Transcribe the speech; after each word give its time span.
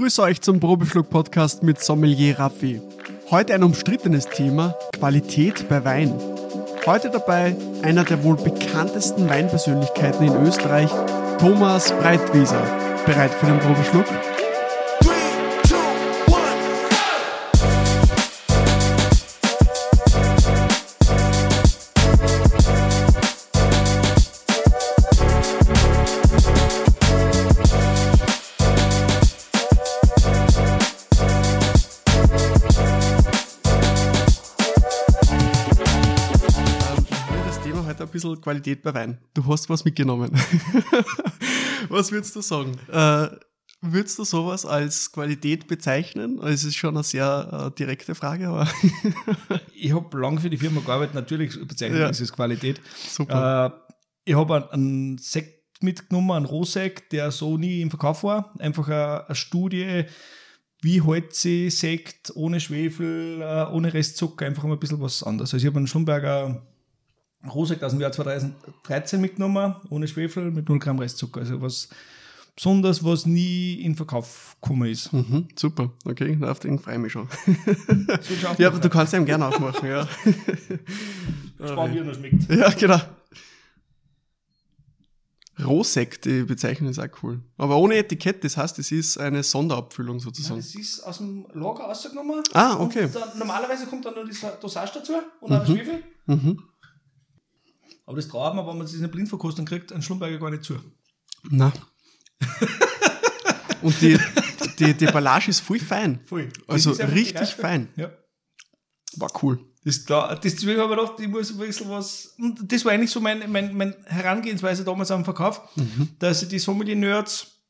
grüße 0.00 0.22
euch 0.22 0.40
zum 0.40 0.60
Probeschluck-Podcast 0.60 1.62
mit 1.62 1.78
Sommelier 1.78 2.38
Raffi. 2.38 2.80
Heute 3.30 3.52
ein 3.52 3.62
umstrittenes 3.62 4.24
Thema, 4.28 4.74
Qualität 4.98 5.68
bei 5.68 5.84
Wein. 5.84 6.14
Heute 6.86 7.10
dabei 7.10 7.54
einer 7.82 8.04
der 8.04 8.24
wohl 8.24 8.36
bekanntesten 8.36 9.28
Weinpersönlichkeiten 9.28 10.26
in 10.26 10.46
Österreich, 10.46 10.90
Thomas 11.38 11.92
Breitwieser. 11.92 12.62
Bereit 13.04 13.34
für 13.34 13.44
den 13.44 13.58
Probeschluck? 13.58 14.06
Bisschen 38.40 38.42
Qualität 38.42 38.82
bei 38.82 38.94
Wein. 38.94 39.18
Du 39.34 39.46
hast 39.46 39.68
was 39.68 39.84
mitgenommen. 39.84 40.30
was 41.88 42.12
würdest 42.12 42.34
du 42.36 42.40
sagen? 42.42 42.78
Äh, 42.90 43.28
würdest 43.82 44.18
du 44.18 44.24
sowas 44.24 44.66
als 44.66 45.10
Qualität 45.12 45.66
bezeichnen? 45.68 46.38
Es 46.42 46.64
ist 46.64 46.76
schon 46.76 46.94
eine 46.96 47.04
sehr 47.04 47.70
äh, 47.72 47.78
direkte 47.78 48.14
Frage, 48.14 48.48
aber 48.48 48.68
Ich 49.74 49.92
habe 49.92 50.18
lange 50.18 50.40
für 50.40 50.50
die 50.50 50.58
Firma 50.58 50.80
gearbeitet, 50.80 51.14
natürlich 51.14 51.58
bezeichnet 51.66 52.00
Ja. 52.00 52.06
als 52.06 52.32
Qualität. 52.32 52.80
super. 53.08 53.84
Äh, 53.86 53.92
ich 54.24 54.34
habe 54.36 54.72
einen, 54.72 55.18
Sekt 55.18 55.82
mitgenommen, 55.82 56.32
einen 56.32 56.44
Rohsekt, 56.46 57.12
der 57.12 57.30
so 57.30 57.56
nie 57.56 57.80
im 57.80 57.88
Verkauf 57.90 58.22
war. 58.22 58.54
Einfach 58.58 58.86
eine, 58.88 59.26
eine 59.26 59.34
Studie, 59.34 60.04
wie 60.82 61.02
hält 61.02 61.34
sich 61.34 61.78
Sekt 61.78 62.32
ohne 62.34 62.60
Schwefel, 62.60 63.40
äh, 63.40 63.64
ohne 63.72 63.92
Restzucker, 63.92 64.44
einfach 64.44 64.64
mal 64.64 64.74
ein 64.74 64.78
bisschen 64.78 65.00
was 65.00 65.22
anderes. 65.22 65.54
Also 65.54 65.62
ich 65.62 65.66
habe 65.66 65.78
einen 65.78 65.86
Schlumberger 65.86 66.66
Rohsekt 67.48 67.82
aus 67.84 67.92
dem 67.92 68.00
Jahr 68.00 68.12
2013 68.12 69.20
mitgenommen, 69.20 69.74
ohne 69.88 70.06
Schwefel, 70.08 70.50
mit 70.50 70.68
0 70.68 70.78
Gramm 70.78 70.98
Restzucker. 70.98 71.40
Also 71.40 71.60
was 71.62 71.88
Besonderes, 72.54 73.02
was 73.02 73.24
nie 73.24 73.74
in 73.80 73.94
Verkauf 73.96 74.56
gekommen 74.60 74.90
ist. 74.90 75.12
Mhm, 75.12 75.48
super, 75.56 75.90
okay, 76.04 76.36
auf 76.42 76.60
den 76.60 76.78
freue 76.78 76.96
ich 76.96 77.00
mich 77.00 77.12
schon. 77.12 77.28
Ja, 78.58 78.68
aber 78.68 78.78
du 78.78 78.90
kannst 78.90 79.14
ihn 79.14 79.24
gerne 79.24 79.46
aufmachen, 79.46 79.88
ja. 79.88 80.06
Spannend, 81.64 81.94
wie 81.94 81.98
er 81.98 82.04
noch 82.04 82.14
schmeckt. 82.14 82.50
ja, 82.50 82.68
genau. 82.70 83.00
Rohsekt, 85.62 86.24
die 86.24 86.42
Bezeichnung 86.44 86.90
ist 86.90 86.98
auch 86.98 87.08
cool. 87.22 87.40
Aber 87.58 87.76
ohne 87.76 87.94
Etikett, 87.96 88.42
das 88.44 88.56
heißt, 88.56 88.78
es 88.78 88.92
ist 88.92 89.18
eine 89.18 89.42
Sonderabfüllung 89.42 90.18
sozusagen. 90.18 90.58
das 90.58 90.74
ist 90.74 91.00
aus 91.02 91.18
dem 91.18 91.46
Lager 91.52 91.84
rausgenommen. 91.84 92.42
Ah, 92.54 92.76
okay. 92.80 93.08
Dann, 93.12 93.38
normalerweise 93.38 93.86
kommt 93.86 94.06
dann 94.06 94.14
nur 94.14 94.24
die 94.24 94.32
Sa- 94.32 94.56
Dosage 94.60 94.92
dazu 94.94 95.12
und 95.40 95.52
auch 95.52 95.64
der 95.66 95.66
Schwefel. 95.74 96.02
Mhm. 96.26 96.62
Aber 98.10 98.16
das 98.16 98.26
traut 98.26 98.56
man, 98.56 98.66
wenn 98.66 98.76
man 98.76 98.86
das 98.86 98.94
in 98.94 99.02
der 99.02 99.08
Blindverkostung 99.08 99.64
kriegt, 99.64 99.92
ein 99.92 100.02
Schlumberger 100.02 100.40
gar 100.40 100.50
nicht 100.50 100.64
zu. 100.64 100.76
Na. 101.48 101.72
Und 103.82 104.00
die, 104.00 104.18
die, 104.80 104.94
die 104.94 105.06
Ballage 105.06 105.48
ist 105.48 105.60
voll 105.60 105.78
fein. 105.78 106.18
Voll. 106.26 106.48
Also 106.66 106.90
richtig 106.90 107.50
fein. 107.50 107.88
Ja. 107.94 108.10
War 109.14 109.30
cool. 109.44 109.64
Das 109.84 110.04
klar. 110.04 110.34
Deswegen 110.40 110.80
habe 110.80 110.92
ich 110.92 110.98
gedacht, 110.98 111.20
ich 111.20 111.28
muss 111.28 111.52
ein 111.52 111.58
bisschen 111.58 111.88
was. 111.88 112.34
Und 112.36 112.72
das 112.72 112.84
war 112.84 112.90
eigentlich 112.90 113.12
so 113.12 113.20
mein, 113.20 113.48
mein, 113.48 113.76
mein 113.76 113.94
Herangehensweise 114.06 114.82
damals 114.82 115.12
am 115.12 115.24
Verkauf, 115.24 115.60
dass 116.18 116.42
ich 116.42 116.48
die 116.48 116.58
Sommelier-Nerds 116.58 117.60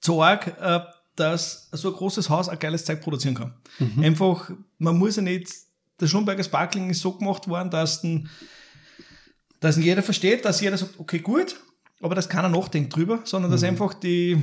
zeige, 0.00 0.56
äh, 0.60 0.80
dass 1.14 1.68
so 1.72 1.90
ein 1.90 1.94
großes 1.94 2.30
Haus 2.30 2.48
ein 2.48 2.58
geiles 2.58 2.86
Zeug 2.86 3.02
produzieren 3.02 3.34
kann. 3.34 3.54
Einfach, 4.02 4.50
man 4.78 4.96
muss 4.96 5.16
ja 5.16 5.22
nicht. 5.22 5.52
Der 6.00 6.06
Schlumberger 6.06 6.42
Sparkling 6.42 6.88
ist 6.88 7.02
so 7.02 7.12
gemacht 7.12 7.46
worden, 7.48 7.70
dass, 7.70 8.00
den, 8.00 8.30
dass 9.62 9.76
jeder 9.76 10.02
versteht, 10.02 10.44
dass 10.44 10.60
jeder 10.60 10.76
sagt, 10.76 10.98
okay, 10.98 11.20
gut, 11.20 11.58
aber 12.00 12.14
dass 12.14 12.28
keiner 12.28 12.48
nachdenkt 12.48 12.94
drüber, 12.94 13.20
sondern 13.24 13.50
dass 13.50 13.62
einfach 13.62 13.94
die, 13.94 14.36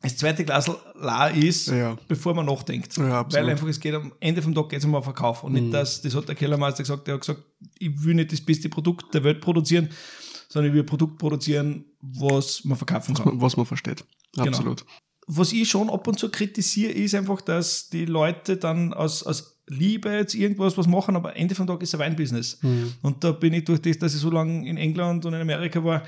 das 0.00 0.16
zweite 0.16 0.44
Glas 0.44 0.70
la 0.94 1.28
ist, 1.28 1.68
Ja. 1.68 1.96
bevor 2.08 2.34
man 2.34 2.46
nachdenkt. 2.46 2.96
Ja. 2.96 3.30
Weil 3.30 3.50
einfach 3.50 3.68
es 3.68 3.78
geht 3.78 3.94
am 3.94 4.12
Ende 4.20 4.40
vom 4.40 4.54
Tag 4.54 4.70
geht 4.70 4.78
es 4.78 4.84
um 4.86 4.92
den 4.92 5.02
Verkauf. 5.02 5.44
Und 5.44 5.52
nicht 5.52 5.72
das, 5.72 6.00
das 6.00 6.14
hat 6.14 6.28
der 6.28 6.34
Kellermeister 6.34 6.82
gesagt, 6.82 7.06
der 7.06 7.14
hat 7.14 7.20
gesagt, 7.20 7.42
ich 7.78 8.02
will 8.02 8.14
nicht 8.14 8.32
das 8.32 8.40
beste 8.40 8.68
Produkt 8.70 9.12
der 9.14 9.22
Welt 9.22 9.40
produzieren, 9.40 9.90
sondern 10.48 10.70
ich 10.70 10.74
will 10.74 10.82
ein 10.82 10.86
Produkt 10.86 11.18
produzieren, 11.18 11.84
was 12.00 12.64
man 12.64 12.78
verkaufen 12.78 13.14
kann. 13.14 13.40
Was 13.40 13.56
man 13.56 13.66
versteht. 13.66 14.04
Genau. 14.34 14.46
Absolut. 14.48 14.84
Was 15.26 15.52
ich 15.52 15.68
schon 15.68 15.90
ab 15.90 16.06
und 16.06 16.18
zu 16.18 16.30
kritisiere, 16.30 16.92
ist 16.92 17.14
einfach, 17.14 17.40
dass 17.42 17.88
die 17.88 18.06
Leute 18.06 18.56
dann 18.56 18.94
aus, 18.94 19.24
aus 19.24 19.55
Liebe 19.68 20.10
jetzt 20.10 20.34
irgendwas 20.34 20.76
was 20.78 20.86
machen, 20.86 21.16
aber 21.16 21.36
Ende 21.36 21.54
vom 21.54 21.66
Tag 21.66 21.82
ist 21.82 21.94
ein 21.94 22.00
Weinbusiness. 22.00 22.58
Mhm. 22.62 22.92
Und 23.02 23.24
da 23.24 23.32
bin 23.32 23.52
ich 23.52 23.64
durch 23.64 23.80
das, 23.82 23.98
dass 23.98 24.14
ich 24.14 24.20
so 24.20 24.30
lange 24.30 24.68
in 24.68 24.76
England 24.76 25.24
und 25.26 25.34
in 25.34 25.40
Amerika 25.40 25.82
war, 25.82 26.02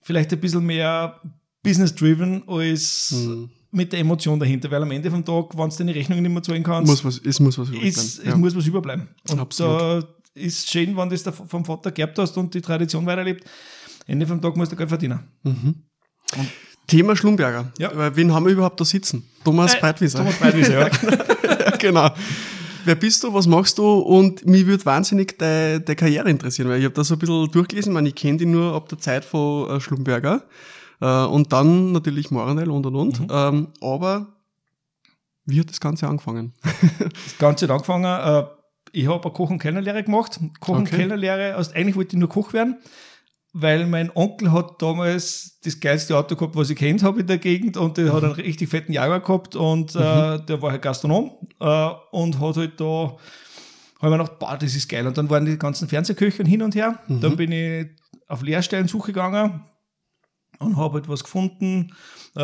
vielleicht 0.00 0.32
ein 0.32 0.40
bisschen 0.40 0.64
mehr 0.64 1.20
business-driven 1.62 2.42
als 2.48 3.12
Mhm. 3.12 3.50
mit 3.70 3.92
der 3.92 4.00
Emotion 4.00 4.40
dahinter, 4.40 4.70
weil 4.70 4.82
am 4.82 4.90
Ende 4.90 5.10
vom 5.10 5.24
Tag, 5.24 5.56
wenn 5.56 5.68
du 5.70 5.76
deine 5.76 5.94
Rechnungen 5.94 6.22
nicht 6.22 6.32
mehr 6.32 6.42
zahlen 6.42 6.62
kannst, 6.62 6.90
Muss 6.90 7.04
was, 7.04 7.20
es 7.24 7.38
muss 7.40 7.58
was 7.58 7.68
übrig 7.68 7.84
ist, 7.84 7.94
bleiben. 8.16 8.28
es 8.28 8.32
ja. 8.32 8.36
muss 8.38 8.56
was 8.56 8.66
überbleiben. 8.66 9.08
Und 9.30 9.38
Absolut. 9.40 9.80
da 9.80 10.08
ist 10.34 10.70
schön, 10.70 10.96
wenn 10.96 11.08
du 11.08 11.14
das 11.14 11.22
da 11.22 11.32
vom 11.32 11.64
Vater 11.64 11.90
geerbt 11.92 12.18
hast 12.18 12.36
und 12.38 12.52
die 12.54 12.60
Tradition 12.62 13.04
weiterlebt. 13.06 13.44
Ende 14.06 14.26
vom 14.26 14.40
Tag 14.40 14.56
musst 14.56 14.72
du 14.72 14.76
Geld 14.76 14.88
verdienen. 14.88 15.20
Thema 16.86 17.14
Schlumberger. 17.14 17.72
Ja. 17.78 18.16
Wen 18.16 18.32
haben 18.32 18.44
wir 18.46 18.52
überhaupt 18.52 18.80
da 18.80 18.84
sitzen? 18.84 19.22
Thomas 19.44 19.74
Äh, 19.74 19.80
Breitwieser. 19.80 20.18
Thomas 20.18 20.36
Breitwieser, 20.38 20.80
ja, 20.80 20.88
genau. 21.78 22.10
Wer 22.84 22.94
bist 22.94 23.22
du, 23.22 23.32
was 23.32 23.46
machst 23.46 23.78
du? 23.78 23.84
Und 23.84 24.44
mich 24.46 24.66
würde 24.66 24.84
wahnsinnig 24.84 25.38
deine, 25.38 25.80
deine 25.80 25.96
Karriere 25.96 26.30
interessieren, 26.30 26.68
weil 26.68 26.78
ich 26.78 26.84
habe 26.84 26.94
da 26.94 27.04
so 27.04 27.14
ein 27.14 27.18
bisschen 27.18 27.50
durchgelesen, 27.50 27.92
ich, 27.92 27.94
meine, 27.94 28.08
ich 28.08 28.14
kenne 28.14 28.38
die 28.38 28.46
nur 28.46 28.74
ab 28.74 28.88
der 28.88 28.98
Zeit 28.98 29.24
von 29.24 29.70
äh, 29.70 29.80
Schlumberger 29.80 30.42
äh, 31.00 31.24
und 31.24 31.52
dann 31.52 31.92
natürlich 31.92 32.30
Moranel 32.30 32.70
und 32.70 32.86
und 32.86 32.96
und. 32.96 33.20
Mhm. 33.20 33.26
Ähm, 33.30 33.68
aber 33.80 34.26
wie 35.44 35.60
hat 35.60 35.70
das 35.70 35.80
Ganze 35.80 36.08
angefangen? 36.08 36.52
Das 36.98 37.38
Ganze 37.38 37.66
hat 37.66 37.70
angefangen, 37.72 38.04
äh, 38.04 38.46
ich 38.92 39.06
habe 39.08 39.24
eine 39.24 39.32
Koch- 39.32 39.50
und 39.50 39.58
Kellnerlehre 39.58 40.02
gemacht. 40.04 40.38
Koch- 40.60 40.76
und 40.76 40.82
Okay. 40.88 40.96
Kellnerlehre, 40.96 41.54
also 41.56 41.72
eigentlich 41.72 41.96
wollte 41.96 42.16
ich 42.16 42.20
nur 42.20 42.28
Koch 42.28 42.52
werden, 42.52 42.76
weil 43.52 43.86
mein 43.86 44.10
Onkel 44.14 44.52
hat 44.52 44.80
damals 44.80 45.58
das 45.62 45.78
geilste 45.78 46.16
Auto 46.16 46.36
gehabt, 46.36 46.56
was 46.56 46.70
ich 46.70 46.76
kennt 46.76 47.02
habe 47.02 47.20
in 47.20 47.26
der 47.26 47.38
Gegend 47.38 47.76
und 47.76 47.98
der 47.98 48.12
hat 48.12 48.24
einen 48.24 48.32
richtig 48.32 48.68
fetten 48.68 48.92
Jaguar 48.92 49.20
gehabt 49.20 49.56
und 49.56 49.94
äh, 49.94 50.38
der 50.44 50.62
war 50.62 50.72
halt 50.72 50.82
Gastronom 50.82 51.32
äh, 51.60 51.88
und 52.10 52.40
hat 52.40 52.56
halt 52.56 52.80
da 52.80 53.16
habe 54.02 54.14
ich 54.14 54.18
mir 54.18 54.24
gedacht, 54.24 54.38
boah, 54.40 54.56
das 54.58 54.74
ist 54.74 54.88
geil. 54.88 55.06
Und 55.06 55.16
dann 55.16 55.30
waren 55.30 55.44
die 55.44 55.56
ganzen 55.56 55.86
Fernsehköche 55.86 56.42
hin 56.42 56.62
und 56.62 56.74
her. 56.74 56.98
Dann 57.06 57.36
bin 57.36 57.52
ich 57.52 57.86
auf 58.26 58.42
Lehrstellensuche 58.42 59.12
gegangen 59.12 59.62
und 60.58 60.76
habe 60.76 60.94
halt 60.94 61.08
was 61.08 61.24
gefunden. 61.24 61.92
Äh, 62.36 62.42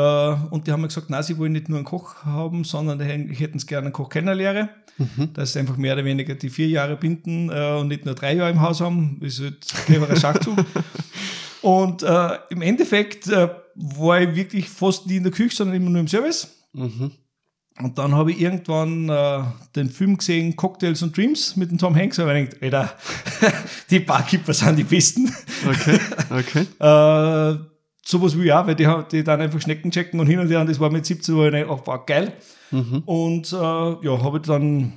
und 0.50 0.66
die 0.66 0.72
haben 0.72 0.80
mir 0.82 0.88
gesagt, 0.88 1.08
nein, 1.10 1.22
sie 1.22 1.38
wollen 1.38 1.52
nicht 1.52 1.68
nur 1.68 1.78
einen 1.78 1.84
Koch 1.84 2.24
haben, 2.24 2.64
sondern 2.64 2.98
die 2.98 3.04
hätten- 3.04 3.56
es 3.56 3.66
gerne 3.66 3.86
einen 3.86 3.92
Koch-Kellnerlehre. 3.92 4.68
Dass 5.34 5.52
sie 5.52 5.60
einfach 5.60 5.76
mehr 5.76 5.94
oder 5.94 6.04
weniger 6.04 6.34
die 6.34 6.50
vier 6.50 6.66
Jahre 6.66 6.96
binden 6.96 7.50
äh, 7.50 7.76
und 7.78 7.86
nicht 7.86 8.04
nur 8.04 8.16
drei 8.16 8.34
Jahre 8.34 8.50
im 8.50 8.60
Haus 8.60 8.80
haben. 8.80 9.18
Das 9.22 9.34
ist 9.34 9.40
halt 9.42 9.54
ein 9.72 9.84
cleverer 9.86 10.16
Schachzug. 10.20 10.58
und 11.62 12.02
äh, 12.02 12.30
im 12.50 12.62
Endeffekt 12.62 13.28
äh, 13.28 13.48
war 13.76 14.20
ich 14.20 14.34
wirklich 14.34 14.68
fast 14.68 15.06
nie 15.06 15.16
in 15.18 15.22
der 15.22 15.30
Küche, 15.30 15.54
sondern 15.54 15.76
immer 15.76 15.90
nur 15.90 16.00
im 16.00 16.08
Service. 16.08 16.48
Mhm. 16.72 17.12
Und 17.80 17.96
dann 17.96 18.12
habe 18.12 18.32
ich 18.32 18.40
irgendwann 18.40 19.08
äh, 19.08 19.42
den 19.76 19.88
Film 19.88 20.16
gesehen, 20.16 20.56
Cocktails 20.56 21.00
und 21.02 21.16
Dreams 21.16 21.54
mit 21.54 21.70
dem 21.70 21.78
Tom 21.78 21.94
Hanks. 21.94 22.18
Und 22.18 22.28
ich 22.34 22.50
gedacht, 22.50 22.60
Alter, 22.60 22.92
die 23.90 24.00
Barkeeper 24.00 24.52
sind 24.52 24.76
die 24.80 24.82
Besten. 24.84 25.32
Okay, 25.64 26.00
okay. 26.30 26.66
Äh, 26.80 27.67
sowas 28.08 28.38
wie 28.38 28.46
ja, 28.46 28.66
weil 28.66 28.74
die, 28.74 28.86
haben- 28.86 29.06
die 29.10 29.22
dann 29.22 29.40
einfach 29.40 29.60
Schnecken 29.60 29.90
checken 29.90 30.18
und 30.18 30.26
hin 30.26 30.38
und 30.38 30.48
her. 30.48 30.60
Und 30.60 30.68
das 30.70 30.80
war 30.80 30.90
mit 30.90 31.04
17 31.04 31.34
Uhr 31.34 31.70
auch 31.70 31.86
war 31.86 32.04
geil. 32.06 32.32
Und 33.06 33.52
äh, 33.52 33.56
ja, 33.56 34.22
habe 34.22 34.38
ich 34.38 34.42
dann 34.44 34.92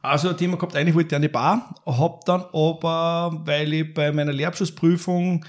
also 0.00 0.28
ein 0.30 0.36
Thema 0.36 0.56
gehabt, 0.56 0.76
eigentlich 0.76 0.94
wollte 0.94 1.08
ich 1.08 1.16
eine 1.16 1.28
Bar, 1.28 1.74
habe 1.84 2.20
dann 2.24 2.42
aber, 2.52 3.42
weil 3.44 3.72
ich 3.72 3.92
bei 3.92 4.12
meiner 4.12 4.32
Lehrabschlussprüfung 4.32 5.44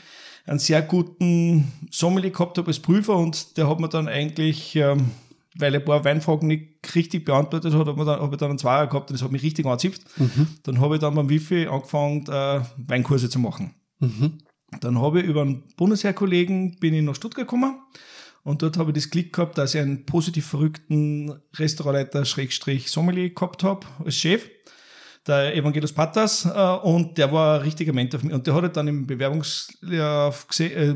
einen 0.46 0.60
sehr 0.60 0.82
guten 0.82 1.72
Sommelier 1.92 2.32
gehabt 2.32 2.58
habe 2.58 2.68
als 2.68 2.80
Prüfer 2.80 3.16
und 3.16 3.56
der 3.58 3.70
hat 3.70 3.80
mir 3.80 3.88
dann 3.90 4.08
eigentlich, 4.08 4.76
ähm, 4.76 5.12
weil 5.56 5.74
er 5.76 5.80
ein 5.82 5.86
paar 5.86 6.04
Weinfragen 6.04 6.48
nicht 6.48 6.96
richtig 6.96 7.26
beantwortet 7.26 7.74
hat, 7.74 7.88
habe 7.88 8.06
hab 8.06 8.32
ich 8.32 8.38
dann 8.40 8.50
einen 8.50 8.60
Zweier 8.60 8.88
gehabt 8.88 9.10
und 9.12 9.14
das 9.20 9.24
hat 9.24 9.32
mich 9.32 9.44
richtig 9.44 9.66
angezipft. 9.66 10.02
Dann 10.64 10.80
habe 10.82 10.96
ich 10.96 11.02
dann 11.02 11.14
beim 11.16 11.30
Wifi 11.30 11.68
angefangen, 11.68 12.26
äh, 12.28 12.62
Weinkurse 12.88 13.30
zu 13.30 13.40
machen. 13.40 13.76
Dann 14.82 15.02
habe 15.02 15.22
ich 15.22 15.26
über 15.26 15.42
einen 15.42 15.64
Bundesheerkollegen 15.78 16.78
bin 16.80 16.94
ich 16.94 17.04
nach 17.04 17.16
Stuttgart 17.16 17.48
gekommen 17.48 17.80
und 18.44 18.62
dort 18.62 18.78
habe 18.78 18.92
ich 18.92 18.96
das 18.96 19.10
Glück 19.10 19.34
gehabt, 19.34 19.58
dass 19.58 19.76
ich 19.76 19.82
einen 19.82 20.06
positiv 20.06 20.46
verrückten 20.46 21.40
Restaurantleiter 21.56 22.26
Schrägstrich 22.26 22.90
Sommelier 22.90 23.30
gehabt 23.34 23.64
habe 23.64 23.86
als 24.04 24.16
Chef. 24.16 24.50
der 25.28 25.56
Evangelos 25.56 25.92
Pattas, 25.92 26.46
äh, 26.46 26.88
und 26.88 27.18
der 27.18 27.32
war 27.32 27.60
ein 27.60 27.62
richtiger 27.62 27.94
Mentor 27.94 28.20
für 28.20 28.26
mich. 28.26 28.36
Und 28.36 28.48
der 28.48 28.54
hat 28.56 28.64
halt 28.64 28.78
dann 28.78 28.88
im 28.88 29.06
Bewerbungs, 29.06 29.78
ja, 29.82 30.30
äh, 30.30 30.94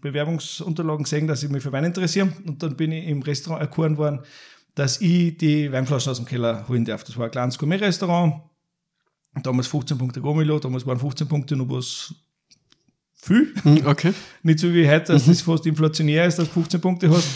Bewerbungsunterlagen 0.00 1.04
gesehen, 1.04 1.28
dass 1.28 1.42
ich 1.42 1.50
mich 1.50 1.62
für 1.62 1.70
Wein 1.70 1.84
interessiere. 1.84 2.32
Und 2.46 2.62
dann 2.62 2.74
bin 2.74 2.90
ich 2.90 3.06
im 3.06 3.22
Restaurant 3.22 3.60
erkoren 3.60 3.96
worden, 3.96 4.20
dass 4.74 5.00
ich 5.00 5.36
die 5.36 5.70
Weinflaschen 5.70 6.10
aus 6.10 6.16
dem 6.16 6.26
Keller 6.26 6.66
holen 6.66 6.84
darf. 6.84 7.04
Das 7.04 7.16
war 7.16 7.26
ein 7.26 7.30
kleines 7.30 7.58
Gourmet-Restaurant. 7.58 8.42
Damals 9.42 9.66
15 9.66 9.98
Punkte 9.98 10.20
Gomilo, 10.20 10.58
damals 10.58 10.86
waren 10.86 10.98
15 10.98 11.28
Punkte 11.28 11.54
noch 11.54 11.68
was 11.68 12.14
viel. 13.24 13.54
Hm, 13.62 13.86
Okay. 13.86 14.12
Nicht 14.42 14.58
so 14.58 14.72
wie 14.72 14.88
heute, 14.88 15.12
dass 15.12 15.26
das 15.26 15.40
fast 15.42 15.66
inflationär 15.66 16.26
ist, 16.26 16.38
dass 16.38 16.48
du 16.48 16.54
15 16.54 16.80
Punkte 16.80 17.10
hast. 17.10 17.28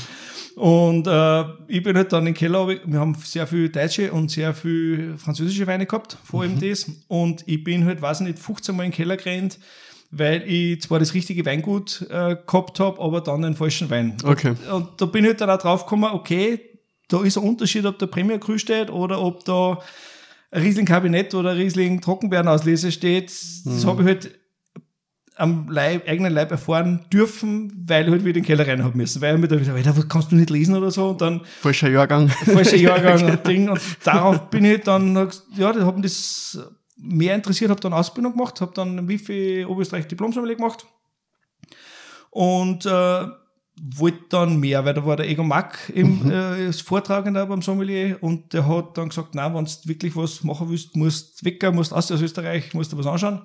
Und 0.56 1.06
äh, 1.06 1.44
ich 1.68 1.82
bin 1.84 1.96
halt 1.96 2.12
dann 2.12 2.20
in 2.26 2.32
den 2.32 2.34
Keller, 2.34 2.66
wir 2.66 2.98
haben 2.98 3.14
sehr 3.22 3.46
viel 3.46 3.68
deutsche 3.68 4.12
und 4.12 4.28
sehr 4.30 4.52
viel 4.54 5.16
französische 5.16 5.66
Weine 5.68 5.86
gehabt, 5.86 6.16
vor 6.24 6.42
allem 6.42 6.58
das. 6.58 6.90
Und 7.06 7.44
ich 7.46 7.62
bin 7.62 7.84
halt, 7.84 8.02
weiß 8.02 8.20
ich 8.20 8.26
nicht, 8.26 8.38
15 8.40 8.74
Mal 8.76 8.84
in 8.84 8.90
den 8.90 8.96
Keller 8.96 9.16
gerannt, 9.16 9.58
weil 10.10 10.42
ich 10.50 10.82
zwar 10.82 10.98
das 10.98 11.14
richtige 11.14 11.46
Weingut 11.46 12.04
äh, 12.10 12.36
gehabt 12.44 12.80
habe, 12.80 13.00
aber 13.00 13.20
dann 13.20 13.42
den 13.42 13.54
falschen 13.54 13.88
Wein. 13.88 14.16
Okay. 14.24 14.54
Und 14.72 14.88
da 15.00 15.06
bin 15.06 15.24
ich 15.24 15.28
halt 15.30 15.40
dann 15.40 15.50
auch 15.50 15.58
drauf 15.58 15.84
gekommen, 15.84 16.10
okay, 16.12 16.60
da 17.06 17.22
ist 17.22 17.38
ein 17.38 17.44
Unterschied, 17.44 17.86
ob 17.86 17.98
der 18.00 18.06
Premier 18.06 18.38
Cru 18.38 18.58
steht 18.58 18.90
oder 18.90 19.20
ob 19.22 19.44
da 19.44 19.78
Riesling 20.52 20.86
Kabinett 20.86 21.34
oder 21.34 21.56
Riesling 21.56 22.00
Trockenbeerenauslese 22.00 22.90
steht. 22.90 23.30
Das 23.64 23.84
habe 23.86 24.02
ich 24.02 24.08
halt 24.08 24.30
am 25.38 25.68
Leib, 25.68 26.08
eigenen 26.08 26.32
Leib 26.32 26.50
erfahren 26.50 27.04
dürfen, 27.12 27.72
weil 27.86 28.04
ich 28.04 28.10
halt 28.10 28.24
wieder 28.24 28.36
in 28.36 28.42
den 28.42 28.46
Keller 28.46 28.66
rein 28.66 28.84
haben 28.84 28.96
müssen. 28.96 29.22
Weil 29.22 29.36
ich 29.36 29.40
mir 29.40 29.48
da 29.48 29.60
wieder, 29.60 29.96
was 29.96 30.08
kannst 30.08 30.32
du 30.32 30.36
nicht 30.36 30.50
lesen 30.50 30.76
oder 30.76 30.90
so? 30.90 31.10
Und 31.10 31.20
dann 31.20 31.42
Falscher 31.60 31.88
Jahrgang. 31.88 32.28
falscher 32.28 32.76
Jahrgang 32.76 33.24
und 33.24 33.46
Ding. 33.46 33.68
Und 33.68 33.80
darauf 34.04 34.50
bin 34.50 34.64
ich 34.64 34.82
dann, 34.82 35.14
ja, 35.56 35.72
die 35.72 35.80
haben 35.80 36.02
das 36.02 36.58
mehr 36.96 37.34
interessiert, 37.34 37.70
habe 37.70 37.80
dann 37.80 37.92
Ausbildung 37.92 38.32
gemacht, 38.32 38.60
habe 38.60 38.72
dann 38.74 39.08
Wifi 39.08 39.64
Oberösterreich 39.64 40.08
Diplom-Sommelier 40.08 40.56
gemacht 40.56 40.84
und 42.30 42.84
äh, 42.86 43.26
wollte 43.96 44.24
dann 44.30 44.58
mehr, 44.58 44.84
weil 44.84 44.94
da 44.94 45.06
war 45.06 45.16
der 45.16 45.28
Egon 45.28 45.48
Mack 45.48 45.92
im, 45.94 46.30
äh, 46.30 46.66
als 46.66 46.80
Vortragender 46.80 47.46
beim 47.46 47.62
Sommelier 47.62 48.18
und 48.20 48.52
der 48.52 48.66
hat 48.66 48.98
dann 48.98 49.10
gesagt, 49.10 49.34
na, 49.34 49.54
wenn 49.54 49.64
du 49.64 49.70
wirklich 49.84 50.16
was 50.16 50.42
machen 50.42 50.68
willst, 50.68 50.96
musst 50.96 51.44
weg, 51.44 51.62
musst 51.72 51.92
aus 51.92 52.10
aus 52.10 52.20
Österreich, 52.20 52.74
musst 52.74 52.92
du 52.92 52.98
was 52.98 53.06
anschauen. 53.06 53.42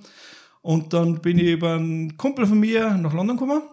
Und 0.64 0.94
dann 0.94 1.20
bin 1.20 1.38
ich 1.38 1.52
über 1.52 1.76
einen 1.76 2.16
Kumpel 2.16 2.48
von 2.48 2.58
mir 2.58 2.92
nach 2.92 3.14
London 3.14 3.36
gekommen. 3.36 3.64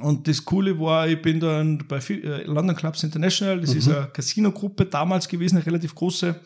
Und 0.00 0.26
das 0.28 0.44
Coole 0.44 0.78
war, 0.78 1.08
ich 1.08 1.20
bin 1.20 1.40
dann 1.40 1.78
bei 1.88 1.98
äh, 1.98 2.44
London 2.44 2.76
Clubs 2.76 3.02
International, 3.02 3.60
das 3.60 3.74
ist 3.74 3.88
eine 3.88 4.06
Casino-Gruppe 4.06 4.86
damals 4.86 5.28
gewesen, 5.28 5.56
eine 5.56 5.66
relativ 5.66 5.94
große. 5.94 6.40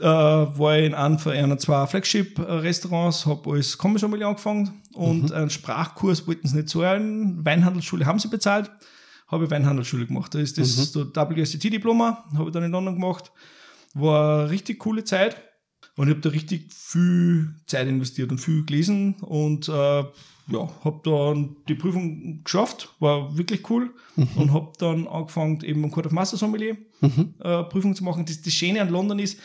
Äh, 0.00 0.04
war 0.04 0.78
ich 0.78 0.86
in 0.86 0.94
einem 0.94 1.18
von 1.18 1.32
einer 1.32 1.58
zwei 1.58 1.86
Flagship-Restaurants, 1.86 3.26
habe 3.26 3.52
als 3.52 3.76
Kommissommelier 3.76 4.28
angefangen 4.28 4.82
und 4.92 5.32
einen 5.32 5.50
Sprachkurs 5.50 6.26
wollten 6.26 6.48
sie 6.48 6.56
nicht 6.56 6.68
zahlen. 6.68 7.44
Weinhandelsschule 7.44 8.06
haben 8.06 8.18
sie 8.18 8.28
bezahlt, 8.28 8.70
habe 9.28 9.44
ich 9.44 9.50
Weinhandelsschule 9.50 10.06
gemacht. 10.06 10.34
Da 10.34 10.38
ist 10.38 10.58
das 10.58 10.92
der 10.92 11.06
WSET-Diploma, 11.30 12.24
habe 12.36 12.50
ich 12.50 12.52
dann 12.52 12.64
in 12.64 12.72
London 12.72 12.94
gemacht. 12.94 13.32
War 13.94 14.40
eine 14.40 14.50
richtig 14.50 14.80
coole 14.80 15.04
Zeit. 15.04 15.36
Und 15.96 16.08
ich 16.08 16.14
habe 16.14 16.20
da 16.20 16.30
richtig 16.30 16.72
viel 16.72 17.54
Zeit 17.66 17.86
investiert 17.86 18.30
und 18.30 18.38
viel 18.38 18.64
gelesen 18.64 19.14
und 19.20 19.68
äh, 19.68 20.04
ja, 20.48 20.68
habe 20.84 21.00
dann 21.04 21.56
die 21.68 21.74
Prüfung 21.74 22.42
geschafft, 22.42 22.90
war 22.98 23.36
wirklich 23.36 23.68
cool 23.70 23.94
und 24.36 24.52
habe 24.52 24.72
dann 24.78 25.06
angefangen, 25.06 25.62
eben 25.62 25.84
ein 25.84 25.90
Court 25.90 26.06
of 26.06 26.12
Master 26.12 26.36
Sommelier 26.36 26.76
äh, 27.00 27.62
Prüfung 27.64 27.94
zu 27.94 28.04
machen. 28.04 28.26
Das, 28.26 28.42
das 28.42 28.52
Schöne 28.52 28.82
an 28.82 28.90
London 28.90 29.18
ist, 29.18 29.38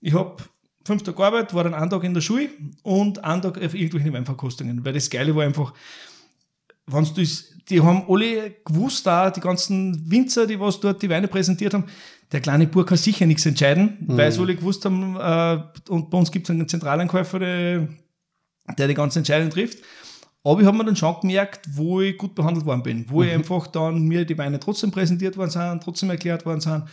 ich 0.00 0.14
habe 0.14 0.42
fünf 0.84 1.02
Tage 1.02 1.16
gearbeitet, 1.16 1.54
war 1.54 1.64
dann 1.64 1.74
einen 1.74 1.90
Tag 1.90 2.02
in 2.04 2.14
der 2.14 2.20
Schule 2.20 2.48
und 2.82 3.22
einen 3.22 3.42
Tag 3.42 3.58
auf 3.58 3.74
irgendwelchen 3.74 4.12
Weinverkostungen, 4.12 4.84
weil 4.84 4.94
das 4.94 5.10
Geile 5.10 5.36
war 5.36 5.44
einfach, 5.44 5.74
wenn 6.92 7.04
du 7.04 7.24
die 7.68 7.80
haben 7.80 8.04
alle 8.08 8.56
gewusst, 8.64 9.06
da 9.06 9.30
die 9.30 9.40
ganzen 9.40 10.10
Winzer, 10.10 10.46
die 10.46 10.58
was 10.58 10.80
dort 10.80 11.02
die 11.02 11.08
Weine 11.08 11.28
präsentiert 11.28 11.74
haben, 11.74 11.84
der 12.32 12.40
kleine 12.40 12.66
Bub 12.66 12.86
kann 12.86 12.98
sicher 12.98 13.26
nichts 13.26 13.46
entscheiden, 13.46 13.96
weil 14.06 14.30
sie 14.30 14.40
alle 14.40 14.54
gewusst 14.54 14.84
haben, 14.84 15.16
äh, 15.16 15.62
und 15.90 16.10
bei 16.10 16.18
uns 16.18 16.30
gibt 16.30 16.46
es 16.46 16.50
einen 16.50 16.68
Zentralankäufer, 16.68 17.38
der, 17.38 17.88
der 18.78 18.88
die 18.88 18.94
ganzen 18.94 19.18
Entscheidungen 19.18 19.50
trifft. 19.50 19.78
Aber 20.42 20.60
ich 20.60 20.66
habe 20.66 20.76
mir 20.76 20.84
dann 20.84 20.96
schon 20.96 21.20
gemerkt, 21.20 21.68
wo 21.74 22.00
ich 22.00 22.16
gut 22.16 22.34
behandelt 22.34 22.64
worden 22.64 22.82
bin, 22.82 23.04
wo 23.08 23.22
ich 23.22 23.32
einfach 23.32 23.66
dann 23.66 24.04
mir 24.04 24.24
die 24.24 24.38
Weine 24.38 24.58
trotzdem 24.58 24.90
präsentiert 24.90 25.36
worden 25.36 25.50
sind, 25.50 25.82
trotzdem 25.82 26.10
erklärt 26.10 26.46
worden 26.46 26.60
sind. 26.60 26.84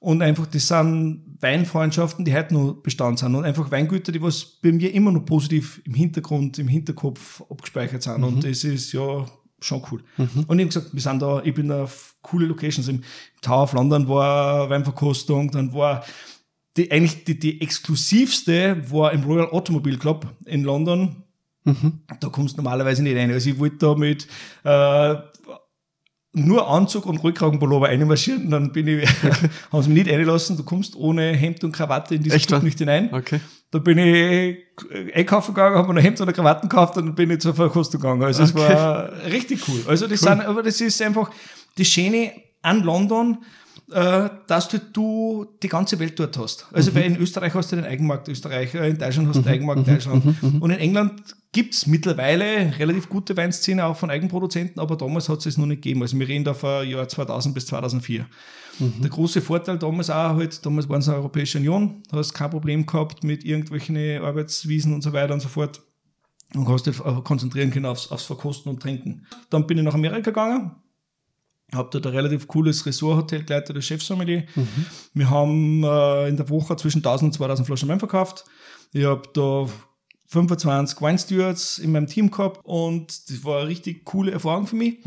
Und 0.00 0.22
einfach, 0.22 0.46
das 0.46 0.68
sind 0.68 1.36
Weinfreundschaften, 1.40 2.24
die 2.24 2.34
heute 2.34 2.54
noch 2.54 2.74
Bestand 2.74 3.18
sind. 3.18 3.34
Und 3.34 3.44
einfach 3.44 3.70
Weingüter, 3.70 4.12
die 4.12 4.20
was 4.20 4.44
bei 4.44 4.72
mir 4.72 4.92
immer 4.92 5.12
noch 5.12 5.24
positiv 5.24 5.80
im 5.84 5.94
Hintergrund, 5.94 6.58
im 6.58 6.68
Hinterkopf 6.68 7.42
abgespeichert 7.50 8.02
sind. 8.02 8.24
Und 8.24 8.44
das 8.44 8.64
ist 8.64 8.92
ja 8.92 9.26
schon 9.60 9.82
cool. 9.90 10.02
Und 10.46 10.58
ich 10.58 10.64
habe 10.64 10.66
gesagt, 10.66 10.94
wir 10.94 11.00
sind 11.00 11.22
da, 11.22 11.42
ich 11.42 11.54
bin 11.54 11.68
da 11.68 11.84
auf 11.84 12.16
coole 12.22 12.46
Locations. 12.46 12.88
Im 12.88 13.02
Tower 13.42 13.64
of 13.64 13.72
London 13.72 14.08
war 14.08 14.70
Weinverkostung, 14.70 15.50
dann 15.50 15.72
war 15.72 16.04
die, 16.76 16.90
eigentlich 16.90 17.24
die, 17.24 17.38
die 17.38 17.60
exklusivste 17.60 18.90
war 18.90 19.12
im 19.12 19.24
Royal 19.24 19.50
Automobile 19.50 19.98
Club 19.98 20.26
in 20.46 20.64
London. 20.64 21.24
Da 22.20 22.28
kommst 22.28 22.56
du 22.56 22.62
normalerweise 22.62 23.02
nicht 23.02 23.16
rein. 23.16 23.30
Also 23.30 23.50
ich 23.50 23.58
wollte 23.58 23.76
da 23.76 23.94
mit 23.94 24.26
äh, 24.64 25.14
nur 26.32 26.68
Anzug 26.70 27.06
und 27.06 27.22
Rückkragenpullover 27.24 27.88
einmarschieren 27.88 28.44
und 28.44 28.50
dann 28.52 28.72
bin 28.72 28.86
ich, 28.86 29.08
haben 29.72 29.82
sie 29.82 29.88
mich 29.90 30.04
nicht 30.04 30.12
reingelassen. 30.12 30.56
Du 30.56 30.62
kommst 30.62 30.94
ohne 30.94 31.32
Hemd 31.32 31.64
und 31.64 31.72
Krawatte 31.72 32.14
in 32.14 32.22
dieses 32.22 32.36
Echt, 32.36 32.48
Club 32.48 32.62
nicht 32.62 32.78
hinein. 32.78 33.12
Okay. 33.12 33.40
Da 33.72 33.78
bin 33.80 33.98
ich 33.98 34.58
einkaufen 35.14 35.54
gegangen, 35.54 35.76
habe 35.76 35.92
mir 35.92 35.98
ein 35.98 36.04
Hemd 36.04 36.20
oder 36.20 36.32
Krawatten 36.32 36.68
gekauft 36.68 36.96
und 36.96 37.06
dann 37.06 37.14
bin 37.14 37.30
ich 37.30 37.40
zur 37.40 37.54
Verkostung 37.54 38.00
gegangen. 38.00 38.22
Also 38.22 38.44
es 38.44 38.54
Okay. 38.54 38.74
war 38.74 39.10
richtig 39.26 39.66
cool. 39.68 39.82
Also 39.88 40.06
das 40.06 40.20
sind, 40.20 40.40
aber 40.40 40.62
das 40.62 40.80
ist 40.80 41.02
einfach 41.02 41.30
das 41.76 41.86
Schöne 41.88 42.32
an 42.62 42.82
London, 42.82 43.38
äh, 43.38 43.69
dass 43.90 44.68
du, 44.68 44.78
du 44.78 45.46
die 45.62 45.68
ganze 45.68 45.98
Welt 45.98 46.18
dort 46.18 46.38
hast. 46.38 46.66
Also 46.72 46.94
weil 46.94 47.04
in 47.04 47.16
Österreich 47.16 47.54
hast 47.54 47.72
du 47.72 47.76
den 47.76 47.84
Eigenmarkt 47.84 48.28
Österreich, 48.28 48.74
äh, 48.74 48.88
in 48.88 48.98
Deutschland 48.98 49.28
hast 49.28 49.38
du 49.38 49.42
den 49.42 49.52
Eigenmarkt 49.52 49.88
Deutschland. 49.88 50.24
Und 50.42 50.70
in 50.70 50.78
England 50.78 51.22
gibt's 51.52 51.86
mittlerweile 51.86 52.78
relativ 52.78 53.08
gute 53.08 53.36
Weinszene 53.36 53.84
auch 53.84 53.96
von 53.96 54.10
Eigenproduzenten, 54.10 54.80
aber 54.80 54.96
damals 54.96 55.28
hat 55.28 55.40
es 55.40 55.46
es 55.46 55.58
noch 55.58 55.66
nicht 55.66 55.82
gegeben. 55.82 56.02
Also 56.02 56.18
wir 56.18 56.28
reden 56.28 56.44
da 56.44 56.54
von 56.54 56.86
Jahr 56.88 57.08
2000 57.08 57.54
bis 57.54 57.66
2004. 57.66 58.26
Der 58.78 59.10
große 59.10 59.42
Vorteil 59.42 59.78
damals 59.78 60.08
auch 60.08 60.36
halt, 60.36 60.64
damals 60.64 60.88
waren 60.88 61.00
es 61.00 61.08
eine 61.08 61.18
Europäische 61.18 61.58
Union, 61.58 62.02
da 62.10 62.16
hast 62.16 62.32
kein 62.32 62.50
Problem 62.50 62.86
gehabt 62.86 63.24
mit 63.24 63.44
irgendwelchen 63.44 63.96
Arbeitswiesen 64.22 64.94
und 64.94 65.02
so 65.02 65.12
weiter 65.12 65.34
und 65.34 65.40
so 65.40 65.48
fort 65.48 65.82
und 66.54 66.68
hast 66.68 66.86
dich 66.86 66.98
äh, 67.00 67.20
konzentrieren 67.22 67.70
können 67.70 67.86
aufs, 67.86 68.10
aufs 68.10 68.24
Verkosten 68.24 68.70
und 68.70 68.82
Trinken. 68.82 69.26
Dann 69.50 69.66
bin 69.66 69.78
ich 69.78 69.84
nach 69.84 69.94
Amerika 69.94 70.30
gegangen, 70.30 70.72
habe 71.74 71.88
dort 71.92 72.06
ein 72.06 72.12
relativ 72.12 72.48
cooles 72.48 72.84
Ressorthotel 72.86 73.44
geleitet, 73.44 73.76
der 73.76 73.82
Chefsommelier. 73.82 74.44
Wir 75.14 75.30
haben 75.30 75.82
äh, 75.84 76.28
in 76.28 76.36
der 76.36 76.48
Woche 76.48 76.76
zwischen 76.76 76.98
1000 76.98 77.28
und 77.28 77.32
2000 77.32 77.66
Flaschen 77.66 77.88
Wein 77.88 77.98
verkauft. 77.98 78.44
Ich 78.92 79.04
habe 79.04 79.22
da 79.32 79.66
25 80.28 81.00
Weinstewards 81.00 81.78
in 81.78 81.92
meinem 81.92 82.06
Team 82.06 82.30
gehabt 82.30 82.60
und 82.64 83.30
das 83.30 83.44
war 83.44 83.60
eine 83.60 83.68
richtig 83.68 84.04
coole 84.04 84.30
Erfahrung 84.30 84.66
für 84.66 84.76
mich. 84.76 84.98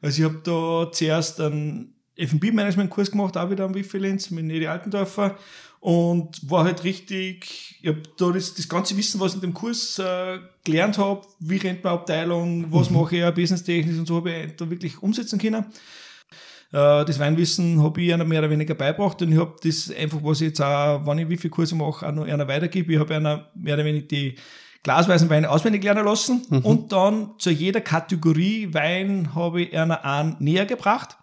Also 0.00 0.22
ich 0.22 0.28
habe 0.28 0.40
da 0.42 0.90
zuerst 0.92 1.40
einen 1.40 1.94
F&B-Management-Kurs 2.16 3.10
gemacht, 3.10 3.36
auch 3.36 3.50
wieder 3.50 3.64
am 3.64 3.74
Wifi-Lenz 3.74 4.30
mit 4.30 4.44
Nedi 4.44 4.66
Altendorfer 4.66 5.36
und 5.80 6.50
war 6.50 6.64
halt 6.64 6.84
richtig, 6.84 7.78
ich 7.80 7.88
habe 7.88 8.02
da 8.18 8.30
das, 8.30 8.54
das 8.54 8.68
ganze 8.68 8.96
Wissen, 8.96 9.18
was 9.20 9.32
ich 9.32 9.36
in 9.36 9.40
dem 9.40 9.54
Kurs 9.54 9.98
äh, 9.98 10.38
gelernt 10.62 10.98
habe, 10.98 11.26
wie 11.40 11.56
rennt 11.56 11.82
man 11.82 11.94
Abteilung, 11.94 12.66
was 12.70 12.90
mache 12.90 13.16
ich, 13.16 13.34
businesstechnisch 13.34 13.98
und 13.98 14.06
so, 14.06 14.16
habe 14.16 14.30
ich 14.30 14.56
da 14.56 14.68
wirklich 14.68 15.02
umsetzen 15.02 15.38
können. 15.38 15.64
Äh, 16.72 17.04
das 17.04 17.18
Weinwissen 17.18 17.82
habe 17.82 18.00
ich 18.00 18.14
einer 18.14 18.24
mehr 18.24 18.40
oder 18.40 18.50
weniger 18.50 18.74
beibracht 18.74 19.20
und 19.22 19.32
ich 19.32 19.38
habe 19.38 19.56
das 19.62 19.92
einfach, 19.94 20.18
was 20.22 20.40
ich 20.40 20.48
jetzt 20.48 20.60
auch, 20.60 21.04
wenn 21.06 21.18
ich 21.18 21.28
Wifi-Kurse 21.28 21.74
mache, 21.74 22.06
auch 22.06 22.12
noch 22.12 22.26
einer 22.26 22.46
weitergebe. 22.46 22.92
Ich 22.92 22.98
habe 22.98 23.16
einer 23.16 23.48
mehr 23.54 23.74
oder 23.74 23.84
weniger 23.84 24.06
die 24.06 24.34
glasweisen 24.82 25.28
Weine 25.28 25.50
auswendig 25.50 25.84
lernen 25.84 26.04
lassen 26.04 26.42
und 26.62 26.90
dann 26.92 27.32
zu 27.38 27.50
jeder 27.50 27.80
Kategorie 27.80 28.72
Wein 28.72 29.34
habe 29.34 29.62
ich 29.62 29.76
einer 29.76 30.04
einen 30.04 30.36
näher 30.38 30.64
gebracht 30.64 31.18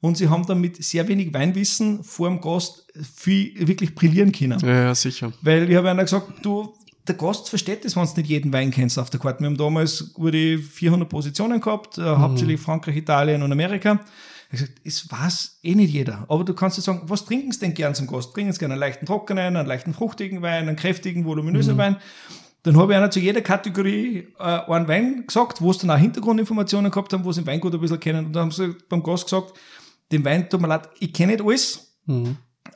und 0.00 0.16
sie 0.16 0.28
haben 0.28 0.46
dann 0.46 0.60
mit 0.60 0.82
sehr 0.82 1.08
wenig 1.08 1.32
Weinwissen 1.34 2.04
vor 2.04 2.28
dem 2.28 2.40
Gast 2.40 2.86
viel 3.14 3.52
wirklich 3.66 3.94
brillieren 3.94 4.32
können. 4.32 4.58
Ja, 4.60 4.84
ja, 4.84 4.94
sicher. 4.94 5.32
Weil 5.42 5.68
ich 5.68 5.76
habe 5.76 5.90
einer 5.90 6.04
gesagt, 6.04 6.44
du, 6.44 6.72
der 7.06 7.14
Gast 7.16 7.48
versteht 7.48 7.84
das, 7.84 7.96
wenn 7.96 8.04
du 8.04 8.12
nicht 8.16 8.30
jeden 8.30 8.52
Wein 8.52 8.70
kennst 8.70 8.98
auf 8.98 9.10
der 9.10 9.20
Karte. 9.20 9.40
Wir 9.40 9.46
haben 9.46 9.56
damals 9.56 10.12
wurde 10.16 10.58
400 10.58 11.08
Positionen 11.08 11.60
gehabt, 11.60 11.98
äh, 11.98 12.02
hauptsächlich 12.02 12.60
Frankreich, 12.60 12.96
Italien 12.96 13.42
und 13.42 13.52
Amerika. 13.52 14.00
Ich 14.52 14.60
habe 14.60 14.68
gesagt, 14.68 14.80
es 14.84 15.10
weiß 15.10 15.58
eh 15.62 15.74
nicht 15.74 15.92
jeder. 15.92 16.24
Aber 16.28 16.44
du 16.44 16.54
kannst 16.54 16.76
dir 16.76 16.82
sagen, 16.82 17.02
was 17.04 17.24
trinken 17.24 17.52
sie 17.52 17.60
denn 17.60 17.74
gern 17.74 17.94
zum 17.94 18.06
Gast? 18.08 18.34
Trinken 18.34 18.52
sie 18.52 18.58
gerne 18.58 18.74
einen 18.74 18.80
leichten 18.80 19.06
trockenen, 19.06 19.56
einen 19.56 19.66
leichten 19.66 19.94
fruchtigen 19.94 20.42
Wein, 20.42 20.68
einen 20.68 20.76
kräftigen, 20.76 21.24
voluminösen 21.24 21.78
Wein. 21.78 21.96
Dann 22.64 22.76
habe 22.76 22.92
ich 22.92 22.98
einer 22.98 23.10
zu 23.10 23.20
jeder 23.20 23.40
Kategorie 23.42 24.28
äh, 24.38 24.42
einen 24.42 24.88
Wein 24.88 25.26
gesagt, 25.26 25.62
wo 25.62 25.70
es 25.70 25.78
dann 25.78 25.90
auch 25.90 25.96
Hintergrundinformationen 25.96 26.90
gehabt 26.90 27.12
haben, 27.12 27.24
wo 27.24 27.32
sie 27.32 27.42
den 27.42 27.46
Weingut 27.46 27.72
ein 27.72 27.80
bisschen 27.80 28.00
kennen. 28.00 28.26
Und 28.26 28.32
dann 28.32 28.42
haben 28.42 28.50
sie 28.50 28.74
beim 28.88 29.02
Gast 29.02 29.24
gesagt, 29.24 29.54
den 30.12 30.24
Wein, 30.24 30.48
tut 30.50 30.60
mir 30.60 30.66
leid, 30.66 30.88
ich 30.98 31.12
kenne 31.12 31.32
nicht 31.32 31.44
alles, 31.44 31.96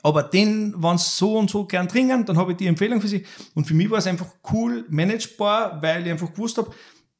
Aber 0.01 0.23
den, 0.23 0.73
wenn 0.77 0.97
sie 0.97 1.09
so 1.09 1.37
und 1.37 1.49
so 1.49 1.65
gern 1.65 1.87
trinken, 1.87 2.25
dann 2.25 2.37
habe 2.37 2.51
ich 2.51 2.57
die 2.57 2.67
Empfehlung 2.67 3.01
für 3.01 3.07
sie. 3.07 3.25
Und 3.53 3.65
für 3.65 3.73
mich 3.73 3.89
war 3.89 3.99
es 3.99 4.07
einfach 4.07 4.27
cool, 4.51 4.85
managebar, 4.89 5.81
weil 5.81 6.05
ich 6.05 6.11
einfach 6.11 6.31
gewusst 6.31 6.57
habe, 6.57 6.71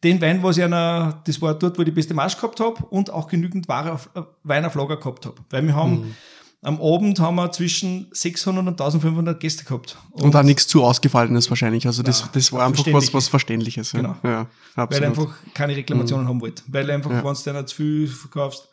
den 0.05 0.21
Wein, 0.21 0.43
was 0.43 0.57
ich 0.57 0.63
einer, 0.63 1.21
das 1.25 1.41
war 1.41 1.55
dort, 1.55 1.77
wo 1.77 1.81
ich 1.81 1.85
die 1.85 1.91
beste 1.91 2.13
Marsch 2.13 2.35
gehabt 2.35 2.59
habe 2.59 2.85
und 2.85 3.11
auch 3.11 3.27
genügend 3.27 3.67
Ware 3.67 3.93
auf, 3.93 4.09
äh, 4.13 4.21
Wein 4.43 4.63
auf 4.63 4.75
Lager 4.75 4.97
gehabt 4.97 5.25
habe. 5.25 5.35
Weil 5.49 5.65
wir 5.65 5.75
haben, 5.75 5.91
mhm. 5.91 6.15
am 6.61 6.81
Abend 6.81 7.19
haben 7.19 7.35
wir 7.35 7.51
zwischen 7.51 8.07
600 8.11 8.61
und 8.61 8.69
1500 8.69 9.39
Gäste 9.39 9.65
gehabt. 9.65 9.97
Und, 10.11 10.23
und 10.23 10.35
auch 10.35 10.43
nichts 10.43 10.67
zu 10.67 10.83
ausgefallenes 10.83 11.49
wahrscheinlich. 11.49 11.87
Also 11.87 12.03
das, 12.03 12.29
das 12.31 12.53
war 12.53 12.65
einfach 12.65 12.85
was, 12.93 13.13
was 13.13 13.27
Verständliches. 13.27 13.91
Ja. 13.93 13.99
Genau. 13.99 14.15
Ja, 14.23 14.47
weil 14.75 14.99
ich 14.99 15.05
einfach 15.05 15.35
keine 15.53 15.75
Reklamationen 15.75 16.25
mhm. 16.25 16.29
haben 16.29 16.41
wollte. 16.41 16.63
Weil 16.67 16.89
einfach, 16.91 17.11
ja. 17.11 17.23
wenn 17.23 17.33
du 17.33 17.53
dann 17.53 17.67
zu 17.67 17.75
viel 17.75 18.07
verkaufst. 18.07 18.69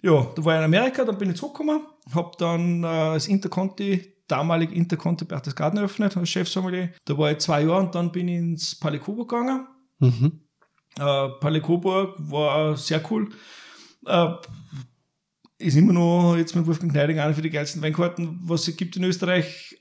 Ja, 0.00 0.28
da 0.36 0.44
war 0.44 0.54
ich 0.54 0.58
in 0.58 0.64
Amerika, 0.64 1.04
dann 1.04 1.18
bin 1.18 1.30
ich 1.30 1.36
zurückgekommen, 1.36 1.80
habe 2.14 2.30
dann 2.38 2.84
äh, 2.84 3.14
das 3.14 3.26
Interconti 3.26 4.14
damalig 4.28 4.70
Interconti 4.70 5.24
Berchtesgaden 5.24 5.78
eröffnet 5.78 6.16
als 6.16 6.28
Chefsommelier. 6.28 6.90
Da 7.04 7.18
war 7.18 7.32
ich 7.32 7.38
zwei 7.38 7.62
Jahre 7.62 7.80
und 7.80 7.94
dann 7.94 8.12
bin 8.12 8.28
ich 8.28 8.36
ins 8.36 8.74
Palais 8.78 9.00
Kuba 9.00 9.22
gegangen. 9.22 9.66
Mhm. 9.98 10.40
Äh, 10.98 11.28
Palais 11.40 11.60
Coburg 11.60 12.14
war 12.18 12.76
sehr 12.76 13.02
cool. 13.10 13.30
Äh, 14.06 14.28
ist 15.58 15.76
immer 15.76 15.92
noch 15.92 16.36
jetzt 16.36 16.54
mit 16.54 16.66
Wolfgang 16.66 16.92
Kneidinger 16.92 17.24
einer 17.24 17.34
für 17.34 17.42
die 17.42 17.50
geilsten 17.50 17.82
Weinkarten, 17.82 18.38
was 18.42 18.66
es 18.66 18.76
gibt 18.76 18.96
in 18.96 19.04
Österreich. 19.04 19.76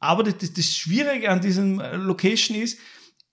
Aber 0.00 0.22
das, 0.22 0.38
das, 0.38 0.52
das 0.52 0.76
Schwierige 0.76 1.30
an 1.30 1.40
diesem 1.40 1.80
äh, 1.80 1.96
Location 1.96 2.56
ist, 2.56 2.78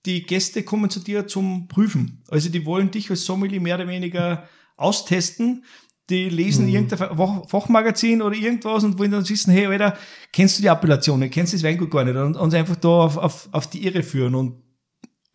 die 0.04 0.22
Gäste 0.22 0.62
kommen 0.62 0.90
zu 0.90 1.00
dir 1.00 1.26
zum 1.26 1.68
Prüfen. 1.68 2.22
Also 2.28 2.48
die 2.48 2.64
wollen 2.64 2.90
dich 2.90 3.10
als 3.10 3.24
Sommelier 3.24 3.60
mehr 3.60 3.76
oder 3.76 3.88
weniger 3.88 4.48
austesten. 4.76 5.64
Die 6.08 6.28
lesen 6.28 6.66
mhm. 6.66 6.74
irgendein 6.74 7.48
Fachmagazin 7.48 8.22
oder 8.22 8.36
irgendwas 8.36 8.84
und 8.84 8.98
wollen 8.98 9.10
dann 9.10 9.28
wissen, 9.28 9.52
hey, 9.52 9.66
Alter, 9.66 9.98
kennst 10.32 10.58
du 10.58 10.62
die 10.62 10.70
Appellationen, 10.70 11.28
kennst 11.30 11.52
du 11.52 11.56
das 11.56 11.64
Weingut 11.64 11.90
gar 11.90 12.04
nicht 12.04 12.14
und 12.16 12.36
uns 12.36 12.54
einfach 12.54 12.76
da 12.76 12.88
auf, 12.88 13.16
auf, 13.16 13.48
auf 13.50 13.68
die 13.68 13.84
Irre 13.84 14.04
führen. 14.04 14.36
Und 14.36 14.62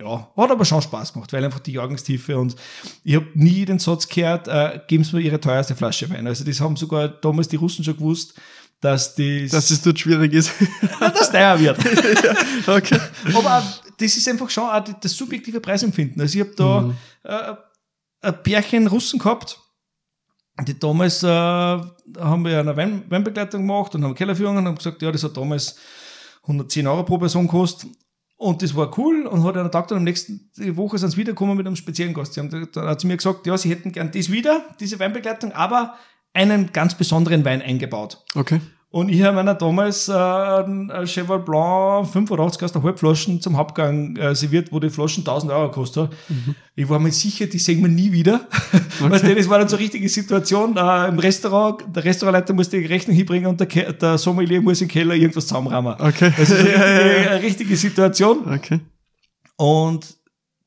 ja, 0.02 0.32
hat 0.36 0.52
aber 0.52 0.66
schon 0.66 0.82
Spaß 0.82 1.14
gemacht, 1.14 1.32
weil 1.32 1.46
einfach 1.46 1.60
die 1.60 1.74
Jahrgangstiefe 1.74 2.38
und 2.38 2.56
ich 3.04 3.16
habe 3.16 3.28
nie 3.36 3.66
den 3.66 3.80
Satz 3.80 4.08
gehört, 4.08 4.48
äh, 4.48 4.80
geben 4.88 5.04
Sie 5.04 5.16
mir 5.16 5.22
Ihre 5.22 5.40
teuerste 5.40 5.76
Flasche 5.76 6.10
Wein. 6.10 6.28
Also 6.28 6.44
das 6.44 6.60
haben 6.60 6.76
sogar 6.76 7.08
damals 7.08 7.48
die 7.48 7.56
Russen 7.58 7.84
schon 7.84 7.98
gewusst, 7.98 8.34
dass 8.80 9.16
das... 9.16 9.52
Dass 9.52 9.70
es 9.70 9.82
dort 9.82 10.00
schwierig 10.00 10.34
ist. 10.34 10.52
dass 11.00 11.32
teuer 11.32 11.60
wird. 11.60 11.78
ja, 12.66 12.76
okay. 12.76 13.00
Aber 13.34 13.64
das 13.98 14.18
ist 14.18 14.28
einfach 14.28 14.50
schon 14.50 14.64
auch 14.64 14.84
das 14.84 15.12
subjektive 15.12 15.60
Preisempfinden. 15.60 16.20
Also 16.20 16.40
ich 16.40 16.46
habe 16.46 16.56
da 16.56 16.82
mhm. 16.82 16.96
äh, 17.24 18.28
ein 18.28 18.44
Pärchen 18.44 18.88
Russen 18.88 19.20
gehabt, 19.20 19.60
die 20.68 20.78
damals 20.78 21.24
äh, 21.24 21.28
haben 21.28 22.46
wir 22.46 22.60
eine 22.60 22.76
Wein 22.76 23.04
Weinbegleitung 23.10 23.62
gemacht 23.62 23.94
und 23.96 24.04
haben 24.04 24.16
Kellerführungen 24.16 24.60
und 24.60 24.68
haben 24.68 24.76
gesagt, 24.76 25.02
ja, 25.02 25.12
das 25.12 25.24
hat 25.24 25.38
damals 25.38 25.76
110 26.44 26.88
Euro 26.88 27.04
pro 27.04 27.18
Person 27.18 27.46
gekostet. 27.46 27.90
Und 28.42 28.64
das 28.64 28.76
war 28.76 28.98
cool 28.98 29.28
und 29.28 29.44
hat 29.44 29.56
einen 29.56 29.72
Tag 29.72 29.88
dann 29.90 30.00
am 30.00 30.04
nächsten 30.04 30.50
Woche 30.76 30.98
sind 30.98 31.12
sie 31.12 31.18
wiedergekommen 31.18 31.56
mit 31.56 31.68
einem 31.68 31.76
speziellen 31.76 32.12
Gast. 32.16 32.34
Sie 32.34 32.40
haben, 32.40 32.50
dann 32.74 32.88
hat 32.88 33.00
sie 33.00 33.06
mir 33.06 33.16
gesagt, 33.16 33.46
ja, 33.46 33.56
sie 33.56 33.70
hätten 33.70 33.92
gern 33.92 34.10
das 34.12 34.32
wieder, 34.32 34.66
diese 34.80 34.98
Weinbegleitung, 34.98 35.52
aber 35.52 35.94
einen 36.34 36.74
ganz 36.74 36.98
besonderen 36.98 37.46
Wein 37.46 37.62
eingebaut. 37.62 38.26
Okay. 38.34 38.60
Und 38.94 39.08
ich 39.08 39.22
habe 39.22 39.38
meiner 39.38 39.56
damals 39.56 40.10
äh, 40.10 40.14
ein 40.14 40.92
Cheval 41.06 41.40
Blanc 41.40 42.10
85 42.10 42.64
aus 42.64 42.74
der 42.74 42.84
Halbflaschen 42.84 43.40
zum 43.40 43.56
Hauptgang 43.56 44.18
äh, 44.18 44.36
serviert, 44.36 44.74
wo 44.74 44.82
die 44.82 44.90
Flaschen 44.90 45.22
1000 45.22 45.54
Euro 45.54 45.70
gekostet 45.70 46.04
hat. 46.04 46.12
Mhm. 46.28 46.56
Ich 46.76 46.90
war 46.90 47.00
mir 47.00 47.14
sicher, 47.14 47.46
die 47.46 47.58
sehen 47.58 47.82
wir 47.82 47.88
nie 47.88 48.12
wieder. 48.12 48.46
Okay. 48.52 48.82
Weißt 49.10 49.24
du, 49.24 49.34
das 49.34 49.48
war 49.48 49.60
dann 49.60 49.70
so 49.70 49.78
eine 49.78 49.84
richtige 49.86 50.10
Situation. 50.10 50.76
Äh, 50.76 51.08
Im 51.08 51.20
Restaurant, 51.20 51.86
der 51.96 52.04
Restaurantleiter 52.04 52.54
muss 52.54 52.68
die 52.68 52.86
Rechnung 52.86 53.16
hinbringen 53.16 53.48
und 53.48 53.62
der, 53.62 53.94
der 53.94 54.18
Sommelier 54.18 54.62
muss 54.62 54.82
im 54.82 54.90
Keller 54.90 55.16
irgendwas 55.16 55.48
zusammenrahmen. 55.48 55.96
Okay. 55.98 56.34
Das 56.38 56.50
ist 56.50 56.60
eine 56.60 56.68
richtige, 56.68 57.32
eine 57.32 57.42
richtige 57.42 57.78
Situation. 57.78 58.54
Okay. 58.54 58.82
Und 59.56 60.18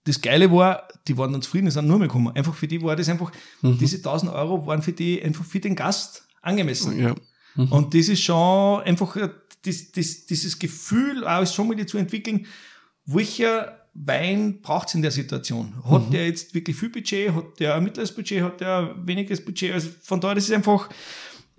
das 0.05 0.19
Geile 0.23 0.51
war, 0.51 0.89
die 1.07 1.19
waren 1.19 1.31
dann 1.31 1.43
zufrieden, 1.43 1.67
die 1.67 1.73
sind 1.73 1.87
nur 1.87 1.99
mehr 1.99 2.09
gekommen. 2.09 2.35
Einfach 2.35 2.55
für 2.55 2.69
die 2.69 2.81
war 2.83 2.97
das 2.97 3.07
einfach, 3.11 3.31
mhm. 3.61 3.77
diese 3.77 3.97
1000 3.97 4.33
Euro 4.33 4.67
waren 4.67 4.81
für 4.81 4.93
die 4.93 5.23
einfach 5.23 5.45
für 5.45 5.61
den 5.61 5.77
Gast 5.77 6.27
angemessen. 6.41 6.99
Ja. 6.99 7.15
Mhm. 7.55 7.73
Und 7.73 7.95
das 7.95 8.09
ist 8.09 8.21
schon 8.21 8.83
einfach 8.83 9.17
äh, 9.17 9.31
das, 9.63 9.93
das, 9.93 10.27
dieses 10.27 10.59
Gefühl, 10.59 11.25
auch 11.25 11.39
als 11.39 11.55
Sommelier 11.55 11.87
zu 11.87 11.99
entwickeln, 11.99 12.47
welcher 13.07 13.81
Wein 13.95 14.61
braucht 14.61 14.89
es 14.89 14.95
in 14.95 15.03
der 15.03 15.13
Situation? 15.13 15.73
Hat 15.85 16.07
mhm. 16.07 16.11
der 16.11 16.27
jetzt 16.27 16.55
wirklich 16.55 16.77
viel 16.77 16.91
Budget? 16.91 17.33
Hat 17.33 17.61
der 17.61 17.77
ein 17.77 17.85
mittleres 17.85 18.13
Budget? 18.13 18.43
Hat 18.43 18.61
der 18.61 18.95
weniges 19.05 19.45
Budget? 19.45 19.73
Also 19.73 19.89
von 20.03 20.21
daher, 20.21 20.35
das 20.35 20.45
ist 20.45 20.53
einfach 20.53 20.89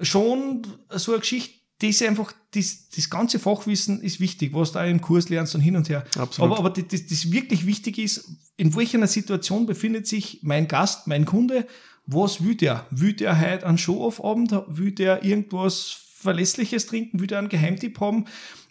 schon 0.02 0.68
so 0.90 1.14
eine 1.14 1.22
Geschichte, 1.22 1.56
das 1.80 2.02
einfach, 2.02 2.34
das, 2.54 2.90
das 2.90 3.10
ganze 3.10 3.40
Fachwissen 3.40 4.02
ist 4.02 4.20
wichtig, 4.20 4.54
was 4.54 4.72
du 4.72 4.80
auch 4.80 4.88
im 4.88 5.02
Kurs 5.02 5.30
lernst 5.30 5.56
und 5.56 5.62
hin 5.62 5.76
und 5.76 5.90
her. 5.90 6.06
Absolut. 6.18 6.52
Aber, 6.52 6.60
aber 6.60 6.70
das, 6.70 7.08
das 7.08 7.32
wirklich 7.32 7.66
wichtig 7.66 7.98
ist, 7.98 8.30
in 8.58 8.76
welcher 8.76 9.06
Situation 9.08 9.66
befindet 9.66 10.08
sich 10.08 10.40
mein 10.42 10.68
Gast, 10.68 11.08
mein 11.08 11.26
Kunde 11.26 11.68
was 12.08 12.44
will 12.44 12.56
der? 12.56 12.86
Will 12.92 13.14
der 13.14 13.40
heute 13.40 13.66
einen 13.66 13.78
Show-Off-Abend? 13.78 14.52
Will 14.68 14.92
der 14.92 15.24
irgendwas 15.24 15.98
Verlässliches 16.20 16.86
trinken? 16.88 17.20
Will 17.20 17.28
der 17.28 17.40
einen 17.40 17.50
Geheimtipp 17.50 18.00
haben? 18.00 18.26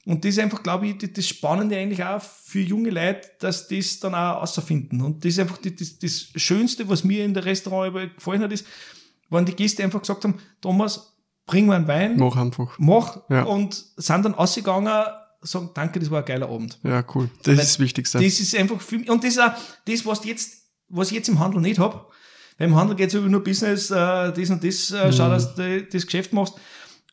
Und 0.06 0.24
das 0.24 0.32
ist 0.32 0.38
einfach, 0.38 0.62
glaube 0.62 0.86
ich, 0.86 0.98
das 0.98 1.26
Spannende 1.26 1.76
eigentlich 1.76 2.04
auch 2.04 2.20
für 2.20 2.60
junge 2.60 2.90
Leute, 2.90 3.30
dass 3.40 3.68
das 3.68 4.00
dann 4.00 4.14
auch 4.14 4.42
außerfinden. 4.42 5.00
Und 5.00 5.24
das 5.24 5.32
ist 5.32 5.38
einfach 5.38 5.58
das, 5.58 5.98
das 5.98 6.28
Schönste, 6.36 6.88
was 6.88 7.04
mir 7.04 7.24
in 7.24 7.32
der 7.32 7.44
Restaurant 7.44 8.14
gefallen 8.14 8.42
hat, 8.42 8.52
ist, 8.52 8.66
wenn 9.30 9.46
die 9.46 9.54
Gäste 9.54 9.82
einfach 9.82 10.00
gesagt 10.00 10.24
haben, 10.24 10.38
Thomas, 10.60 11.14
bring 11.46 11.66
mir 11.66 11.76
einen 11.76 11.88
Wein. 11.88 12.16
Mach 12.18 12.36
einfach. 12.36 12.78
Mach. 12.78 13.20
Ja. 13.30 13.44
Und 13.44 13.74
sind 13.96 14.24
dann 14.24 14.34
ausgegangen, 14.34 14.92
sagen, 15.40 15.70
danke, 15.74 16.00
das 16.00 16.10
war 16.10 16.20
ein 16.20 16.24
geiler 16.26 16.48
Abend. 16.50 16.78
Ja, 16.82 17.04
cool. 17.14 17.30
Das 17.38 17.46
Weil 17.46 17.54
ist 17.54 17.70
das 17.70 17.78
Wichtigste. 17.78 18.18
Das 18.18 18.40
ist 18.40 18.54
einfach, 18.56 18.80
für, 18.80 18.96
und 18.96 19.24
das 19.24 19.30
ist 19.30 19.38
auch 19.40 19.52
das, 19.86 20.04
was 20.04 20.24
jetzt, 20.24 20.52
was 20.88 21.08
ich 21.08 21.14
jetzt 21.14 21.28
im 21.28 21.38
Handel 21.38 21.62
nicht 21.62 21.78
habe. 21.78 22.06
Beim 22.56 22.74
Handel 22.74 22.96
geht 22.96 23.08
es 23.08 23.14
über 23.14 23.28
nur 23.28 23.42
Business, 23.42 23.90
äh, 23.90 24.32
das 24.32 24.50
und 24.50 24.62
das, 24.62 24.90
äh, 24.90 25.12
schau, 25.12 25.26
mhm. 25.26 25.30
dass 25.30 25.54
du 25.54 25.82
das 25.84 26.06
Geschäft 26.06 26.32
machst. 26.32 26.54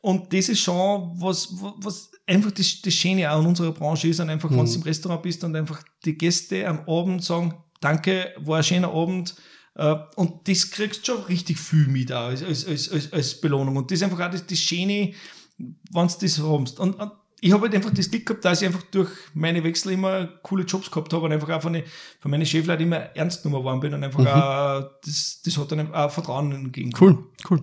Und 0.00 0.32
das 0.32 0.48
ist 0.48 0.60
schon 0.60 1.12
was, 1.14 1.48
was 1.78 2.10
einfach 2.26 2.50
das, 2.52 2.80
das 2.82 2.94
Schöne 2.94 3.30
auch 3.30 3.40
in 3.40 3.46
unserer 3.46 3.72
Branche 3.72 4.08
ist, 4.08 4.20
und 4.20 4.30
einfach, 4.30 4.50
mhm. 4.50 4.58
wenn 4.58 4.66
du 4.66 4.74
im 4.74 4.82
Restaurant 4.82 5.22
bist 5.22 5.42
und 5.44 5.56
einfach 5.56 5.82
die 6.04 6.16
Gäste 6.16 6.66
am 6.66 6.80
Abend 6.88 7.24
sagen, 7.24 7.54
danke, 7.80 8.32
war 8.38 8.58
ein 8.58 8.64
schöner 8.64 8.92
Abend, 8.92 9.34
äh, 9.74 9.96
und 10.16 10.48
das 10.48 10.70
kriegst 10.70 11.06
du 11.06 11.12
schon 11.12 11.24
richtig 11.24 11.58
viel 11.58 11.86
mit 11.86 12.12
auch 12.12 12.26
als, 12.26 12.44
als, 12.44 12.90
als, 12.90 13.12
als 13.12 13.40
Belohnung. 13.40 13.76
Und 13.76 13.90
das 13.90 13.98
ist 13.98 14.02
einfach 14.02 14.20
auch 14.20 14.30
das, 14.30 14.46
das 14.46 14.58
Schöne, 14.58 15.12
wenn 15.58 16.08
du 16.08 16.14
das 16.20 16.38
hast. 16.38 16.80
Und, 16.80 16.98
und 16.98 17.12
ich 17.44 17.52
habe 17.52 17.62
halt 17.62 17.74
einfach 17.74 17.90
das 17.92 18.08
Glück 18.08 18.24
gehabt, 18.24 18.44
dass 18.44 18.62
ich 18.62 18.68
einfach 18.68 18.84
durch 18.92 19.10
meine 19.34 19.64
Wechsel 19.64 19.92
immer 19.92 20.28
coole 20.42 20.62
Jobs 20.62 20.88
gehabt 20.88 21.12
habe 21.12 21.24
und 21.24 21.32
einfach 21.32 21.50
auch 21.50 21.60
von, 21.60 21.72
den, 21.72 21.82
von 22.20 22.30
meinen 22.30 22.46
Chefleuten 22.46 22.86
immer 22.86 22.98
ernst 23.16 23.42
genommen 23.42 23.64
worden 23.64 23.80
bin 23.80 23.92
und 23.92 24.04
einfach 24.04 24.20
mhm. 24.20 24.28
auch, 24.28 24.90
das, 25.04 25.40
das 25.44 25.58
hat 25.58 25.72
dann 25.72 25.92
auch 25.92 26.10
Vertrauen 26.10 26.52
entgegen. 26.52 26.92
Cool, 26.98 27.18
cool. 27.50 27.60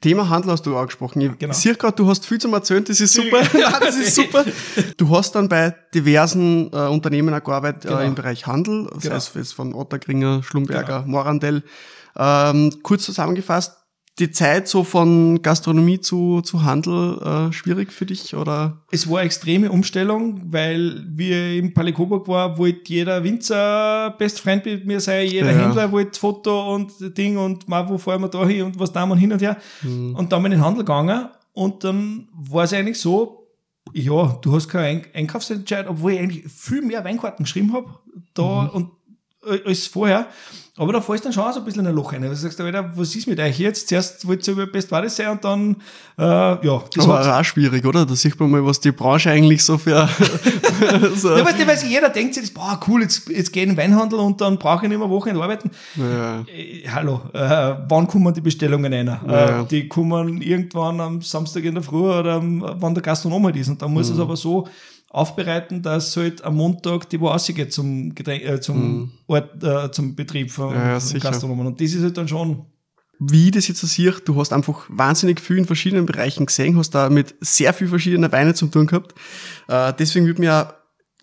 Thema 0.00 0.30
Handel 0.30 0.52
hast 0.52 0.64
du 0.64 0.74
auch 0.74 0.86
gesprochen. 0.86 1.20
Ich 1.20 1.38
genau. 1.38 1.52
sehe 1.52 1.74
gerade, 1.74 1.96
du 1.96 2.08
hast 2.08 2.24
viel 2.24 2.38
zum 2.38 2.54
Erzählen, 2.54 2.82
das 2.82 2.98
ist 2.98 3.12
super. 3.12 3.42
ja, 3.58 3.78
das 3.80 3.96
ist 3.96 4.14
super. 4.14 4.42
Du 4.96 5.14
hast 5.14 5.34
dann 5.34 5.50
bei 5.50 5.76
diversen 5.94 6.72
äh, 6.72 6.88
Unternehmen 6.88 7.34
auch 7.34 7.44
gearbeitet 7.44 7.82
genau. 7.82 7.98
äh, 7.98 8.06
im 8.06 8.14
Bereich 8.14 8.46
Handel, 8.46 8.88
das 8.90 9.02
genau. 9.02 9.16
heißt 9.16 9.52
von 9.52 9.74
Ottergringer, 9.74 10.42
Schlumberger, 10.42 11.02
genau. 11.02 11.10
Morandell. 11.10 11.62
Ähm, 12.16 12.72
kurz 12.82 13.04
zusammengefasst, 13.04 13.76
die 14.18 14.30
Zeit 14.30 14.68
so 14.68 14.84
von 14.84 15.40
Gastronomie 15.40 16.00
zu, 16.00 16.42
zu 16.42 16.62
Handel 16.62 17.18
äh, 17.22 17.52
schwierig 17.52 17.92
für 17.92 18.04
dich 18.04 18.34
oder? 18.34 18.82
Es 18.90 19.08
war 19.08 19.18
eine 19.18 19.26
extreme 19.26 19.70
Umstellung, 19.70 20.42
weil 20.52 21.04
wir 21.08 21.54
im 21.56 21.72
Palais 21.72 21.92
Coburg 21.92 22.28
war, 22.28 22.58
wollte 22.58 22.92
jeder 22.92 23.24
Winzer 23.24 24.14
Best 24.18 24.40
Friend 24.40 24.64
mit 24.64 24.86
mir 24.86 25.00
sein, 25.00 25.26
jeder 25.26 25.52
ja. 25.52 25.58
Händler 25.58 25.90
wollte 25.90 26.18
Foto 26.18 26.74
und 26.74 26.92
Ding 27.16 27.38
und 27.38 27.68
mal, 27.68 27.88
wo 27.88 27.96
fahren 27.96 28.20
wir 28.20 28.28
da 28.28 28.46
hin 28.46 28.64
und 28.64 28.78
was 28.78 28.92
da 28.92 29.04
und 29.04 29.18
hin 29.18 29.32
und 29.32 29.40
her. 29.40 29.56
Mhm. 29.82 30.14
Und 30.14 30.32
dann 30.32 30.42
bin 30.42 30.52
ich 30.52 30.56
in 30.56 30.60
den 30.60 30.66
Handel 30.66 30.84
gegangen 30.84 31.28
und 31.52 31.82
dann 31.84 32.28
war 32.32 32.64
es 32.64 32.72
eigentlich 32.72 32.98
so, 32.98 33.48
ja, 33.94 34.38
du 34.42 34.52
hast 34.52 34.68
keinen 34.68 35.04
Einkaufsentscheid, 35.14 35.88
obwohl 35.88 36.12
ich 36.12 36.20
eigentlich 36.20 36.52
viel 36.52 36.82
mehr 36.82 37.04
Weinkarten 37.04 37.44
geschrieben 37.44 37.72
habe 37.72 37.88
da 38.34 38.62
mhm. 38.62 38.68
und 38.70 38.90
als 39.42 39.86
vorher. 39.86 40.26
Aber 40.76 40.94
da 40.94 41.00
fällst 41.02 41.24
du 41.24 41.28
dann 41.28 41.32
schon 41.34 41.52
so 41.52 41.58
ein 41.58 41.64
bisschen 41.66 41.82
in 41.82 41.88
ein 41.88 41.94
Loch 41.94 42.12
rein. 42.12 42.22
Du 42.22 42.34
sagst, 42.34 42.58
Alter, 42.58 42.90
was 42.94 43.14
ist 43.14 43.26
mit 43.26 43.38
euch 43.38 43.58
jetzt? 43.58 43.88
Zuerst 43.88 44.26
wollt 44.26 44.46
ihr 44.48 44.52
über 44.52 44.66
Best 44.66 44.88
Buddies 44.88 45.14
sein 45.14 45.28
und 45.28 45.44
dann, 45.44 45.76
äh, 46.18 46.22
ja. 46.22 46.82
Das 46.94 47.06
war 47.06 47.38
auch 47.38 47.44
schwierig, 47.44 47.84
oder? 47.84 48.06
Da 48.06 48.14
sieht 48.14 48.40
man 48.40 48.50
mal, 48.50 48.64
was 48.64 48.80
die 48.80 48.92
Branche 48.92 49.30
eigentlich 49.30 49.62
so 49.62 49.76
für... 49.76 50.08
so. 51.16 51.36
Ja, 51.36 51.44
weißt 51.44 51.60
du, 51.60 51.66
weil 51.66 51.78
jeder 51.86 52.08
denkt 52.08 52.34
sich, 52.34 52.54
boah, 52.54 52.80
cool, 52.88 53.02
jetzt, 53.02 53.28
jetzt 53.28 53.52
gehe 53.52 53.64
ich 53.64 53.68
in 53.68 53.74
den 53.74 53.82
Weinhandel 53.82 54.20
und 54.20 54.40
dann 54.40 54.58
brauche 54.58 54.86
ich 54.86 54.88
nicht 54.88 54.98
mehr 54.98 55.10
Wochenende 55.10 55.42
arbeiten. 55.42 55.70
Ja. 55.96 56.40
Äh, 56.46 56.88
hallo, 56.88 57.20
äh, 57.34 57.76
wann 57.86 58.06
kommen 58.06 58.32
die 58.32 58.40
Bestellungen 58.40 58.90
rein? 58.90 59.06
Ja. 59.06 59.60
Äh, 59.60 59.66
die 59.66 59.86
kommen 59.86 60.40
irgendwann 60.40 60.98
am 61.00 61.20
Samstag 61.20 61.64
in 61.64 61.74
der 61.74 61.82
Früh 61.82 62.10
oder 62.10 62.34
am, 62.34 62.64
wann 62.78 62.94
der 62.94 63.02
Gastronom 63.02 63.44
halt 63.44 63.56
ist. 63.56 63.68
Und 63.68 63.82
dann 63.82 63.92
muss 63.92 64.08
mhm. 64.08 64.14
es 64.14 64.20
aber 64.20 64.36
so 64.36 64.66
aufbereiten, 65.10 65.82
dass 65.82 66.16
halt 66.16 66.42
am 66.42 66.56
Montag 66.56 67.08
die 67.10 67.16
rausgeht 67.16 67.72
zum, 67.72 68.14
Getränk, 68.14 68.44
äh, 68.44 68.60
zum 68.60 69.02
mm. 69.02 69.12
Ort, 69.26 69.62
äh, 69.62 69.90
zum 69.90 70.14
Betrieb 70.14 70.50
von, 70.50 70.72
ja, 70.72 70.98
von 70.98 71.20
Gastronomen. 71.20 71.66
Und 71.66 71.80
das 71.80 71.92
ist 71.92 72.02
halt 72.02 72.16
dann 72.16 72.28
schon 72.28 72.64
wie 73.22 73.50
das 73.50 73.68
jetzt 73.68 73.80
so 73.80 73.86
sehe, 73.86 74.12
du 74.12 74.40
hast 74.40 74.50
einfach 74.52 74.86
wahnsinnig 74.88 75.40
viel 75.40 75.58
in 75.58 75.66
verschiedenen 75.66 76.06
Bereichen 76.06 76.46
gesehen, 76.46 76.78
hast 76.78 76.92
da 76.92 77.10
mit 77.10 77.34
sehr 77.40 77.74
viel 77.74 77.86
verschiedenen 77.86 78.32
Weinen 78.32 78.54
zu 78.54 78.66
tun 78.66 78.86
gehabt. 78.86 79.14
Äh, 79.68 79.92
deswegen 79.98 80.24
würde 80.24 80.42
ja 80.42 80.74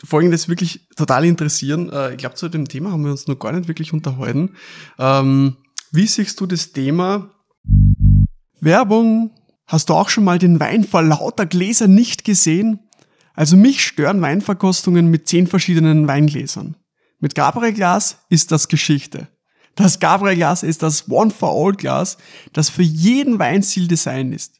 Folgendes 0.03 0.48
wirklich 0.48 0.88
total 0.96 1.25
interessieren. 1.25 1.89
Äh, 1.91 2.12
ich 2.12 2.17
glaube, 2.17 2.36
zu 2.36 2.50
dem 2.50 2.67
Thema 2.67 2.91
haben 2.91 3.03
wir 3.03 3.10
uns 3.10 3.25
noch 3.25 3.39
gar 3.39 3.51
nicht 3.51 3.67
wirklich 3.67 3.94
unterhalten. 3.94 4.51
Ähm, 5.00 5.58
wie 5.91 6.06
siehst 6.06 6.39
du 6.39 6.46
das 6.46 6.72
Thema 6.72 7.32
Werbung? 8.62 9.32
Hast 9.65 9.89
du 9.89 9.96
auch 9.96 10.10
schon 10.10 10.24
mal 10.24 10.38
den 10.38 10.60
Wein 10.60 10.84
vor 10.84 11.01
lauter 11.01 11.48
Gläsern 11.48 11.96
nicht 11.96 12.24
gesehen? 12.24 12.87
Also 13.38 13.56
mich 13.56 13.84
stören 13.84 14.20
Weinverkostungen 14.20 15.12
mit 15.12 15.27
zehn 15.27 15.46
verschiedenen 15.46 16.08
Weingläsern. 16.08 16.75
Mit 17.20 17.36
Gabriel 17.36 17.72
Glas 17.72 18.17
ist 18.29 18.51
das 18.51 18.67
Geschichte. 18.67 19.27
Das 19.75 20.00
Gabriel 20.00 20.38
Glas 20.38 20.63
ist 20.63 20.82
das 20.82 21.08
One-for-All-Glas, 21.08 22.17
das 22.51 22.72
für 22.72 22.82
jeden 22.82 23.38
Weinstil 23.38 23.88
design 23.88 24.34
ist. 24.34 24.56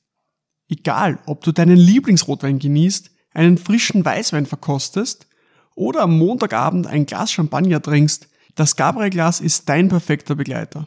Egal, 0.70 1.18
ob 1.26 1.44
du 1.44 1.52
deinen 1.52 1.76
Lieblingsrotwein 1.76 2.60
genießt, 2.60 3.10
einen 3.34 3.58
frischen 3.58 4.06
Weißwein 4.06 4.46
verkostest 4.46 5.26
oder 5.74 6.02
am 6.02 6.16
Montagabend 6.16 6.86
ein 6.86 7.08
Glas 7.08 7.32
Champagner 7.32 7.82
trinkst, 7.82 8.28
das 8.54 8.76
Gabriel 8.76 9.10
Glas 9.10 9.42
ist 9.42 9.68
dein 9.70 9.90
perfekter 9.90 10.36
Begleiter. 10.36 10.86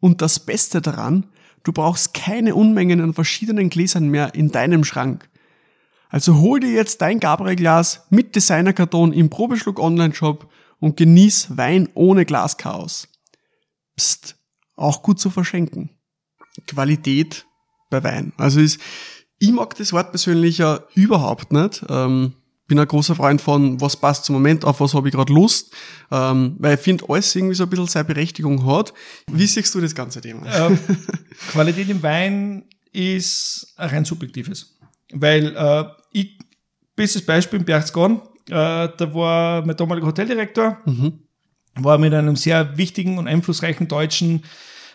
Und 0.00 0.20
das 0.20 0.38
Beste 0.38 0.82
daran, 0.82 1.28
du 1.62 1.72
brauchst 1.72 2.12
keine 2.12 2.54
Unmengen 2.54 3.00
an 3.00 3.14
verschiedenen 3.14 3.70
Gläsern 3.70 4.08
mehr 4.08 4.34
in 4.34 4.52
deinem 4.52 4.84
Schrank. 4.84 5.29
Also 6.10 6.38
hol 6.38 6.60
dir 6.60 6.72
jetzt 6.72 7.00
dein 7.00 7.20
Gabriel 7.20 7.56
Glas 7.56 8.06
mit 8.10 8.34
Designerkarton 8.34 9.12
im 9.12 9.30
Probeschluck 9.30 9.78
Online 9.78 10.14
Shop 10.14 10.50
und 10.80 10.96
genieß 10.96 11.56
Wein 11.56 11.88
ohne 11.94 12.24
Glaschaos. 12.24 13.08
Psst, 13.96 14.36
auch 14.76 15.02
gut 15.02 15.20
zu 15.20 15.30
verschenken. 15.30 15.90
Qualität 16.66 17.46
bei 17.90 18.02
Wein. 18.02 18.32
Also 18.36 18.60
ist, 18.60 18.80
ich 19.38 19.52
mag 19.52 19.76
das 19.76 19.92
Wort 19.92 20.10
persönlich 20.10 20.58
ja 20.58 20.80
überhaupt 20.94 21.52
nicht. 21.52 21.84
Ähm, 21.88 22.34
bin 22.66 22.78
ein 22.78 22.88
großer 22.88 23.14
Freund 23.14 23.40
von, 23.40 23.80
was 23.80 23.96
passt 23.96 24.24
zum 24.24 24.34
Moment, 24.34 24.64
auf 24.64 24.80
was 24.80 24.94
habe 24.94 25.08
ich 25.08 25.14
gerade 25.14 25.32
Lust, 25.32 25.72
ähm, 26.12 26.56
weil 26.58 26.74
ich 26.74 26.80
finde, 26.80 27.04
alles 27.08 27.34
irgendwie 27.34 27.54
so 27.54 27.64
ein 27.64 27.70
bisschen 27.70 27.88
seine 27.88 28.04
Berechtigung 28.04 28.64
hat. 28.64 28.94
Wie 29.26 29.46
siehst 29.46 29.74
du 29.74 29.80
das 29.80 29.94
ganze 29.94 30.20
Thema? 30.20 30.46
Ähm, 30.46 30.78
Qualität 31.50 31.88
im 31.88 32.02
Wein 32.02 32.64
ist 32.92 33.74
ein 33.76 33.90
rein 33.90 34.04
subjektives. 34.04 34.78
Weil 35.12 35.56
äh, 35.56 35.84
ich, 36.12 36.38
bestes 36.96 37.24
Beispiel 37.24 37.60
in 37.60 37.64
Berchtesgaden, 37.64 38.20
äh, 38.48 38.88
da 38.96 39.14
war 39.14 39.64
mein 39.64 39.76
damaliger 39.76 40.06
Hoteldirektor, 40.06 40.78
mhm 40.84 41.20
war 41.74 41.98
mit 41.98 42.14
einem 42.14 42.36
sehr 42.36 42.76
wichtigen 42.76 43.18
und 43.18 43.28
einflussreichen 43.28 43.88
deutschen 43.88 44.42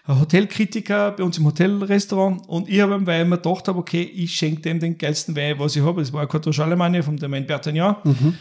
Hotelkritiker 0.07 1.11
bei 1.11 1.23
uns 1.23 1.37
im 1.37 1.45
Hotelrestaurant 1.45 2.47
und 2.47 2.69
ich 2.69 2.79
habe, 2.81 3.05
weil 3.07 3.23
ich 3.23 3.29
mir 3.29 3.37
gedacht 3.37 3.67
habe, 3.67 3.79
okay, 3.79 4.03
ich 4.03 4.35
schenke 4.35 4.61
dem 4.61 4.79
den 4.79 4.97
geilsten 4.97 5.35
Wein, 5.35 5.57
was 5.57 5.75
ich 5.75 5.81
habe. 5.81 6.01
Das 6.01 6.13
war 6.13 6.21
ein 6.21 6.27
Coteau 6.27 6.51
Charlemagne 6.51 7.01
vom 7.01 7.17
Domain 7.17 7.47
Bertagnan. 7.47 7.95
Mhm. 8.03 8.35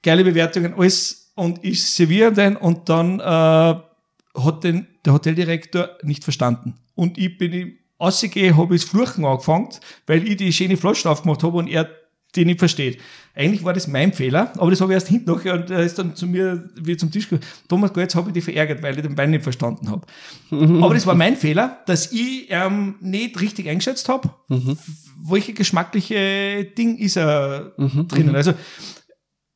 Geile 0.00 0.22
Bewertungen, 0.22 0.74
alles. 0.74 1.32
Und 1.34 1.64
ich 1.64 1.84
serviere 1.84 2.32
den 2.32 2.56
und 2.56 2.88
dann 2.88 3.18
äh, 3.18 3.22
hat 3.24 4.64
den, 4.64 4.86
der 5.04 5.12
Hoteldirektor 5.12 5.90
nicht 6.02 6.22
verstanden. 6.22 6.74
Und 6.94 7.18
ich 7.18 7.36
bin 7.36 7.78
ausgegangen, 7.96 8.56
habe 8.56 8.76
ich 8.76 8.82
das 8.82 8.90
Fluchen 8.90 9.24
angefangen, 9.24 9.70
weil 10.06 10.26
ich 10.26 10.36
die 10.36 10.52
schöne 10.52 10.76
Flasche 10.76 11.10
aufgemacht 11.10 11.42
habe 11.42 11.56
und 11.56 11.68
er 11.68 11.88
die 12.34 12.44
nicht 12.44 12.58
versteht. 12.58 13.00
Eigentlich 13.34 13.64
war 13.64 13.72
das 13.72 13.86
mein 13.86 14.12
Fehler, 14.12 14.52
aber 14.58 14.70
das 14.70 14.80
habe 14.80 14.92
ich 14.92 14.94
erst 14.94 15.08
hinten 15.08 15.30
noch 15.30 15.44
und 15.44 15.70
er 15.70 15.80
ist 15.80 15.98
dann 15.98 16.14
zu 16.16 16.26
mir 16.26 16.68
wie 16.74 16.96
zum 16.96 17.10
Tisch 17.10 17.28
gekommen. 17.28 17.48
Thomas, 17.68 17.92
jetzt 17.96 18.14
habe 18.14 18.30
ich 18.30 18.34
dich 18.34 18.44
verärgert, 18.44 18.82
weil 18.82 18.96
ich 18.96 19.02
den 19.02 19.16
Wein 19.16 19.30
nicht 19.30 19.44
verstanden 19.44 19.90
habe. 19.90 20.06
Mhm. 20.50 20.82
Aber 20.82 20.94
das 20.94 21.06
war 21.06 21.14
mein 21.14 21.36
Fehler, 21.36 21.78
dass 21.86 22.12
ich 22.12 22.46
ähm, 22.50 22.96
nicht 23.00 23.40
richtig 23.40 23.68
eingeschätzt 23.68 24.08
habe, 24.08 24.30
mhm. 24.48 24.76
welche 25.22 25.52
geschmackliche 25.52 26.64
Ding 26.76 26.96
ist 26.96 27.16
er 27.16 27.74
mhm. 27.76 28.08
drinnen. 28.08 28.30
Mhm. 28.30 28.34
Also 28.34 28.54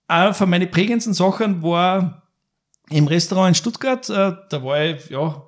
eine 0.07 0.33
von 0.33 0.49
meinen 0.49 0.71
prägendsten 0.71 1.14
Sachen 1.14 1.62
war 1.62 2.23
im 2.91 3.07
Restaurant 3.07 3.49
in 3.49 3.55
Stuttgart, 3.55 4.09
äh, 4.11 4.33
da 4.49 4.62
war 4.62 4.85
ich, 4.85 5.11
ja, 5.11 5.43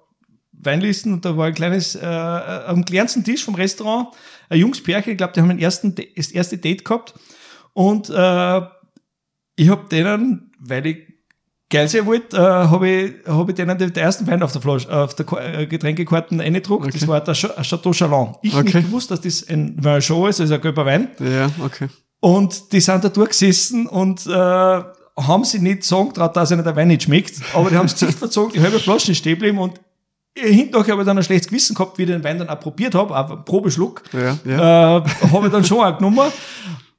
Weinlisten 0.61 1.13
und 1.13 1.25
da 1.25 1.37
war 1.37 1.47
ein 1.47 1.55
kleines, 1.55 1.95
äh, 1.95 2.05
am 2.07 2.85
kleinsten 2.85 3.25
Tisch 3.25 3.45
vom 3.45 3.55
Restaurant, 3.55 4.09
ein 4.49 4.59
Jungspärchen, 4.59 5.13
ich 5.13 5.19
glaube, 5.19 5.33
die 5.35 5.41
haben 5.41 5.51
ein 5.51 5.59
ersten, 5.59 5.95
das 5.95 6.29
erste 6.29 6.59
Date 6.59 6.85
gehabt 6.85 7.15
und 7.73 8.09
äh, 8.11 8.61
ich 9.57 9.69
habe 9.69 9.89
denen, 9.91 10.53
weil 10.59 10.87
ich 10.87 11.15
geil 11.71 11.89
sein 11.89 12.07
wollte, 12.07 12.37
äh, 12.37 12.41
habe 12.41 12.89
ich, 12.89 13.13
hab 13.27 13.49
ich 13.49 13.55
denen 13.55 13.77
den 13.77 13.95
ersten 13.95 14.27
Wein 14.27 14.43
auf 14.43 14.53
der 14.53 14.61
Flasche, 14.61 14.91
auf 14.97 15.15
der 15.15 15.27
äh, 15.33 15.67
Getränkekarten 15.67 16.41
eingedruckt. 16.41 16.87
Okay. 16.87 16.99
Das 16.99 17.09
war 17.09 17.21
der 17.21 17.35
Chateau 17.35 17.93
Chalon. 17.93 18.37
Ich 18.43 18.55
okay. 18.55 18.65
nicht 18.65 18.87
gewusst, 18.87 19.11
dass 19.11 19.21
das 19.21 19.49
ein 19.49 19.83
Vin 19.83 20.01
Chaud 20.01 20.31
ist, 20.31 20.41
also 20.41 20.55
ein 20.55 20.61
gelber 20.61 20.87
Wein. 20.87 21.09
Ja, 21.19 21.51
okay. 21.65 21.89
Und 22.21 22.73
die 22.73 22.81
sind 22.81 23.05
da 23.05 23.09
durchgesessen 23.09 23.87
und 23.87 24.27
äh, 24.27 24.31
haben 24.31 25.45
sie 25.45 25.59
nicht 25.59 25.85
sagen 25.85 26.15
traut, 26.15 26.37
dass 26.37 26.51
ihnen 26.51 26.65
der 26.65 26.77
Wein 26.77 26.89
nicht 26.89 27.03
schmeckt, 27.03 27.35
aber 27.55 27.71
die 27.71 27.77
haben 27.77 27.87
das 27.87 27.95
Gesicht 27.99 28.19
verzogen, 28.19 28.53
die 28.53 28.61
halbe 28.61 28.79
Flasche 28.79 29.15
stehen 29.15 29.35
geblieben 29.35 29.59
und 29.59 29.81
hinterher 30.37 30.93
habe 30.93 31.03
ich 31.03 31.07
dann 31.07 31.19
ein 31.19 31.25
schlechtes 31.25 31.49
Gewissen 31.49 31.75
gehabt, 31.75 31.99
wie 31.99 32.03
ich 32.03 32.09
den 32.09 32.25
Wein 32.25 32.39
dann 32.39 32.49
auch 32.49 32.61
probiert 32.61 32.95
habe, 32.95 33.17
auch 33.17 33.45
Probeschluck. 33.45 34.03
Ja, 34.13 34.39
ja. 34.45 34.99
Äh, 34.99 35.05
habe 35.33 35.47
ich 35.47 35.53
dann 35.53 35.65
schon 35.65 35.79
auch 35.79 35.97
genommen. 35.97 36.31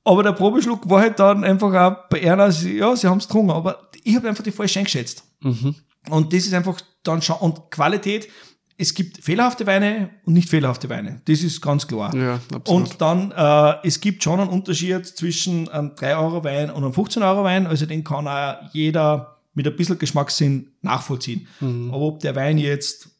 Aber 0.03 0.23
der 0.23 0.33
Probeschluck 0.33 0.87
war 0.89 1.01
halt 1.01 1.19
dann 1.19 1.43
einfach 1.43 1.73
auch 1.73 2.09
bei 2.09 2.31
einer, 2.31 2.49
ja, 2.49 2.95
sie 2.95 3.07
haben 3.07 3.17
es 3.17 3.27
getrunken, 3.27 3.51
aber 3.51 3.89
ich 4.03 4.15
habe 4.15 4.29
einfach 4.29 4.43
die 4.43 4.51
falsch 4.51 4.77
eingeschätzt. 4.77 5.23
Mhm. 5.41 5.75
Und 6.09 6.31
das 6.31 6.45
ist 6.45 6.53
einfach 6.53 6.79
dann 7.03 7.21
schon, 7.21 7.37
und 7.37 7.71
Qualität, 7.71 8.29
es 8.77 8.93
gibt 8.93 9.23
fehlerhafte 9.23 9.65
Weine 9.65 10.09
und 10.25 10.33
nicht 10.33 10.49
fehlerhafte 10.49 10.89
Weine. 10.89 11.21
Das 11.25 11.41
ist 11.41 11.61
ganz 11.61 11.87
klar. 11.87 12.13
Ja, 12.15 12.39
absolut. 12.53 12.67
Und 12.67 13.01
dann, 13.01 13.31
äh, 13.31 13.87
es 13.87 13.99
gibt 14.01 14.21
schon 14.21 14.39
einen 14.39 14.49
Unterschied 14.49 15.05
zwischen 15.05 15.69
einem 15.69 15.91
3-Euro-Wein 15.91 16.69
und 16.69 16.83
einem 16.83 16.93
15-Euro-Wein. 16.93 17.67
Also 17.67 17.85
den 17.85 18.03
kann 18.03 18.27
auch 18.27 18.57
jeder 18.73 19.37
mit 19.53 19.65
ein 19.65 19.75
bisschen 19.75 19.97
Geschmackssinn 19.97 20.73
nachvollziehen. 20.81 21.47
Mhm. 21.61 21.89
Aber 21.89 22.01
ob 22.01 22.19
der 22.19 22.35
Wein 22.35 22.57
jetzt 22.57 23.14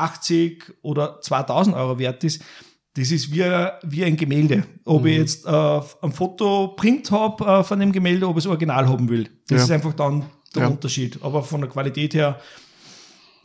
80 0.00 0.64
oder 0.82 1.20
2000 1.20 1.76
Euro 1.76 1.98
wert 1.98 2.24
ist, 2.24 2.42
das 2.94 3.10
ist 3.12 3.32
wie, 3.32 3.44
wie 3.84 4.04
ein 4.04 4.16
Gemälde. 4.16 4.64
Ob 4.84 5.02
mhm. 5.02 5.08
ich 5.08 5.16
jetzt 5.18 5.46
äh, 5.46 5.80
ein 6.02 6.12
Fotoprint 6.12 7.10
habe 7.10 7.44
äh, 7.44 7.64
von 7.64 7.78
dem 7.78 7.92
Gemälde, 7.92 8.26
ob 8.26 8.36
ich 8.36 8.44
es 8.44 8.48
original 8.48 8.88
haben 8.88 9.08
will. 9.08 9.28
Das 9.48 9.58
ja. 9.58 9.64
ist 9.64 9.70
einfach 9.70 9.94
dann 9.94 10.24
der 10.54 10.62
ja. 10.62 10.68
Unterschied. 10.68 11.18
Aber 11.22 11.42
von 11.42 11.60
der 11.60 11.70
Qualität 11.70 12.14
her 12.14 12.40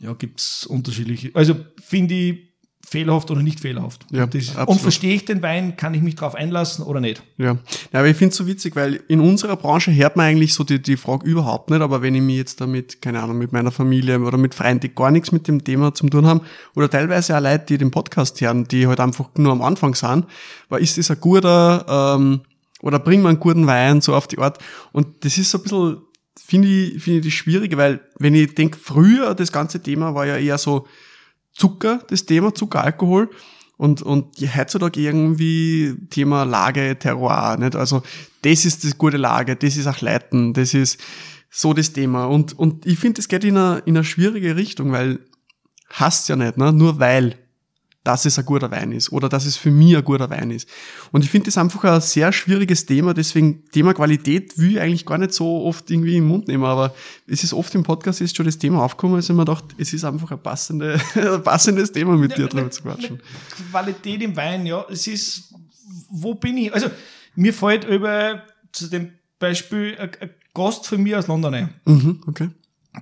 ja, 0.00 0.12
gibt 0.14 0.40
es 0.40 0.66
unterschiedliche. 0.66 1.30
Also 1.34 1.54
finde 1.82 2.14
ich, 2.14 2.55
fehlerhaft 2.88 3.32
oder 3.32 3.42
nicht 3.42 3.58
fehlerhaft. 3.58 4.06
Ja, 4.12 4.24
und, 4.24 4.68
und 4.68 4.80
verstehe 4.80 5.12
ich 5.12 5.24
den 5.24 5.42
Wein, 5.42 5.76
kann 5.76 5.92
ich 5.94 6.02
mich 6.02 6.14
darauf 6.14 6.36
einlassen 6.36 6.84
oder 6.84 7.00
nicht? 7.00 7.20
Ja, 7.36 7.58
ja 7.92 7.98
aber 7.98 8.06
ich 8.06 8.16
finde 8.16 8.30
es 8.30 8.36
so 8.36 8.46
witzig, 8.46 8.76
weil 8.76 9.02
in 9.08 9.18
unserer 9.20 9.56
Branche 9.56 9.92
hört 9.92 10.14
man 10.14 10.26
eigentlich 10.26 10.54
so 10.54 10.62
die, 10.62 10.80
die 10.80 10.96
Frage 10.96 11.26
überhaupt 11.26 11.68
nicht, 11.68 11.82
aber 11.82 12.00
wenn 12.00 12.14
ich 12.14 12.22
mir 12.22 12.36
jetzt 12.36 12.60
damit, 12.60 13.02
keine 13.02 13.20
Ahnung, 13.20 13.38
mit 13.38 13.52
meiner 13.52 13.72
Familie 13.72 14.20
oder 14.20 14.38
mit 14.38 14.54
Freunden, 14.54 14.80
die 14.80 14.94
gar 14.94 15.10
nichts 15.10 15.32
mit 15.32 15.48
dem 15.48 15.64
Thema 15.64 15.94
zu 15.94 16.08
tun 16.08 16.26
haben, 16.26 16.42
oder 16.76 16.88
teilweise 16.88 17.36
auch 17.36 17.42
Leute, 17.42 17.66
die 17.66 17.78
den 17.78 17.90
Podcast 17.90 18.40
hören, 18.40 18.68
die 18.68 18.86
halt 18.86 19.00
einfach 19.00 19.30
nur 19.36 19.50
am 19.50 19.62
Anfang 19.62 19.96
sind, 19.96 20.26
weil 20.68 20.80
ist 20.80 20.96
das 20.96 21.10
ein 21.10 21.18
guter, 21.20 22.16
ähm, 22.16 22.42
oder 22.82 23.00
bringt 23.00 23.24
man 23.24 23.30
einen 23.30 23.40
guten 23.40 23.66
Wein 23.66 24.00
so 24.00 24.14
auf 24.14 24.28
die 24.28 24.38
Art 24.38 24.58
und 24.92 25.24
das 25.24 25.38
ist 25.38 25.50
so 25.50 25.58
ein 25.58 25.62
bisschen, 25.64 25.96
finde 26.36 26.68
ich, 26.68 27.02
finde 27.02 27.18
ich 27.18 27.24
das 27.24 27.32
Schwierige, 27.32 27.76
weil 27.78 28.00
wenn 28.20 28.34
ich 28.36 28.54
denke, 28.54 28.78
früher 28.80 29.34
das 29.34 29.50
ganze 29.50 29.82
Thema 29.82 30.14
war 30.14 30.24
ja 30.24 30.36
eher 30.36 30.58
so, 30.58 30.86
Zucker, 31.56 32.00
das 32.08 32.26
Thema 32.26 32.54
Zucker, 32.54 32.84
Alkohol. 32.84 33.30
Und, 33.78 34.00
und 34.00 34.36
heutzutage 34.56 35.00
irgendwie 35.00 35.94
Thema 36.08 36.44
Lage, 36.44 36.98
Terroir, 36.98 37.58
nicht? 37.58 37.76
Also, 37.76 38.02
das 38.42 38.64
ist 38.64 38.84
das 38.84 38.96
gute 38.96 39.18
Lage, 39.18 39.54
das 39.56 39.76
ist 39.76 39.86
auch 39.86 40.00
Leiten, 40.00 40.54
das 40.54 40.72
ist 40.72 40.98
so 41.50 41.74
das 41.74 41.92
Thema. 41.92 42.24
Und, 42.24 42.58
und 42.58 42.86
ich 42.86 42.98
finde, 42.98 43.20
es 43.20 43.28
geht 43.28 43.44
in 43.44 43.58
eine, 43.58 43.82
in 43.84 43.96
eine 43.96 44.04
schwierige 44.04 44.56
Richtung, 44.56 44.92
weil 44.92 45.20
hasst 45.90 46.28
ja 46.28 46.36
nicht, 46.36 46.56
ne? 46.56 46.72
Nur 46.72 46.98
weil 46.98 47.36
dass 48.06 48.24
es 48.24 48.38
ein 48.38 48.44
guter 48.44 48.70
Wein 48.70 48.92
ist 48.92 49.10
oder 49.10 49.28
dass 49.28 49.46
es 49.46 49.56
für 49.56 49.72
mich 49.72 49.96
ein 49.96 50.04
guter 50.04 50.30
Wein 50.30 50.52
ist. 50.52 50.68
Und 51.10 51.24
ich 51.24 51.30
finde 51.30 51.46
das 51.46 51.58
einfach 51.58 51.82
ein 51.82 52.00
sehr 52.00 52.32
schwieriges 52.32 52.86
Thema, 52.86 53.14
deswegen 53.14 53.68
Thema 53.70 53.94
Qualität 53.94 54.56
will 54.58 54.72
ich 54.72 54.80
eigentlich 54.80 55.04
gar 55.04 55.18
nicht 55.18 55.32
so 55.32 55.64
oft 55.64 55.90
irgendwie 55.90 56.16
im 56.16 56.28
Mund 56.28 56.46
nehmen, 56.46 56.64
aber 56.64 56.94
es 57.26 57.42
ist 57.42 57.52
oft 57.52 57.74
im 57.74 57.82
Podcast 57.82 58.20
ist 58.20 58.36
schon 58.36 58.46
das 58.46 58.58
Thema 58.58 58.84
aufgekommen, 58.84 59.16
als 59.16 59.28
ich 59.28 59.34
mir 59.34 59.44
gedacht, 59.44 59.64
es 59.76 59.92
ist 59.92 60.04
einfach 60.04 60.30
ein, 60.30 60.40
passende, 60.40 61.00
ein 61.16 61.42
passendes 61.42 61.90
Thema 61.90 62.16
mit 62.16 62.36
dir 62.36 62.46
drüber 62.46 62.70
zu 62.70 62.82
quatschen. 62.82 63.20
Qualität 63.70 64.22
im 64.22 64.36
Wein, 64.36 64.66
ja, 64.66 64.86
es 64.88 65.08
ist, 65.08 65.52
wo 66.08 66.34
bin 66.34 66.58
ich? 66.58 66.72
Also, 66.72 66.88
mir 67.34 67.52
fällt 67.52 67.84
über 67.84 68.44
zu 68.70 68.88
dem 68.88 69.14
Beispiel 69.40 69.96
ein 69.98 70.30
Gast 70.54 70.86
von 70.86 71.02
mir 71.02 71.18
aus 71.18 71.26
London 71.26 71.54
ein. 71.54 71.74
Mhm, 71.84 72.22
okay. 72.28 72.50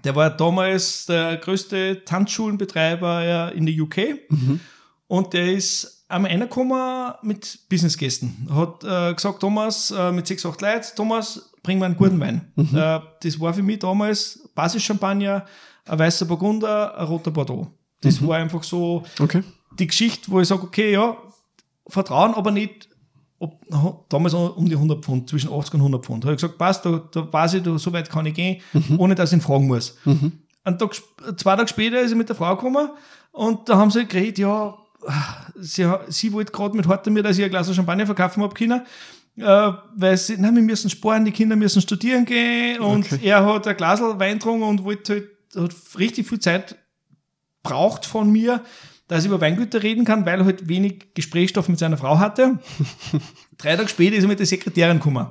Der 0.02 0.16
war 0.16 0.30
damals 0.30 1.06
der 1.06 1.36
größte 1.36 2.04
Tanzschulenbetreiber 2.04 3.52
in 3.52 3.66
der 3.66 3.74
UK. 3.80 3.96
Mhm. 4.30 4.60
Und 5.06 5.32
der 5.32 5.52
ist 5.52 6.04
einmal 6.08 6.30
reingekommen 6.30 7.12
mit 7.22 7.58
Businessgästen. 7.68 8.48
Hat 8.50 8.82
äh, 8.84 9.14
gesagt, 9.14 9.40
Thomas, 9.40 9.90
äh, 9.90 10.12
mit 10.12 10.26
sechs, 10.26 10.44
acht 10.46 10.60
Leuten, 10.60 10.86
Thomas, 10.96 11.50
bring 11.62 11.78
mir 11.78 11.86
einen 11.86 11.96
guten 11.96 12.18
Wein. 12.20 12.52
Mhm. 12.56 12.76
Äh, 12.76 13.00
das 13.22 13.38
war 13.40 13.52
für 13.54 13.62
mich 13.62 13.78
damals 13.80 14.48
Basis-Champagner, 14.54 15.44
ein 15.86 15.98
weißer 15.98 16.24
Burgunder, 16.26 16.96
ein 16.98 17.06
roter 17.06 17.30
Bordeaux. 17.30 17.68
Das 18.00 18.26
war 18.26 18.36
einfach 18.36 18.62
so 18.62 19.02
Okay. 19.18 19.42
die 19.78 19.86
Geschichte, 19.86 20.30
wo 20.30 20.40
ich 20.40 20.48
sage, 20.48 20.62
okay, 20.62 20.92
ja, 20.92 21.16
Vertrauen, 21.88 22.34
aber 22.34 22.50
nicht 22.50 22.88
ob, 23.38 23.62
damals 24.08 24.32
um 24.34 24.66
die 24.68 24.74
100 24.74 25.04
Pfund, 25.04 25.28
zwischen 25.28 25.52
80 25.52 25.74
und 25.74 25.80
100 25.80 26.04
Pfund. 26.04 26.24
Da 26.24 26.28
habe 26.28 26.34
ich 26.34 26.40
gesagt, 26.40 26.58
passt, 26.58 26.84
da, 26.86 27.02
da 27.12 27.30
weiß 27.32 27.54
ich, 27.54 27.62
da, 27.62 27.76
so 27.78 27.92
weit 27.92 28.08
kann 28.08 28.24
ich 28.26 28.34
gehen, 28.34 28.60
ohne 28.98 29.14
dass 29.14 29.32
ich 29.32 29.38
ihn 29.38 29.42
fragen 29.42 29.66
muss. 29.66 29.96
Ein 30.64 30.78
Tag, 30.78 30.94
zwei 31.36 31.56
Tage 31.56 31.68
später 31.68 32.00
ist 32.00 32.12
er 32.12 32.16
mit 32.16 32.28
der 32.28 32.36
Frau 32.36 32.54
gekommen 32.56 32.88
und 33.32 33.68
da 33.68 33.76
haben 33.76 33.90
sie 33.90 34.06
geredet, 34.06 34.38
ja, 34.38 34.74
sie, 35.56 35.86
sie 36.08 36.32
wollte 36.32 36.52
gerade 36.52 36.76
mit 36.76 36.86
Horten 36.88 37.12
mir, 37.12 37.22
dass 37.22 37.38
ich 37.38 37.44
ein 37.44 37.50
Glas 37.50 37.74
Champagner 37.74 38.06
verkaufen 38.06 38.42
habe 38.42 38.54
können, 38.54 38.82
äh, 39.36 39.72
weil 39.96 40.16
sie, 40.16 40.36
nein, 40.38 40.54
wir 40.54 40.62
müssen 40.62 40.90
sparen, 40.90 41.24
die 41.24 41.32
Kinder 41.32 41.56
müssen 41.56 41.82
studieren 41.82 42.24
gehen 42.24 42.80
und 42.80 43.12
Okay. 43.12 43.18
er 43.22 43.44
hat 43.44 43.66
ein 43.66 43.76
Glas 43.76 44.00
Wein 44.00 44.38
getrunken 44.38 44.64
und 44.64 44.84
wollte 44.84 45.12
halt, 45.54 45.70
hat 45.70 45.98
richtig 45.98 46.28
viel 46.28 46.40
Zeit 46.40 46.76
braucht 47.62 48.06
von 48.06 48.30
mir, 48.30 48.62
dass 49.08 49.20
ich 49.24 49.26
über 49.30 49.40
Weingüter 49.40 49.82
reden 49.82 50.04
kann, 50.04 50.24
weil 50.24 50.40
er 50.40 50.44
halt 50.46 50.68
wenig 50.68 51.14
Gesprächsstoff 51.14 51.68
mit 51.68 51.78
seiner 51.78 51.96
Frau 51.96 52.18
hatte. 52.18 52.58
Drei 53.58 53.76
Tage 53.76 53.88
später 53.88 54.16
ist 54.16 54.24
er 54.24 54.28
mit 54.28 54.38
der 54.38 54.46
Sekretärin 54.46 54.98
gekommen. 54.98 55.26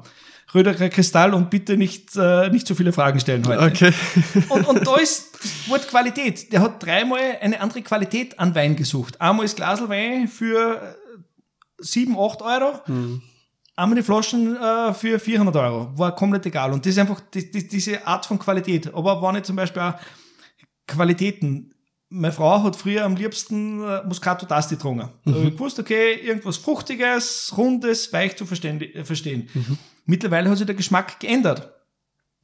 Röderer 0.53 0.89
Kristall 0.89 1.33
und 1.33 1.49
bitte 1.49 1.77
nicht, 1.77 2.15
äh, 2.15 2.49
nicht 2.49 2.67
so 2.67 2.75
viele 2.75 2.93
Fragen 2.93 3.19
stellen 3.19 3.45
heute. 3.47 3.63
Okay. 3.63 3.93
Und, 4.49 4.67
und 4.67 4.87
da 4.87 4.97
ist 4.97 5.39
das 5.41 5.69
Wort 5.69 5.87
Qualität. 5.87 6.51
Der 6.51 6.61
hat 6.61 6.83
dreimal 6.83 7.37
eine 7.41 7.59
andere 7.59 7.81
Qualität 7.81 8.39
an 8.39 8.53
Wein 8.53 8.75
gesucht. 8.75 9.19
Einmal 9.19 9.45
das 9.45 9.55
Glasl 9.55 9.89
Wein 9.89 10.27
für 10.27 10.81
äh, 10.81 11.83
7, 11.83 12.17
8 12.17 12.41
Euro. 12.41 12.79
Einmal 13.75 13.95
die 13.95 14.03
Flaschen 14.03 14.55
äh, 14.55 14.93
für 14.93 15.19
400 15.19 15.55
Euro. 15.55 15.91
War 15.97 16.15
komplett 16.15 16.45
egal. 16.45 16.71
Und 16.71 16.85
das 16.85 16.91
ist 16.91 16.99
einfach 16.99 17.19
die, 17.33 17.49
die, 17.49 17.67
diese 17.67 18.05
Art 18.05 18.25
von 18.25 18.37
Qualität. 18.37 18.93
Aber 18.93 19.21
waren 19.21 19.33
nicht 19.33 19.47
zum 19.47 19.55
Beispiel 19.55 19.81
auch 19.81 19.95
Qualitäten. 20.87 21.73
Meine 22.09 22.31
Frau 22.31 22.61
hat 22.61 22.75
früher 22.75 23.05
am 23.05 23.15
liebsten 23.15 23.83
äh, 23.83 24.03
Muscato 24.05 24.45
d'Asti 24.45 24.75
getrunken. 24.75 25.09
Da 25.25 25.31
hab 25.31 25.43
ich 25.43 25.51
gewusst, 25.53 25.79
okay, 25.79 26.13
irgendwas 26.13 26.57
Fruchtiges, 26.57 27.51
Rundes, 27.57 28.13
weich 28.13 28.35
zu 28.35 28.45
verstehen. 28.45 28.79
verstehen. 29.03 29.49
Mittlerweile 30.05 30.49
hat 30.49 30.57
sich 30.57 30.65
der 30.65 30.75
Geschmack 30.75 31.19
geändert. 31.19 31.71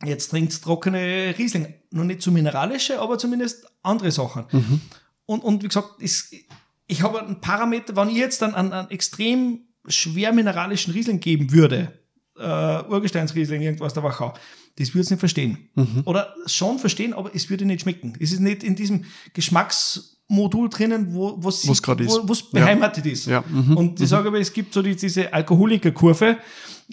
Jetzt 0.05 0.29
trinkt 0.29 0.61
trockene 0.61 1.35
Riesling. 1.37 1.73
Noch 1.91 2.05
nicht 2.05 2.21
so 2.21 2.31
mineralische, 2.31 2.99
aber 2.99 3.17
zumindest 3.17 3.65
andere 3.83 4.11
Sachen. 4.11 4.45
Und, 5.25 5.43
und 5.43 5.63
wie 5.63 5.67
gesagt, 5.67 6.01
es, 6.01 6.31
ich 6.87 7.01
habe 7.01 7.21
einen 7.21 7.41
Parameter, 7.41 7.95
wenn 7.95 8.09
ich 8.09 8.17
jetzt 8.17 8.41
dann 8.41 8.55
einen, 8.55 8.71
einen 8.71 8.89
extrem 8.89 9.61
schwer 9.87 10.31
mineralischen 10.31 10.93
Riesling 10.93 11.19
geben 11.19 11.51
würde, 11.51 11.99
äh, 12.37 12.83
Urgesteinsriesling, 12.89 13.61
irgendwas 13.61 13.93
der 13.93 14.03
Wachau, 14.03 14.33
das 14.77 14.89
würde 14.93 15.01
es 15.01 15.09
nicht 15.09 15.19
verstehen. 15.19 15.69
Oder 16.05 16.33
schon 16.45 16.79
verstehen, 16.79 17.13
aber 17.13 17.35
es 17.35 17.49
würde 17.49 17.65
nicht 17.65 17.81
schmecken. 17.81 18.13
Es 18.19 18.31
ist 18.31 18.39
nicht 18.39 18.63
in 18.63 18.75
diesem 18.75 19.05
Geschmacksmodul 20.29 20.69
drinnen, 20.69 21.13
wo 21.13 21.37
grad 21.37 22.01
ist. 22.01 22.27
wo 22.27 22.31
es 22.31 22.41
Ja. 22.41 22.47
beheimatet 22.59 23.05
ist. 23.05 23.25
Ja, 23.25 23.43
mhm, 23.47 23.75
Und 23.77 24.01
ich 24.01 24.09
sage 24.09 24.27
aber, 24.29 24.39
es 24.39 24.53
gibt 24.53 24.73
so 24.73 24.81
die, 24.81 24.95
diese 24.95 25.33
Alkoholikerkurve 25.33 26.37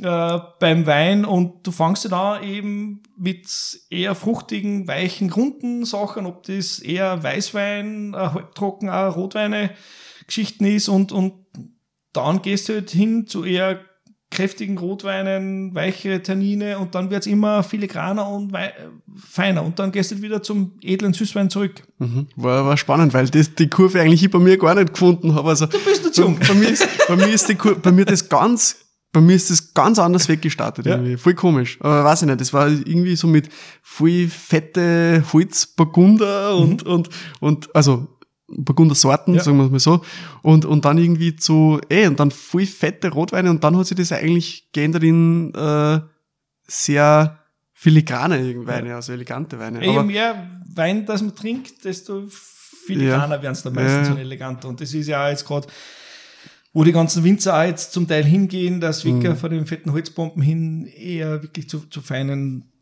äh, 0.03 0.38
beim 0.61 0.87
Wein 0.87 1.25
und 1.25 1.66
du 1.66 1.70
fangst 1.70 2.11
da 2.11 2.40
eben 2.40 3.03
mit 3.16 3.46
eher 3.90 4.14
fruchtigen, 4.14 4.88
weichen, 4.88 5.31
runden 5.31 5.85
Sachen, 5.85 6.27
ob 6.27 6.44
das 6.44 6.79
eher 6.79 7.22
Weißwein, 7.22 8.14
äh, 8.14 8.16
halbtrocken, 8.16 8.88
auch 8.90 9.16
Rotweine 9.16 9.70
Geschichten 10.27 10.64
ist 10.64 10.88
und, 10.88 11.12
und 11.12 11.35
dann 12.12 12.42
gehst 12.42 12.68
du 12.68 12.75
halt 12.75 12.90
hin 12.90 13.27
zu 13.27 13.44
eher 13.44 13.81
kräftigen 14.31 14.77
Rotweinen, 14.77 15.75
weiche 15.75 16.23
Tannine 16.23 16.79
und 16.79 16.95
dann 16.95 17.11
wird's 17.11 17.27
immer 17.27 17.62
filigraner 17.62 18.29
und 18.29 18.53
feiner 19.17 19.62
und 19.65 19.79
dann 19.79 19.93
gehst 19.93 20.11
du 20.11 20.21
wieder 20.21 20.43
zum 20.43 20.73
edlen 20.83 21.12
Süßwein 21.12 21.49
zurück. 21.49 21.83
Mhm. 21.99 22.27
War, 22.37 22.67
war 22.67 22.77
spannend, 22.77 23.15
weil 23.15 23.29
das, 23.29 23.55
die 23.55 23.69
Kurve 23.69 24.01
eigentlich 24.01 24.25
ich 24.25 24.31
bei 24.31 24.39
mir 24.39 24.59
gar 24.59 24.75
nicht 24.75 24.93
gefunden 24.93 25.35
habe. 25.35 25.49
Also, 25.51 25.67
Du 25.67 25.79
bist 25.79 26.05
nicht 26.05 26.17
jung. 26.19 26.39
bei, 26.39 26.55
mir 26.55 26.69
ist, 26.69 26.87
bei 27.09 27.17
mir 27.17 27.29
ist 27.29 27.49
die 27.49 27.55
Kur 27.55 27.77
bei 27.77 27.93
mir 27.93 28.05
das 28.05 28.29
ganz, 28.29 28.77
bei 29.12 29.21
mir 29.21 29.37
ist 29.37 29.49
das 29.51 29.73
ganz 29.73 29.99
anders 29.99 30.29
weggestartet. 30.29 30.87
Ja. 30.87 30.97
Irgendwie. 30.97 31.17
Voll 31.17 31.35
komisch. 31.35 31.79
Aber 31.81 32.05
weiß 32.05 32.23
ich 32.23 32.29
nicht, 32.29 32.41
das 32.41 32.53
war 32.53 32.69
irgendwie 32.69 33.17
so 33.17 33.29
mit 33.29 33.49
voll 33.81 34.27
fette 34.29 35.25
Holzburgunder 35.33 36.57
und, 36.57 36.83
und, 36.83 37.09
und, 37.41 37.75
also, 37.75 38.09
Burgunder-Sorten, 38.49 39.35
Ja. 39.35 39.43
sagen 39.43 39.57
wir 39.59 39.65
es 39.65 39.71
mal 39.71 39.79
so. 39.81 40.03
Und, 40.43 40.65
und 40.65 40.85
dann 40.85 40.99
irgendwie 40.99 41.35
zu, 41.37 41.81
eh, 41.91 42.07
und 42.07 42.21
dann 42.21 42.31
voll 42.31 42.67
fette 42.67 43.09
Rotweine 43.11 43.51
und 43.51 43.65
dann 43.65 43.77
hat 43.77 43.87
sich 43.87 43.97
das 43.97 44.13
eigentlich 44.13 44.69
geändert 44.73 45.03
in, 45.03 45.53
äh, 45.55 46.01
sehr 46.69 47.39
filigrane 47.73 48.67
Weine, 48.67 48.95
also 48.95 49.13
elegante 49.13 49.59
Weine. 49.59 49.83
Je 49.85 49.91
Aber, 49.91 50.05
mehr 50.05 50.49
Wein, 50.75 51.07
das 51.07 51.23
man 51.23 51.35
trinkt, 51.35 51.85
desto 51.85 52.25
filigraner 52.87 53.43
werden 53.43 53.53
es 53.53 53.63
dann 53.63 53.75
meistens 53.75 54.09
Ja. 54.09 54.15
und 54.15 54.21
eleganter. 54.21 54.69
Und 54.69 54.81
das 54.81 54.95
ist 54.95 55.07
ja 55.09 55.29
jetzt 55.29 55.45
gerade, 55.47 55.67
wo 56.73 56.85
die 56.85 56.93
ganzen 56.93 57.25
Winzer 57.25 57.59
auch 57.59 57.65
jetzt 57.65 57.93
zum 57.93 58.07
Teil 58.07 58.25
hingehen, 58.25 58.81
dass 58.81 59.05
Wicker 59.05 59.31
Mhm. 59.31 59.37
von 59.37 59.51
den 59.51 59.67
fetten 59.67 59.93
Holzbomben 59.93 60.43
hin 60.43 60.87
eher 60.87 61.43
wirklich 61.43 61.69
zu, 61.69 61.81
zu 61.89 62.01
feinen 62.01 62.73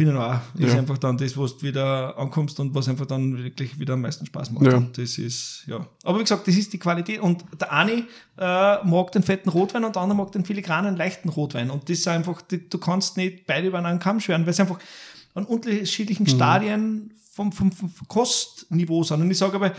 Pinot 0.00 0.14
Noir 0.14 0.42
ist 0.56 0.72
Ja. 0.72 0.78
einfach 0.78 0.96
dann 0.96 1.18
das, 1.18 1.36
wo 1.36 1.46
du 1.46 1.60
wieder 1.60 2.16
ankommst 2.16 2.58
und 2.58 2.74
was 2.74 2.88
einfach 2.88 3.04
dann 3.04 3.36
wirklich 3.36 3.78
wieder 3.78 3.92
am 3.92 4.00
meisten 4.00 4.24
Spaß 4.24 4.50
macht. 4.50 4.64
Ja. 4.64 4.78
Und 4.78 4.96
das 4.96 5.18
ist, 5.18 5.64
ja. 5.66 5.86
Aber 6.04 6.18
wie 6.18 6.22
gesagt, 6.22 6.48
das 6.48 6.56
ist 6.56 6.72
die 6.72 6.78
Qualität. 6.78 7.20
Und 7.20 7.44
der 7.60 7.70
eine 7.70 8.04
äh, 8.38 8.84
mag 8.84 9.12
den 9.12 9.22
fetten 9.22 9.50
Rotwein 9.50 9.84
und 9.84 9.94
der 9.96 10.00
andere 10.02 10.16
mag 10.16 10.32
den 10.32 10.46
filigranen, 10.46 10.96
leichten 10.96 11.28
Rotwein. 11.28 11.68
Und 11.70 11.90
das 11.90 11.98
ist 11.98 12.08
einfach, 12.08 12.40
die, 12.40 12.66
du 12.66 12.78
kannst 12.78 13.18
nicht 13.18 13.46
beide 13.46 13.68
über 13.68 13.84
einen 13.84 13.98
Kamm 13.98 14.20
schweren, 14.20 14.46
weil 14.46 14.52
es 14.52 14.60
einfach 14.60 14.78
an 15.34 15.44
unterschiedlichen 15.44 16.26
Stadien 16.26 17.12
vom, 17.32 17.52
vom, 17.52 17.70
vom 17.70 17.92
Kostniveau 18.08 19.02
sind. 19.02 19.20
Und 19.20 19.30
ich 19.30 19.36
sage 19.36 19.56
aber, 19.56 19.72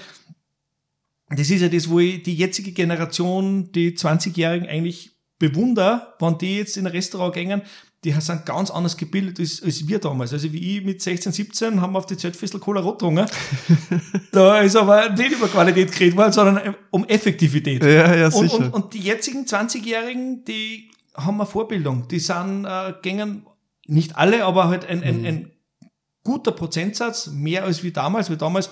das 1.29 1.49
ist 1.49 1.61
ja 1.61 1.67
das, 1.67 1.89
wo 1.89 1.97
ich 1.97 2.21
die 2.21 2.35
jetzige 2.35 2.73
Generation, 2.73 3.71
die 3.71 3.97
20-Jährigen 3.97 4.67
eigentlich 4.69 5.11
bewundere, 5.39 6.13
wenn 6.19 6.37
die 6.37 6.57
jetzt 6.57 6.77
in 6.77 6.85
ein 6.85 6.91
Restaurant 6.91 7.33
gehen, 7.33 7.63
die 8.03 8.11
sind 8.13 8.45
ganz 8.47 8.71
anders 8.71 8.97
gebildet 8.97 9.39
als, 9.39 9.61
als 9.61 9.87
wir 9.87 9.99
damals. 9.99 10.33
Also 10.33 10.51
wie 10.51 10.77
ich 10.77 10.83
mit 10.83 11.01
16, 11.01 11.31
17 11.31 11.81
haben 11.81 11.93
wir 11.93 11.99
auf 11.99 12.07
die 12.07 12.17
Zeltfessel 12.17 12.59
Cola 12.59 12.81
Rot 12.81 12.97
getrunken. 12.99 13.27
da 14.31 14.59
ist 14.61 14.75
aber 14.75 15.09
nicht 15.09 15.31
über 15.33 15.47
Qualität 15.47 15.91
geredet 15.91 16.17
worden, 16.17 16.31
sondern 16.31 16.75
um 16.89 17.05
Effektivität. 17.05 17.83
ja, 17.83 18.15
ja, 18.15 18.25
Und, 18.25 18.31
sicher. 18.31 18.57
und, 18.57 18.73
und 18.73 18.93
die 18.93 18.99
jetzigen 19.01 19.45
20-Jährigen, 19.45 20.43
die 20.45 20.89
haben 21.15 21.39
eine 21.39 21.45
Vorbildung. 21.45 22.07
Die 22.07 22.19
sind, 22.19 22.65
äh, 22.65 22.93
gängen, 23.01 23.45
nicht 23.85 24.15
alle, 24.15 24.45
aber 24.45 24.67
halt 24.67 24.85
ein, 24.85 24.99
Mhm. 24.99 25.03
ein, 25.05 25.25
ein 25.25 25.51
guter 26.23 26.51
Prozentsatz, 26.53 27.27
mehr 27.27 27.63
als 27.65 27.83
wie 27.83 27.91
damals, 27.91 28.29
weil 28.29 28.37
damals, 28.37 28.69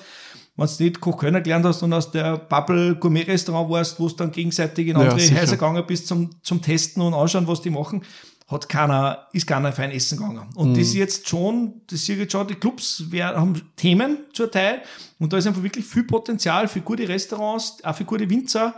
wenn 0.56 0.68
du 0.68 0.84
nicht 0.84 1.00
Koch 1.00 1.18
Kölner 1.18 1.42
gelernt 1.42 1.66
hast 1.66 1.84
und 1.84 1.94
aus 1.94 2.12
der 2.12 2.38
Bubble 2.38 2.96
Gourmet 2.96 3.28
Restaurant 3.28 3.70
warst, 3.70 4.00
wo 4.00 4.08
du 4.08 4.16
dann 4.16 4.32
gegenseitig 4.32 4.88
in 4.88 4.96
Ja, 4.98 5.02
andere 5.04 5.20
sicher. 5.20 5.42
Häuser 5.42 5.56
gegangen 5.56 5.84
bist 5.88 6.08
zum, 6.08 6.32
zum 6.44 6.62
Testen 6.62 7.02
und 7.02 7.14
anschauen, 7.14 7.48
was 7.48 7.62
die 7.62 7.70
machen, 7.70 8.04
hat 8.50 8.68
keiner, 8.68 9.28
ist 9.32 9.46
keiner 9.48 9.72
fein 9.72 9.92
essen 9.92 10.18
gegangen. 10.18 10.48
Und 10.56 10.70
Mhm. 10.72 10.74
das 10.74 10.88
ist 10.88 10.94
jetzt 10.96 11.30
schon, 11.30 11.82
das 11.88 12.08
ich 12.10 12.18
jetzt 12.18 12.32
schon, 12.32 12.48
die 12.48 12.56
Clubs 12.56 13.04
wer, 13.10 13.36
haben 13.36 13.62
Themen 13.76 14.18
zur 14.34 14.50
Teil 14.52 14.82
und 15.20 15.32
da 15.32 15.38
ist 15.38 15.46
einfach 15.48 15.64
wirklich 15.64 15.86
viel 15.86 16.04
Potenzial 16.04 16.68
für 16.68 16.82
gute 16.82 17.08
Restaurants, 17.08 17.84
auch 17.84 17.96
für 17.96 18.06
gute 18.06 18.30
Winzer 18.30 18.74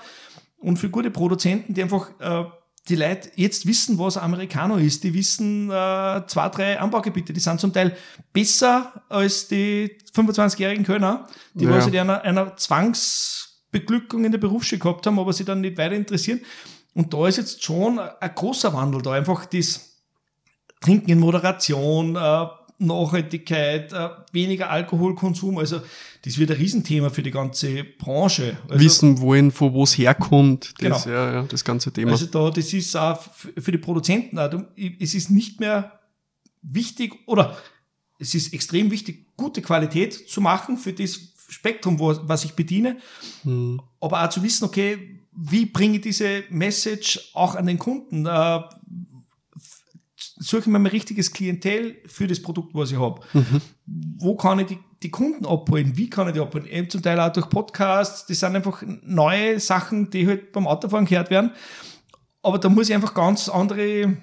und 0.58 0.78
für 0.78 0.90
gute 0.90 1.10
Produzenten, 1.10 1.74
die 1.74 1.82
einfach 1.84 2.10
äh, 2.20 2.44
die 2.90 2.96
Leute 2.96 3.32
jetzt 3.36 3.66
wissen, 3.68 3.98
was 4.00 4.18
Americano 4.18 4.76
ist. 4.76 5.04
Die 5.04 5.14
wissen 5.14 5.70
äh, 5.70 6.22
zwei, 6.28 6.50
drei 6.50 6.80
Anbaugebiete. 6.80 7.32
Die 7.32 7.40
sind 7.40 7.60
zum 7.60 7.72
Teil 7.72 7.96
besser 8.34 9.04
als 9.08 9.48
die 9.48 9.98
25-jährigen 10.14 10.84
Kölner, 10.84 11.28
die 11.54 11.66
Ja. 11.66 11.72
was 11.72 11.86
halt 11.86 11.96
einer, 11.96 12.22
einer 12.24 12.58
Zwangsbeglückung 12.58 14.26
in 14.26 14.32
der 14.32 14.40
Berufsschule 14.40 14.80
gehabt 14.80 15.06
haben, 15.08 15.20
aber 15.20 15.32
sie 15.34 15.46
dann 15.46 15.62
nicht 15.62 15.78
weiter 15.78 15.96
interessieren. 15.96 16.42
Und 16.94 17.14
da 17.14 17.28
ist 17.28 17.38
jetzt 17.38 17.64
schon 17.64 18.00
ein 18.00 18.32
großer 18.36 18.74
Wandel 18.74 19.02
da. 19.02 19.12
Einfach 19.14 19.46
das 19.46 19.98
Trinken 20.82 21.10
in 21.12 21.20
Moderation, 21.20 22.16
äh, 22.16 22.46
Nachhaltigkeit, 22.80 23.94
äh, 23.94 24.10
weniger 24.32 24.70
Alkoholkonsum. 24.70 25.58
Also 25.60 25.82
das 26.24 26.38
wird 26.38 26.52
ein 26.52 26.58
Riesenthema 26.58 27.10
für 27.10 27.22
die 27.24 27.32
ganze 27.32 27.84
Branche. 27.84 28.58
Also, 28.68 28.84
Wissen 28.84 29.22
wollen, 29.22 29.52
von 29.52 29.74
wo 29.74 29.84
es 29.84 29.98
herkommt, 29.98 30.74
das, 30.82 31.04
Genau. 31.06 31.16
ja, 31.16 31.34
ja, 31.34 31.44
das 31.44 31.64
ganze 31.64 31.92
Thema. 31.92 32.12
Also 32.12 32.26
da, 32.26 32.50
das 32.50 32.74
ist 32.74 32.96
auch 32.98 33.22
für 33.34 33.72
die 33.72 33.78
Produzenten, 33.78 34.38
auch, 34.40 34.50
es 35.00 35.14
ist 35.14 35.30
nicht 35.30 35.60
mehr 35.60 36.00
wichtig 36.64 37.14
oder 37.28 37.56
es 38.20 38.36
ist 38.36 38.54
extrem 38.54 38.92
wichtig, 38.92 39.28
gute 39.38 39.62
Qualität 39.62 40.14
zu 40.30 40.42
machen 40.42 40.78
für 40.78 40.94
das 40.94 41.20
Spektrum, 41.50 42.00
was 42.00 42.46
ich 42.46 42.54
bediene, 42.54 42.98
Hm. 43.44 43.82
aber 44.00 44.24
auch 44.24 44.30
zu 44.30 44.42
wissen, 44.44 44.66
okay, 44.66 45.21
wie 45.34 45.66
bringe 45.66 45.98
ich 45.98 46.02
diese 46.02 46.44
Message 46.50 47.32
auch 47.34 47.56
an 47.56 47.66
den 47.66 47.80
Kunden? 47.80 48.26
Äh, 48.26 48.62
suche 50.16 50.62
ich 50.62 50.68
mir 50.68 50.80
mein 50.80 50.92
richtiges 50.92 51.32
Klientel 51.32 51.98
für 52.08 52.28
das 52.28 52.42
Produkt, 52.42 52.74
was 52.74 52.92
ich 52.92 53.00
habe. 53.00 53.22
Wo 53.86 54.36
kann 54.36 54.60
ich 54.60 54.68
die, 54.68 54.80
die 55.04 55.12
Kunden 55.12 55.46
abholen? 55.46 55.98
Wie 55.98 56.10
kann 56.10 56.28
ich 56.28 56.34
die 56.34 56.40
abholen? 56.40 56.68
Eben 56.68 56.90
zum 56.90 57.02
Teil 57.02 57.20
auch 57.20 57.32
durch 57.32 57.50
Podcasts. 57.50 58.26
Das 58.26 58.40
sind 58.40 58.56
einfach 58.56 58.84
neue 59.04 59.60
Sachen, 59.60 60.10
die 60.10 60.28
halt 60.28 60.52
beim 60.52 60.68
Autofahren 60.68 61.06
gehört 61.06 61.30
werden. 61.30 61.52
Aber 62.44 62.58
da 62.58 62.70
muss 62.70 62.90
ich 62.90 62.96
einfach 62.96 63.14
ganz 63.14 63.50
andere 63.50 64.18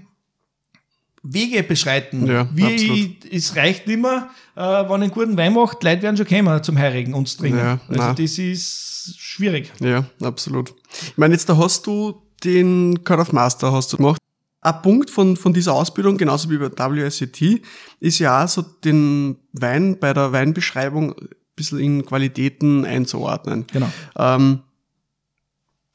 Wege 1.22 1.62
beschreiten. 1.62 2.26
Ja, 2.26 2.48
Wie 2.52 2.64
absolut. 2.64 3.32
es 3.32 3.56
reicht 3.56 3.86
nimmer, 3.86 4.30
äh, 4.54 4.60
wenn 4.60 5.02
einen 5.02 5.10
guten 5.10 5.36
Wein 5.36 5.54
macht, 5.54 5.82
Leute 5.82 6.02
werden 6.02 6.16
schon 6.16 6.26
kommen 6.26 6.62
zum 6.62 6.78
Heirigen 6.78 7.14
und 7.14 7.36
trinken. 7.36 7.58
Ja, 7.58 7.80
also 7.88 8.02
nein. 8.02 8.16
das 8.16 8.38
ist 8.38 9.14
schwierig. 9.18 9.72
Ja, 9.80 10.04
absolut. 10.22 10.74
Ich 11.02 11.18
meine, 11.18 11.34
jetzt 11.34 11.48
da 11.48 11.56
hast 11.56 11.86
du 11.86 12.22
den 12.44 13.02
Card 13.04 13.20
of 13.20 13.32
Master 13.32 13.72
hast 13.72 13.92
du 13.92 13.96
gemacht. 13.96 14.20
Ein 14.60 14.82
Punkt 14.82 15.10
von, 15.10 15.36
von 15.36 15.52
dieser 15.52 15.72
Ausbildung, 15.72 16.16
genauso 16.16 16.50
wie 16.50 16.58
bei 16.58 16.70
WSET, 16.70 17.62
ist 18.00 18.18
ja 18.18 18.44
auch 18.44 18.48
so 18.48 18.62
den 18.62 19.36
Wein 19.52 19.98
bei 19.98 20.12
der 20.12 20.32
Weinbeschreibung 20.32 21.12
ein 21.12 21.28
bisschen 21.54 21.78
in 21.78 22.04
Qualitäten 22.04 22.84
einzuordnen. 22.84 23.66
Genau. 23.72 23.88
Ähm, 24.16 24.60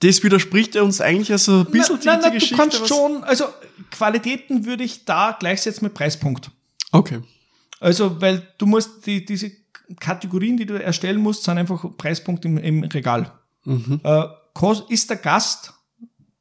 das 0.04 0.24
widerspricht 0.24 0.76
uns 0.76 1.02
eigentlich 1.02 1.32
also 1.32 1.60
ein 1.60 1.66
bisschen 1.72 1.96
nein, 1.96 2.06
nein, 2.06 2.20
nein, 2.22 2.34
Geschichte. 2.34 2.56
du 2.56 2.62
kannst 2.62 2.88
schon, 2.88 3.24
also 3.24 3.46
Qualitäten 3.92 4.66
würde 4.66 4.84
ich 4.84 5.06
da 5.06 5.36
gleichsetzen 5.40 5.86
mit 5.86 5.94
Preispunkt. 5.94 6.52
Okay. 6.92 7.22
Also, 7.80 8.22
weil 8.22 8.48
du 8.58 8.66
musst 8.66 9.06
die, 9.06 9.24
diese 9.26 9.52
Kategorien, 10.00 10.58
die 10.58 10.66
du 10.66 10.82
erstellen 10.82 11.20
musst, 11.20 11.44
sind 11.44 11.58
einfach 11.58 11.86
Preispunkt 11.98 12.46
im, 12.46 12.58
im 12.58 12.84
Regal. 12.84 13.32
Mhm. 13.66 14.00
Äh, 14.04 14.24
ist 14.90 15.10
der 15.10 15.18
Gast 15.18 15.74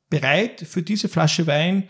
bereit, 0.09 0.65
für 0.69 0.83
diese 0.83 1.09
Flasche 1.09 1.47
Wein 1.47 1.89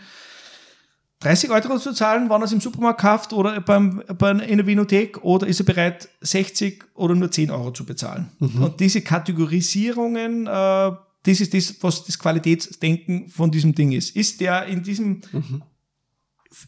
30 1.21 1.51
Euro 1.51 1.79
zu 1.79 1.93
zahlen, 1.93 2.29
wann 2.29 2.43
er 2.43 2.47
es 2.47 2.53
im 2.53 2.61
Supermarkt 2.61 3.01
kauft 3.01 3.33
oder 3.33 3.61
beim, 3.61 4.03
bei, 4.19 4.33
in 4.33 4.59
der 4.59 4.67
Vinothek 4.67 5.23
oder 5.23 5.47
ist 5.47 5.61
er 5.61 5.67
bereit, 5.67 6.09
60 6.21 6.85
oder 6.95 7.15
nur 7.15 7.31
10 7.31 7.51
Euro 7.51 7.73
zu 7.73 7.85
bezahlen? 7.85 8.31
Und 8.41 8.81
diese 8.81 9.03
Kategorisierungen, 9.03 10.47
äh, 10.47 10.93
das 11.25 11.41
ist 11.41 11.55
das, 11.55 11.75
was 11.81 12.05
das 12.05 12.19
Qualitätsdenken 12.19 13.29
von 13.29 13.51
diesem 13.51 13.75
Ding 13.75 13.93
ist. 13.93 14.17
Ist 14.17 14.41
der 14.41 14.67
in 14.67 14.83
diesem, 14.83 15.21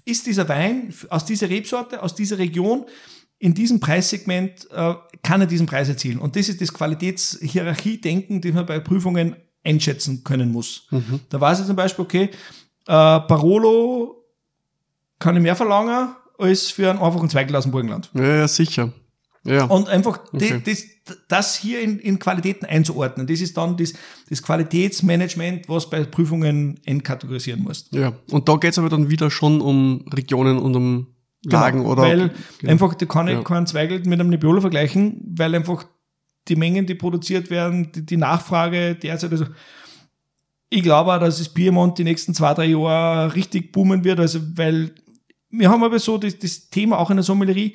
ist 0.04 0.26
dieser 0.26 0.48
Wein 0.48 0.94
aus 1.10 1.24
dieser 1.24 1.50
Rebsorte, 1.50 2.02
aus 2.02 2.14
dieser 2.14 2.38
Region, 2.38 2.84
in 3.38 3.52
diesem 3.52 3.80
Preissegment 3.80 4.70
äh, 4.70 4.94
kann 5.22 5.40
er 5.40 5.46
diesen 5.46 5.66
Preis 5.66 5.88
erzielen. 5.88 6.18
Und 6.18 6.36
das 6.36 6.48
ist 6.48 6.60
das 6.60 6.72
Qualitätshierarchie-Denken, 6.72 8.40
das 8.40 8.52
man 8.52 8.64
bei 8.64 8.78
Prüfungen 8.78 9.36
einschätzen 9.64 10.22
können 10.24 10.52
muss. 10.52 10.86
Da 11.28 11.40
weiß 11.40 11.60
ich 11.60 11.66
zum 11.66 11.76
Beispiel, 11.76 12.04
okay, 12.04 12.22
äh, 12.22 12.30
Barolo 12.86 14.24
kann 15.18 15.36
ich 15.36 15.42
mehr 15.42 15.56
verlangen 15.56 16.14
als 16.38 16.70
für 16.70 16.90
einen 16.90 17.00
einfachen 17.00 17.28
Zweigel 17.28 17.56
aus 17.56 17.64
dem 17.64 17.72
Burgenland. 17.72 18.10
Ja, 18.14 18.36
ja, 18.36 18.48
sicher. 18.48 18.92
Ja. 19.46 19.64
Und 19.64 19.88
einfach 19.88 20.20
Okay. 20.32 20.62
das, 20.64 20.84
das 21.28 21.54
hier 21.54 21.80
in, 21.82 21.98
in 21.98 22.18
Qualitäten 22.18 22.64
einzuordnen, 22.64 23.26
das 23.26 23.40
ist 23.40 23.56
dann 23.56 23.76
das, 23.76 23.92
das 24.30 24.42
Qualitätsmanagement, 24.42 25.68
was 25.68 25.90
bei 25.90 26.02
Prüfungen 26.04 26.80
entkategorisieren 26.86 27.62
muss. 27.62 27.88
ja. 27.92 28.12
Und 28.30 28.48
da 28.48 28.56
geht's 28.56 28.78
aber 28.78 28.88
dann 28.88 29.10
wieder 29.10 29.30
schon 29.30 29.60
um 29.60 30.04
Regionen 30.12 30.58
und 30.58 30.74
um 30.76 31.06
Lagen 31.44 31.84
oder. 31.84 32.08
Genau, 32.08 32.22
Weil 32.22 32.30
Genau. 32.58 32.72
einfach, 32.72 32.94
da 32.94 33.04
kann 33.06 33.28
ich 33.28 33.34
Ja. 33.34 33.42
keinen 33.42 33.66
Zweigel 33.66 33.98
mit 34.06 34.18
einem 34.18 34.30
Nebbiolo 34.30 34.62
vergleichen, 34.62 35.20
weil 35.36 35.54
einfach 35.54 35.84
die 36.48 36.56
Mengen, 36.56 36.86
die 36.86 36.94
produziert 36.94 37.50
werden, 37.50 37.92
die, 37.92 38.04
die 38.06 38.16
Nachfrage 38.16 38.94
derzeit, 38.94 39.30
also 39.32 39.44
ich 40.70 40.82
glaube 40.82 41.12
auch, 41.14 41.20
dass 41.20 41.38
das 41.38 41.48
Piemont 41.50 41.98
die 41.98 42.04
nächsten 42.04 42.34
zwei, 42.34 42.54
drei 42.54 42.64
Jahre 42.66 43.34
richtig 43.34 43.72
boomen 43.72 44.04
wird, 44.04 44.18
also 44.20 44.40
weil 44.56 44.92
wir 45.50 45.70
haben 45.70 45.84
aber 45.84 45.98
so 45.98 46.18
das, 46.18 46.38
das 46.38 46.68
Thema 46.70 46.98
auch 46.98 47.10
in 47.10 47.16
der 47.16 47.22
Sommelerie, 47.24 47.74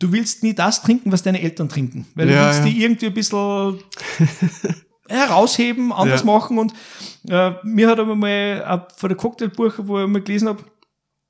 du 0.00 0.10
willst 0.12 0.42
nie 0.42 0.54
das 0.54 0.82
trinken, 0.82 1.12
was 1.12 1.22
deine 1.22 1.40
Eltern 1.40 1.68
trinken, 1.68 2.06
weil 2.16 2.26
du 2.26 2.34
Ja, 2.34 2.46
willst 2.46 2.60
ja. 2.60 2.64
die 2.66 2.82
irgendwie 2.82 3.06
ein 3.06 3.14
bisschen 3.14 3.78
herausheben, 5.08 5.92
anders 5.92 6.20
Ja. 6.20 6.26
machen 6.26 6.58
und 6.58 6.72
äh, 7.28 7.52
mir 7.64 7.88
hat 7.88 7.98
aber 7.98 8.14
mal 8.16 8.28
äh, 8.88 8.94
von 8.96 9.08
der 9.08 9.16
Cocktailbuch, 9.16 9.74
wo 9.78 10.00
ich 10.00 10.06
mal 10.08 10.22
gelesen 10.22 10.48
habe, 10.48 10.64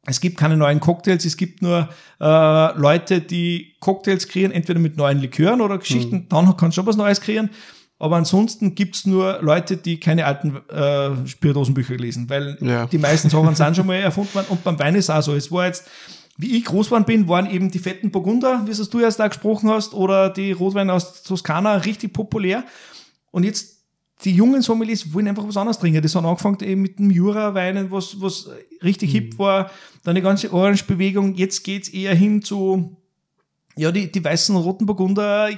es 0.07 0.21
gibt 0.21 0.39
keine 0.39 0.57
neuen 0.57 0.81
Cocktails, 0.81 1.25
es 1.25 1.37
gibt 1.37 1.61
nur 1.63 1.89
äh, 2.21 2.79
Leute, 2.79 3.21
die 3.21 3.75
Cocktails 3.81 4.29
kreieren, 4.29 4.51
entweder 4.53 4.81
mit 4.81 4.97
neuen 4.97 5.19
Likören 5.19 5.61
oder 5.61 5.79
Geschichten, 5.79 6.17
Mhm. 6.17 6.29
dann 6.29 6.57
kannst 6.57 6.77
du 6.77 6.81
schon 6.81 6.87
was 6.87 6.97
Neues 6.97 7.21
kreieren. 7.21 7.51
Aber 7.99 8.17
ansonsten 8.17 8.75
gibt's 8.75 9.05
nur 9.05 9.41
Leute, 9.43 9.77
die 9.77 10.01
keine 10.01 10.25
alten 10.25 10.57
äh, 10.71 11.27
Spirituosenbücher 11.29 11.97
lesen, 11.97 12.31
weil 12.31 12.57
Ja. 12.63 12.87
die 12.87 12.97
meisten 12.97 13.29
Sachen 13.29 13.55
sind 13.55 13.77
schon 13.77 13.87
mal 13.87 13.97
erfunden 13.97 14.33
worden. 14.35 14.47
Und 14.49 14.65
beim 14.65 14.79
Wein 14.79 14.95
ist 14.95 15.11
auch 15.11 15.21
so. 15.21 15.35
Es 15.35 15.53
war 15.53 15.67
jetzt, 15.67 15.87
wie 16.41 16.57
ich 16.57 16.65
groß 16.65 16.87
geworden 16.87 17.05
bin, 17.05 17.29
waren 17.29 17.51
eben 17.51 17.71
die 17.71 17.79
fetten 17.79 18.11
Burgunder, 18.11 18.63
wie 18.67 18.71
es 18.71 18.91
du 18.91 18.99
erst 18.99 19.21
da 19.21 19.29
gesprochen 19.29 19.69
hast, 19.69 19.93
oder 19.93 20.31
die 20.31 20.53
Rotweine 20.53 20.93
aus 20.93 21.23
Toskana 21.23 21.77
richtig 21.77 22.13
populär. 22.13 22.65
Und 23.31 23.45
jetzt 23.45 23.85
die 24.25 24.33
jungen 24.33 24.63
Sommeliers 24.63 25.13
wollen 25.13 25.29
einfach 25.29 25.47
was 25.47 25.57
anderes 25.57 25.79
trinken. 25.79 26.03
Das 26.03 26.15
hat 26.15 26.25
angefangen 26.25 26.59
eben 26.63 26.83
mit 26.83 26.99
dem 26.99 27.11
Jura-Weinen, 27.11 27.91
was, 27.91 28.21
was 28.21 28.51
richtig 28.83 29.13
hip 29.13 29.39
war. 29.39 29.71
Dann 30.03 30.15
die 30.15 30.21
ganze 30.21 30.53
Orange-Bewegung. 30.53 31.35
Jetzt 31.35 31.63
geht's 31.63 31.89
eher 31.89 32.15
hin 32.15 32.43
zu, 32.43 32.97
ja, 33.77 33.93
die, 33.93 34.11
die 34.11 34.25
weißen 34.25 34.55
und 34.55 34.63
roten 34.63 34.87
Burgunder. 34.87 35.51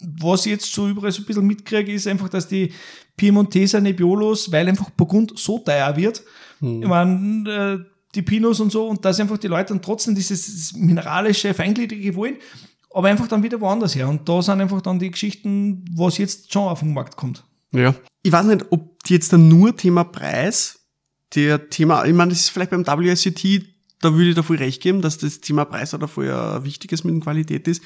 Was 0.00 0.44
ich 0.46 0.52
jetzt 0.52 0.72
so 0.72 0.88
überall 0.88 1.12
so 1.12 1.22
ein 1.22 1.26
bisschen 1.26 1.46
mitkriege, 1.46 1.92
ist 1.92 2.06
einfach, 2.06 2.28
dass 2.28 2.48
die 2.48 2.72
Piemonteser 3.16 3.80
Nebbiolos, 3.80 4.50
weil 4.50 4.68
einfach 4.68 4.90
Burgund 4.90 5.32
so 5.36 5.58
teuer 5.58 5.96
wird, 5.96 6.22
ich 6.60 6.88
meine, 6.88 7.84
äh, 7.84 7.93
die 8.14 8.22
Pinos 8.22 8.60
und 8.60 8.70
so, 8.70 8.88
und 8.88 9.04
dass 9.04 9.20
einfach 9.20 9.38
die 9.38 9.48
Leute 9.48 9.72
dann 9.72 9.82
trotzdem 9.82 10.14
dieses 10.14 10.72
mineralische, 10.74 11.54
feingliedrige 11.54 12.14
wollen, 12.14 12.36
aber 12.90 13.08
einfach 13.08 13.28
dann 13.28 13.42
wieder 13.42 13.60
woanders 13.60 13.94
her. 13.94 14.08
Und 14.08 14.28
da 14.28 14.40
sind 14.40 14.60
einfach 14.60 14.80
dann 14.80 14.98
die 14.98 15.10
Geschichten, 15.10 15.84
was 15.94 16.18
jetzt 16.18 16.52
schon 16.52 16.68
auf 16.68 16.80
den 16.80 16.94
Markt 16.94 17.16
kommt. 17.16 17.44
Ja. 17.72 17.94
Ich 18.22 18.32
weiß 18.32 18.46
nicht, 18.46 18.66
ob 18.70 18.98
jetzt 19.08 19.32
dann 19.32 19.48
nur 19.48 19.76
Thema 19.76 20.04
Preis, 20.04 20.80
der 21.34 21.68
Thema, 21.68 22.04
ich 22.04 22.14
meine, 22.14 22.30
das 22.30 22.40
ist 22.40 22.50
vielleicht 22.50 22.70
beim 22.70 22.86
WSET, 22.86 23.66
da 24.00 24.12
würde 24.12 24.30
ich 24.30 24.36
da 24.36 24.42
voll 24.42 24.56
recht 24.56 24.82
geben, 24.82 25.02
dass 25.02 25.18
das 25.18 25.40
Thema 25.40 25.64
Preis 25.64 25.94
oder 25.94 26.06
voll 26.06 26.30
ein 26.30 26.64
wichtiges 26.64 27.04
mit 27.04 27.20
Qualität 27.22 27.66
ist. 27.66 27.82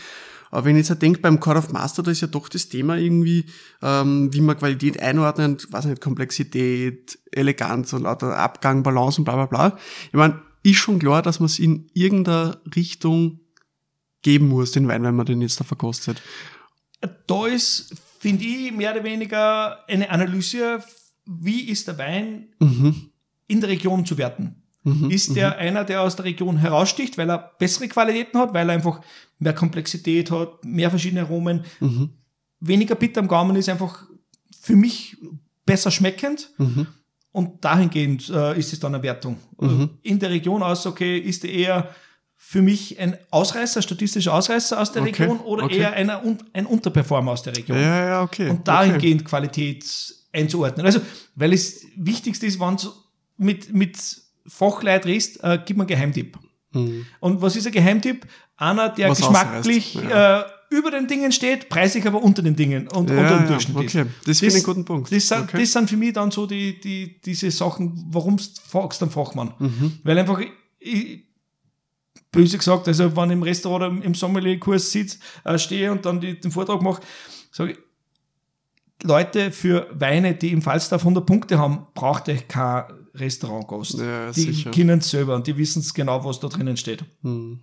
Aber 0.51 0.65
wenn 0.65 0.77
ich 0.77 0.81
jetzt 0.81 0.91
halt 0.91 1.03
denke, 1.03 1.21
beim 1.21 1.41
Code 1.41 1.59
of 1.59 1.73
Master, 1.73 2.03
da 2.03 2.11
ist 2.11 2.21
ja 2.23 2.29
doch 2.29 2.49
das 2.49 2.69
Thema 2.69 2.97
irgendwie, 2.97 3.45
ähm, 3.83 4.33
wie 4.33 4.41
man 4.41 4.57
Qualität 4.59 5.01
einordnet, 5.01 5.71
weiß 5.71 5.87
nicht, 5.87 6.01
Komplexität, 6.01 7.19
Eleganz 7.33 7.93
und 7.93 8.03
lauter 8.03 8.37
Abgang, 8.37 8.83
Balance 8.83 9.21
und 9.21 9.25
bla 9.25 9.35
bla 9.35 9.47
bla. 9.47 9.79
Ich 10.07 10.15
meine, 10.15 10.41
ist 10.63 10.77
schon 10.79 10.99
klar, 10.99 11.23
dass 11.23 11.41
man 11.41 11.47
es 11.47 11.59
in 11.59 11.91
irgendeiner 11.95 12.61
Richtung 12.75 13.41
geben 14.23 14.49
muss, 14.49 14.73
den 14.73 14.89
Wein, 14.89 15.03
wenn 15.03 15.15
man 15.15 15.27
den 15.27 15.41
jetzt 15.41 15.61
da 15.61 15.65
verkostet. 15.65 16.21
Da 17.27 17.47
ist, 17.47 17.95
finde 18.19 18.45
ich, 18.45 18.73
mehr 18.73 18.93
oder 18.93 19.05
weniger 19.05 19.89
eine 19.89 20.11
Analyse, 20.11 20.83
wie 21.27 21.69
ist 21.69 21.87
der 21.87 21.99
Wein 21.99 22.49
Mhm. 22.59 23.11
in 23.47 23.61
der 23.61 23.71
Region 23.71 24.05
zu 24.05 24.19
werten. 24.19 24.63
Mhm. 24.85 25.11
Ist 25.11 25.35
der 25.35 25.59
einer, 25.59 25.85
der 25.85 26.03
aus 26.03 26.17
der 26.17 26.25
Region 26.25 26.57
heraussticht, 26.57 27.19
weil 27.19 27.31
er 27.31 27.53
bessere 27.59 27.88
Qualitäten 27.88 28.38
hat, 28.38 28.55
weil 28.55 28.69
er 28.69 28.75
einfach 28.75 29.01
mehr 29.38 29.53
Komplexität 29.53 30.31
hat, 30.31 30.64
mehr 30.64 30.91
verschiedene 30.91 31.23
Aromen, 31.23 31.64
Mhm. 31.81 32.11
weniger 32.61 32.95
bitter 32.95 33.21
am 33.21 33.29
Gaumen 33.29 33.57
ist 33.57 33.69
einfach 33.69 34.05
für 34.61 34.77
mich 34.77 35.17
besser 35.67 35.91
schmeckend 35.91 36.51
Mhm. 36.59 36.87
und 37.33 37.64
dahingehend 37.64 38.29
äh, 38.31 38.59
ist 38.59 38.73
es 38.73 38.81
dann 38.81 38.95
eine 38.95 39.03
Wertung. 39.03 39.37
Mhm. 39.61 39.91
In 40.03 40.19
der 40.19 40.31
Region 40.31 40.62
aus, 40.62 40.87
okay, 40.87 41.19
ist 41.19 41.45
er 41.45 41.53
eher 41.53 41.95
für 42.37 42.62
mich 42.62 42.99
ein 43.01 43.19
Ausreißer, 43.31 43.83
statistischer 43.83 44.33
Ausreißer 44.33 44.81
aus 44.81 44.93
der 44.93 45.03
Okay, 45.03 45.23
Region 45.25 45.41
oder 45.41 45.64
okay. 45.64 45.79
eher 45.79 45.93
einer, 45.93 46.23
ein 46.53 46.67
Unterperformer 46.67 47.33
aus 47.33 47.43
der 47.43 47.57
Region? 47.57 47.77
Ja, 47.79 48.07
ja, 48.07 48.23
okay. 48.23 48.45
und 48.45 48.57
okay. 48.61 48.62
dahingehend 48.64 49.25
Qualität 49.25 49.85
einzuordnen. 50.33 50.87
Also, 50.87 51.01
weil 51.35 51.53
es 51.53 51.85
wichtigste 51.97 52.47
ist, 52.47 52.61
wenn 52.61 52.77
mit, 53.37 53.73
mit 53.75 53.97
Fachleit 54.49 55.07
redest, 55.07 55.43
äh, 55.45 55.59
gib 55.65 55.77
mir 55.77 55.83
einen 55.83 55.89
Geheimtipp. 55.89 56.39
Mhm. 56.73 57.07
Und 57.21 57.41
was 57.43 57.57
ist 57.57 57.67
ein 57.67 57.73
Geheimtipp? 57.73 58.27
Einer, 58.57 58.89
der 58.89 59.11
Was 59.11 59.19
geschmacklich 59.19 59.97
ausreißt, 59.97 60.47
äh, 60.71 60.77
über 60.77 60.91
den 60.91 61.07
Dingen 61.07 61.33
steht, 61.33 61.69
preislich 61.69 62.07
aber 62.07 62.23
unter 62.23 62.43
den 62.43 62.57
Dingen 62.57 62.89
und 62.89 63.09
Ja, 63.09 63.17
unter 63.21 63.37
dem 63.39 63.43
ja, 63.45 63.47
Durchschnitt 63.47 63.85
ist. 63.85 63.95
okay. 63.97 64.07
Das 64.27 64.39
finde 64.41 64.55
ich 64.55 64.55
einen 64.57 64.65
guten 64.65 64.85
Punkt. 64.85 65.13
Das 65.13 65.29
sind, 65.29 65.43
Okay. 65.43 65.61
das 65.61 65.73
sind 65.73 65.89
für 65.89 65.97
mich 65.97 66.13
dann 66.13 66.31
so 66.31 66.47
die, 66.47 66.79
die, 66.81 67.21
diese 67.23 67.51
Sachen, 67.51 68.05
warum 68.11 68.37
du 68.37 68.43
fragst 68.67 69.03
am 69.03 69.11
Fachmann. 69.11 69.55
Mhm. 69.59 69.99
Weil 70.03 70.19
einfach, 70.19 70.41
ich, 70.79 71.25
böse 72.31 72.59
gesagt, 72.59 72.87
also 72.89 73.17
wenn 73.17 73.31
ich 73.31 73.33
im 73.35 73.43
Restaurant 73.43 73.83
oder 73.83 73.87
im- 73.97 74.03
im 74.03 74.15
Sommelierkurs 74.15 74.91
sitze, 74.93 75.19
äh, 75.45 75.59
stehe 75.59 75.91
und 75.91 76.05
dann 76.05 76.21
die, 76.21 76.39
den 76.39 76.51
Vortrag 76.51 76.83
mache, 76.83 77.01
sage 77.51 77.73
ich, 77.73 77.79
Leute 79.05 79.53
für 79.53 79.87
Weine, 79.93 80.35
die 80.35 80.51
im 80.53 80.61
Falstaff 80.61 81.03
100 81.05 81.25
Punkte 81.25 81.59
haben, 81.59 81.87
braucht 81.95 82.29
ihr 82.29 82.37
kein 82.37 82.85
Restaurantgast. 83.19 83.99
Ja, 83.99 84.31
die 84.33 84.41
sicher. 84.41 84.71
kennen 84.71 85.01
es 85.01 85.11
selber 85.11 85.35
und 85.35 85.47
die 85.47 85.57
wissen 85.57 85.81
es 85.81 85.95
genau, 85.95 86.25
was 86.25 86.41
da 86.41 86.49
drinnen 86.49 86.77
steht. 86.77 87.05
Mhm. 87.23 87.61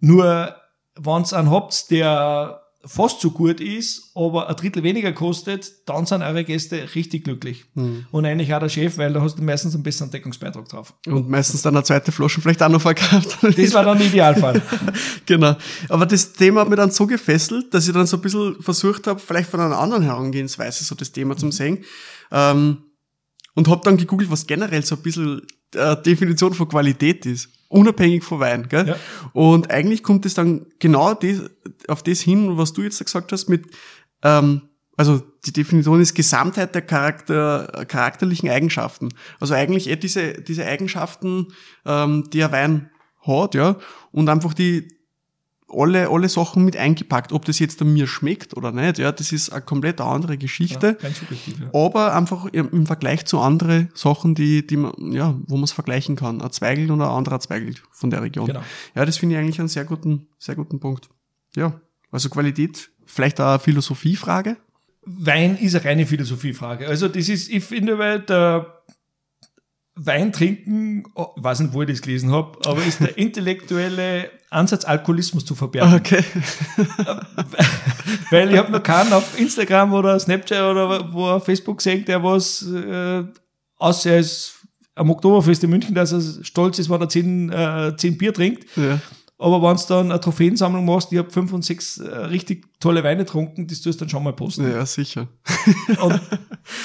Nur, 0.00 0.54
wenn 0.96 1.24
ihr 1.24 1.32
einen 1.32 1.50
habt, 1.50 1.90
der 1.90 2.62
fast 2.84 3.20
so 3.20 3.32
gut 3.32 3.60
ist, 3.60 4.12
aber 4.14 4.48
ein 4.48 4.56
Drittel 4.56 4.82
weniger 4.82 5.12
kostet, 5.12 5.72
dann 5.86 6.06
sind 6.06 6.22
eure 6.22 6.44
Gäste 6.44 6.94
richtig 6.94 7.24
glücklich. 7.24 7.64
Mhm. 7.74 8.06
Und 8.10 8.24
eigentlich 8.24 8.54
auch 8.54 8.60
der 8.60 8.68
Chef, 8.68 8.96
weil 8.98 9.12
da 9.12 9.20
hast 9.20 9.36
du 9.38 9.42
meistens 9.42 9.74
einen 9.74 9.82
besseren 9.82 10.10
Deckungsbeitrag 10.10 10.68
drauf. 10.68 10.94
Und 11.06 11.28
meistens 11.28 11.62
dann 11.62 11.76
eine 11.76 11.84
zweite 11.84 12.12
Flasche 12.12 12.40
vielleicht 12.40 12.62
auch 12.62 12.68
noch 12.68 12.80
verkauft. 12.80 13.38
Das 13.42 13.74
war 13.74 13.84
dann 13.84 13.98
der 13.98 14.06
Idealfall. 14.06 14.62
genau. 15.26 15.56
Aber 15.88 16.06
das 16.06 16.32
Thema 16.32 16.60
hat 16.60 16.68
mich 16.68 16.76
dann 16.76 16.90
so 16.90 17.06
gefesselt, 17.06 17.74
dass 17.74 17.86
ich 17.86 17.94
dann 17.94 18.06
so 18.06 18.16
ein 18.16 18.22
bisschen 18.22 18.62
versucht 18.62 19.06
habe, 19.06 19.18
vielleicht 19.18 19.50
von 19.50 19.60
einer 19.60 19.78
anderen 19.78 20.04
Herangehensweise 20.04 20.84
so 20.84 20.94
das 20.94 21.10
Thema 21.10 21.36
zum 21.36 21.50
sehen. 21.50 21.84
Ähm, 22.30 22.78
und 23.58 23.66
habe 23.66 23.80
dann 23.82 23.96
gegoogelt, 23.96 24.30
was 24.30 24.46
generell 24.46 24.84
so 24.84 24.94
ein 24.94 25.02
bisschen 25.02 25.42
äh, 25.74 26.00
Definition 26.00 26.54
von 26.54 26.68
Qualität 26.68 27.26
ist. 27.26 27.48
Unabhängig 27.66 28.22
von 28.22 28.38
Wein, 28.38 28.68
gell? 28.68 28.86
Ja. 28.86 28.96
Und 29.32 29.72
eigentlich 29.72 30.04
kommt 30.04 30.24
es 30.26 30.34
dann 30.34 30.66
genau 30.78 31.12
das, 31.14 31.42
auf 31.88 32.04
das 32.04 32.20
hin, 32.20 32.56
was 32.56 32.72
du 32.72 32.82
jetzt 32.82 33.04
gesagt 33.04 33.32
hast, 33.32 33.48
mit, 33.48 33.66
ähm, 34.22 34.62
also 34.96 35.20
die 35.44 35.52
Definition 35.52 36.00
ist 36.00 36.14
Gesamtheit 36.14 36.72
der 36.76 36.82
Charakter, 36.82 37.84
charakterlichen 37.88 38.48
Eigenschaften. 38.48 39.08
Also 39.40 39.54
eigentlich 39.54 39.90
eh 39.90 39.96
diese, 39.96 40.34
diese 40.34 40.64
Eigenschaften, 40.64 41.48
ähm, 41.84 42.30
die 42.32 42.44
ein 42.44 42.52
Wein 42.52 42.90
hat, 43.26 43.56
ja, 43.56 43.76
und 44.12 44.28
einfach 44.28 44.54
die, 44.54 44.86
alle, 45.70 46.08
alle 46.10 46.28
Sachen 46.28 46.64
mit 46.64 46.76
eingepackt. 46.76 47.32
Ob 47.32 47.44
das 47.44 47.58
jetzt 47.58 47.80
an 47.82 47.92
mir 47.92 48.06
schmeckt 48.06 48.56
oder 48.56 48.72
nicht, 48.72 48.98
ja, 48.98 49.12
das 49.12 49.32
ist 49.32 49.50
eine 49.50 49.62
komplett 49.62 50.00
andere 50.00 50.38
Geschichte. 50.38 50.96
Ja, 51.00 51.08
ja. 51.08 51.86
Aber 51.86 52.14
einfach 52.14 52.46
im 52.46 52.86
Vergleich 52.86 53.26
zu 53.26 53.38
anderen 53.40 53.90
Sachen, 53.94 54.34
die, 54.34 54.66
die 54.66 54.76
man, 54.76 54.92
ja, 55.12 55.38
wo 55.46 55.56
man 55.56 55.64
es 55.64 55.72
vergleichen 55.72 56.16
kann. 56.16 56.40
Ein 56.40 56.52
Zweigelt 56.52 56.90
und 56.90 57.02
ein 57.02 57.08
anderer 57.08 57.40
Zweigelt 57.40 57.82
von 57.92 58.10
der 58.10 58.22
Region. 58.22 58.46
Genau. 58.46 58.62
Ja, 58.94 59.04
das 59.04 59.18
finde 59.18 59.34
ich 59.34 59.40
eigentlich 59.40 59.58
einen 59.58 59.68
sehr 59.68 59.84
guten, 59.84 60.28
sehr 60.38 60.54
guten 60.54 60.80
Punkt. 60.80 61.08
Ja. 61.54 61.80
Also 62.10 62.28
Qualität, 62.30 62.90
vielleicht 63.04 63.40
auch 63.40 63.50
eine 63.50 63.58
Philosophiefrage. 63.58 64.56
Wein 65.04 65.56
ist 65.56 65.74
eine 65.74 65.84
reine 65.84 66.06
Philosophiefrage. 66.06 66.86
Also 66.86 67.08
das 67.08 67.28
ist, 67.28 67.50
ich 67.50 67.64
finde, 67.64 67.98
weil 67.98 68.20
der 68.20 68.77
Wein 70.00 70.32
trinken, 70.32 71.04
oh, 71.14 71.28
ich 71.36 71.42
weiß 71.42 71.60
nicht, 71.60 71.74
wo 71.74 71.82
ich 71.82 71.88
das 71.88 72.00
gelesen 72.00 72.30
habe, 72.30 72.58
aber 72.66 72.84
ist 72.84 73.00
der 73.00 73.18
intellektuelle 73.18 74.30
Ansatz, 74.48 74.84
Alkoholismus 74.84 75.44
zu 75.44 75.54
verbergen. 75.54 75.94
Okay. 75.94 76.22
Weil 78.30 78.52
ich 78.52 78.58
habe 78.58 78.70
noch 78.70 78.82
keinen 78.82 79.12
auf 79.12 79.38
Instagram 79.38 79.92
oder 79.92 80.18
Snapchat 80.18 80.62
oder 80.62 81.12
wo 81.12 81.26
auf 81.26 81.44
Facebook 81.44 81.78
gesehen, 81.78 82.04
der 82.04 82.22
was, 82.22 82.62
äh, 82.62 83.24
außer 83.76 84.12
er 84.12 84.20
ist 84.20 84.54
am 84.94 85.10
Oktoberfest 85.10 85.64
in 85.64 85.70
München, 85.70 85.94
dass 85.94 86.12
er 86.12 86.44
stolz 86.44 86.78
ist, 86.78 86.88
wenn 86.88 87.00
er 87.00 87.08
zehn, 87.08 87.50
äh, 87.50 87.94
zehn 87.96 88.16
Bier 88.16 88.32
trinkt. 88.32 88.64
Ja. 88.76 89.00
Aber 89.40 89.62
wenn 89.62 89.76
du 89.76 89.82
dann 89.88 90.10
eine 90.10 90.20
Trophäensammlung 90.20 90.84
machst, 90.84 91.12
ich 91.12 91.18
habe 91.18 91.30
fünf 91.30 91.52
und 91.52 91.64
sechs 91.64 91.98
äh, 91.98 92.08
richtig 92.08 92.66
tolle 92.80 93.04
Weine 93.04 93.24
getrunken, 93.24 93.68
das 93.68 93.80
tust 93.80 94.00
du 94.00 94.04
dann 94.04 94.10
schon 94.10 94.24
mal 94.24 94.32
posten. 94.32 94.68
ja, 94.68 94.84
sicher. 94.84 95.28
Und 96.02 96.20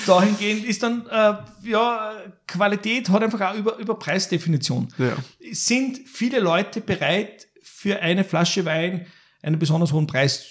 dahingehend 0.06 0.64
ist 0.64 0.84
dann, 0.84 1.08
äh, 1.08 1.34
ja, 1.68 2.14
Qualität 2.46 3.10
hat 3.10 3.24
einfach 3.24 3.42
auch 3.42 3.56
über, 3.56 3.78
über 3.78 3.96
Preisdefinition. 3.96 4.88
Ja. 5.00 5.18
Sind 5.52 6.02
viele 6.06 6.40
Leute 6.40 6.80
bereit, 6.80 7.48
für 7.84 8.00
eine 8.00 8.24
Flasche 8.24 8.64
Wein 8.64 9.08
einen 9.42 9.60
besonders 9.60 9.92
hohen 9.92 10.08
Preis 10.08 10.46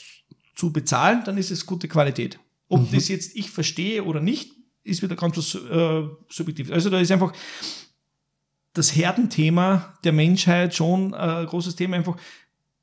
zu 0.54 0.70
bezahlen, 0.70 1.22
dann 1.24 1.38
ist 1.38 1.50
es 1.50 1.64
gute 1.64 1.88
Qualität. 1.88 2.38
Ob 2.68 2.90
das 2.92 3.08
jetzt 3.08 3.36
ich 3.36 3.50
verstehe 3.50 4.04
oder 4.04 4.20
nicht, 4.20 4.52
ist 4.84 5.02
wieder 5.02 5.16
ganz 5.16 5.36
was 5.36 5.54
äh, 5.54 6.02
subjektiv. 6.28 6.70
Also 6.70 6.90
da 6.90 7.00
ist 7.00 7.10
einfach 7.10 7.32
das 8.74 8.94
Herdenthema 8.96 9.94
der 10.04 10.12
Menschheit 10.12 10.74
schon 10.74 11.12
äh, 11.12 11.16
ein 11.16 11.46
großes 11.46 11.76
Thema. 11.76 11.96
Einfach 11.96 12.16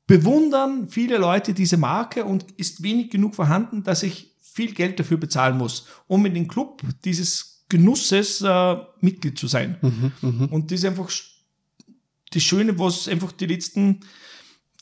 bewundern 0.06 0.88
viele 0.88 1.18
Leute 1.18 1.54
diese 1.54 1.76
Marke 1.76 2.24
und 2.24 2.46
ist 2.56 2.82
wenig 2.82 3.10
genug 3.10 3.34
vorhanden, 3.34 3.82
dass 3.82 4.02
ich 4.02 4.32
viel 4.40 4.72
Geld 4.74 4.98
dafür 4.98 5.16
bezahlen 5.16 5.56
muss, 5.56 5.86
um 6.06 6.26
in 6.26 6.34
den 6.34 6.48
Club 6.48 6.82
dieses 7.04 7.64
Genusses 7.68 8.40
äh, 8.40 8.76
Mitglied 9.00 9.38
zu 9.38 9.46
sein. 9.46 9.76
Und 10.50 10.70
das 10.70 10.80
ist 10.80 10.84
einfach 10.84 11.08
das 12.32 12.42
Schöne, 12.42 12.78
was 12.78 13.06
einfach 13.06 13.32
die 13.32 13.46
letzten 13.46 14.00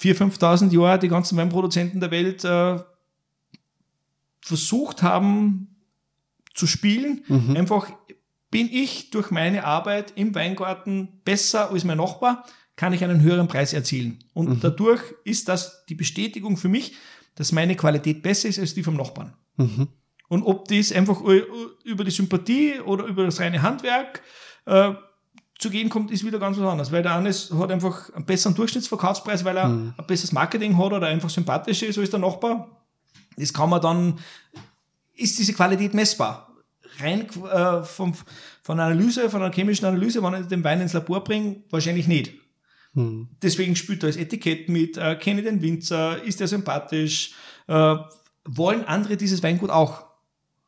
4.000, 0.01 0.39
5.000 0.39 0.73
Jahre 0.81 0.99
die 0.99 1.09
ganzen 1.09 1.37
Weinproduzenten 1.37 2.01
der 2.01 2.11
Welt 2.11 2.45
äh, 2.45 2.79
versucht 4.41 5.03
haben 5.03 5.77
zu 6.55 6.67
spielen. 6.67 7.25
Einfach 7.57 7.93
bin 8.51 8.69
ich 8.73 9.11
durch 9.11 9.31
meine 9.31 9.65
Arbeit 9.65 10.13
im 10.17 10.35
Weingarten 10.35 11.21
besser 11.25 11.71
als 11.71 11.85
mein 11.85 11.99
Nachbar, 11.99 12.45
kann 12.77 12.93
ich 12.93 13.03
einen 13.05 13.21
höheren 13.21 13.49
Preis 13.49 13.73
erzielen. 13.73 14.19
Und 14.35 14.63
dadurch 14.65 15.03
ist 15.25 15.49
das 15.49 15.85
die 15.87 15.95
Bestätigung 15.95 16.57
für 16.57 16.69
mich, 16.69 16.95
dass 17.35 17.53
meine 17.53 17.75
Qualität 17.77 18.23
besser 18.23 18.49
ist 18.49 18.59
als 18.59 18.75
die 18.75 18.83
vom 18.83 18.95
Nachbarn. 18.97 19.35
Und 20.29 20.43
ob 20.45 20.69
das 20.69 20.93
einfach 20.93 21.21
über 21.85 22.05
die 22.05 22.11
Sympathie 22.11 22.81
oder 22.81 23.05
über 23.05 23.25
das 23.25 23.41
reine 23.41 23.63
Handwerk 23.63 24.23
äh, 24.67 24.93
zu 25.59 25.71
gehen 25.71 25.89
kommt, 25.89 26.11
ist 26.13 26.25
wieder 26.25 26.39
ganz 26.39 26.57
was 26.59 26.67
anderes. 26.71 26.93
Weil 26.93 27.03
der 27.03 27.17
eine 27.17 27.31
ist- 27.31 27.53
hat 27.53 27.71
einfach 27.73 28.11
einen 28.15 28.25
besseren 28.27 28.55
Durchschnittsverkaufspreis, 28.55 29.45
weil 29.45 29.57
er 29.57 29.65
ein 29.67 29.95
besseres 30.07 30.33
Marketing 30.33 30.77
hat 30.79 30.93
oder 30.93 31.07
einfach 31.09 31.31
sympathischer 31.31 31.87
ist 31.87 31.99
als 31.99 32.11
der 32.11 32.21
Nachbar. 32.21 32.85
Das 33.37 33.53
kann 33.53 33.71
man 33.71 33.81
dann, 33.81 34.19
ist 35.17 35.39
diese 35.39 35.53
Qualität 35.53 35.95
messbar. 35.95 36.45
Rein 36.99 37.27
äh, 37.53 37.83
vom, 37.83 38.15
von 38.63 38.81
einer 38.81 38.91
Analyse, 38.91 39.31
von 39.31 39.43
einer 39.43 39.53
chemischen 39.53 39.87
Analyse, 39.87 40.23
wenn 40.23 40.41
ich 40.41 40.49
den 40.49 40.65
Wein 40.65 40.81
ins 40.81 40.93
Labor 40.93 41.25
bringe, 41.25 41.63
wahrscheinlich 41.71 42.09
nicht. 42.09 42.33
Deswegen 43.43 43.77
spielt 43.77 44.03
da 44.03 44.07
das 44.09 44.17
Etikett 44.17 44.69
mit, 44.69 44.97
äh, 44.97 45.15
kenne 45.17 45.41
ich 45.41 45.47
den 45.47 45.63
Winzer, 45.63 46.23
ist 46.23 46.41
er 46.41 46.49
sympathisch, 46.49 47.33
äh, 47.67 47.97
wollen 48.45 48.85
andere 48.85 49.17
dieses 49.17 49.43
Weingut 49.43 49.71
auch 49.71 50.05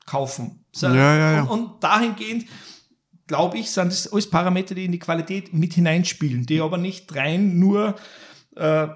kaufen. 0.06 0.64
So, 0.72 0.86
Ja, 0.86 1.16
ja, 1.16 1.32
ja. 1.32 1.42
Und, 1.42 1.48
und 1.48 1.82
dahingehend, 1.84 2.46
glaube 3.26 3.58
ich, 3.58 3.70
sind 3.70 3.90
das 3.90 4.12
alles 4.12 4.28
Parameter, 4.28 4.74
die 4.74 4.84
in 4.84 4.92
die 4.92 4.98
Qualität 4.98 5.52
mit 5.52 5.74
hineinspielen, 5.74 6.46
die 6.46 6.60
aber 6.60 6.78
nicht 6.78 7.14
rein 7.14 7.58
nur 7.58 7.96
äh, 8.56 8.88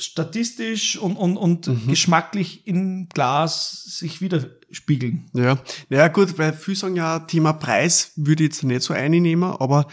statistisch 0.00 0.96
und, 0.98 1.16
und, 1.16 1.36
und 1.36 1.66
Mhm. 1.66 1.88
geschmacklich 1.88 2.66
im 2.66 3.08
Glas 3.12 3.84
sich 3.98 4.20
widerspiegeln. 4.20 5.26
Ja, 5.32 5.58
naja 5.88 6.08
gut, 6.08 6.38
weil 6.38 6.52
viele 6.52 6.76
sagen 6.76 6.96
ja, 6.96 7.20
Thema 7.20 7.52
Preis 7.52 8.12
würde 8.16 8.44
ich 8.44 8.50
jetzt 8.50 8.64
nicht 8.64 8.82
so 8.82 8.94
einnehmen, 8.94 9.50
aber 9.58 9.86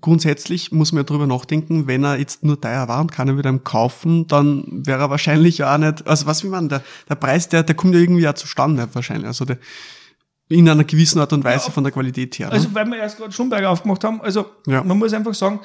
grundsätzlich 0.00 0.72
muss 0.72 0.92
man 0.92 1.00
ja 1.00 1.04
drüber 1.04 1.26
nachdenken, 1.26 1.86
wenn 1.86 2.04
er 2.04 2.18
jetzt 2.18 2.44
nur 2.44 2.60
teuer 2.60 2.88
war 2.88 3.00
und 3.00 3.12
keiner 3.12 3.36
würde 3.36 3.48
ihm 3.48 3.64
kaufen, 3.64 4.26
dann 4.26 4.64
wäre 4.86 5.00
er 5.02 5.10
wahrscheinlich 5.10 5.58
ja 5.58 5.74
auch 5.74 5.78
nicht, 5.78 6.06
also 6.06 6.26
was 6.26 6.44
wie 6.44 6.48
man, 6.48 6.68
der, 6.68 6.82
der 7.08 7.14
Preis, 7.14 7.48
der, 7.48 7.62
der 7.62 7.74
kommt 7.74 7.94
ja 7.94 8.00
irgendwie 8.00 8.28
auch 8.28 8.34
zustande 8.34 8.88
wahrscheinlich, 8.92 9.26
also 9.26 9.44
der, 9.44 9.58
in 10.48 10.68
einer 10.68 10.84
gewissen 10.84 11.18
Art 11.20 11.32
und 11.32 11.42
Weise 11.44 11.66
Ja, 11.66 11.72
von 11.72 11.82
der 11.84 11.92
Qualität 11.92 12.38
her. 12.38 12.52
Also, 12.52 12.68
ne? 12.68 12.74
weil 12.74 12.86
wir 12.86 12.98
erst 12.98 13.16
gerade 13.18 13.32
Schlumberger 13.32 13.70
aufgemacht 13.70 14.02
haben, 14.04 14.20
also 14.20 14.46
Ja. 14.66 14.82
man 14.84 14.96
muss 14.98 15.12
einfach 15.12 15.34
sagen, 15.34 15.60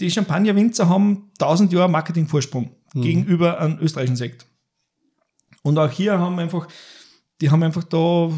die 0.00 0.10
Champagner-Winzer 0.10 0.88
haben 0.88 1.30
1000 1.38 1.72
Jahre 1.72 1.88
Marketingvorsprung 1.90 2.70
Mhm. 2.94 3.02
gegenüber 3.02 3.58
einem 3.60 3.78
österreichischen 3.80 4.16
Sekt. 4.16 4.46
Und 5.62 5.78
auch 5.78 5.90
hier 5.90 6.18
haben 6.18 6.38
einfach, 6.38 6.66
die 7.40 7.50
haben 7.50 7.62
einfach 7.62 7.84
da 7.84 8.30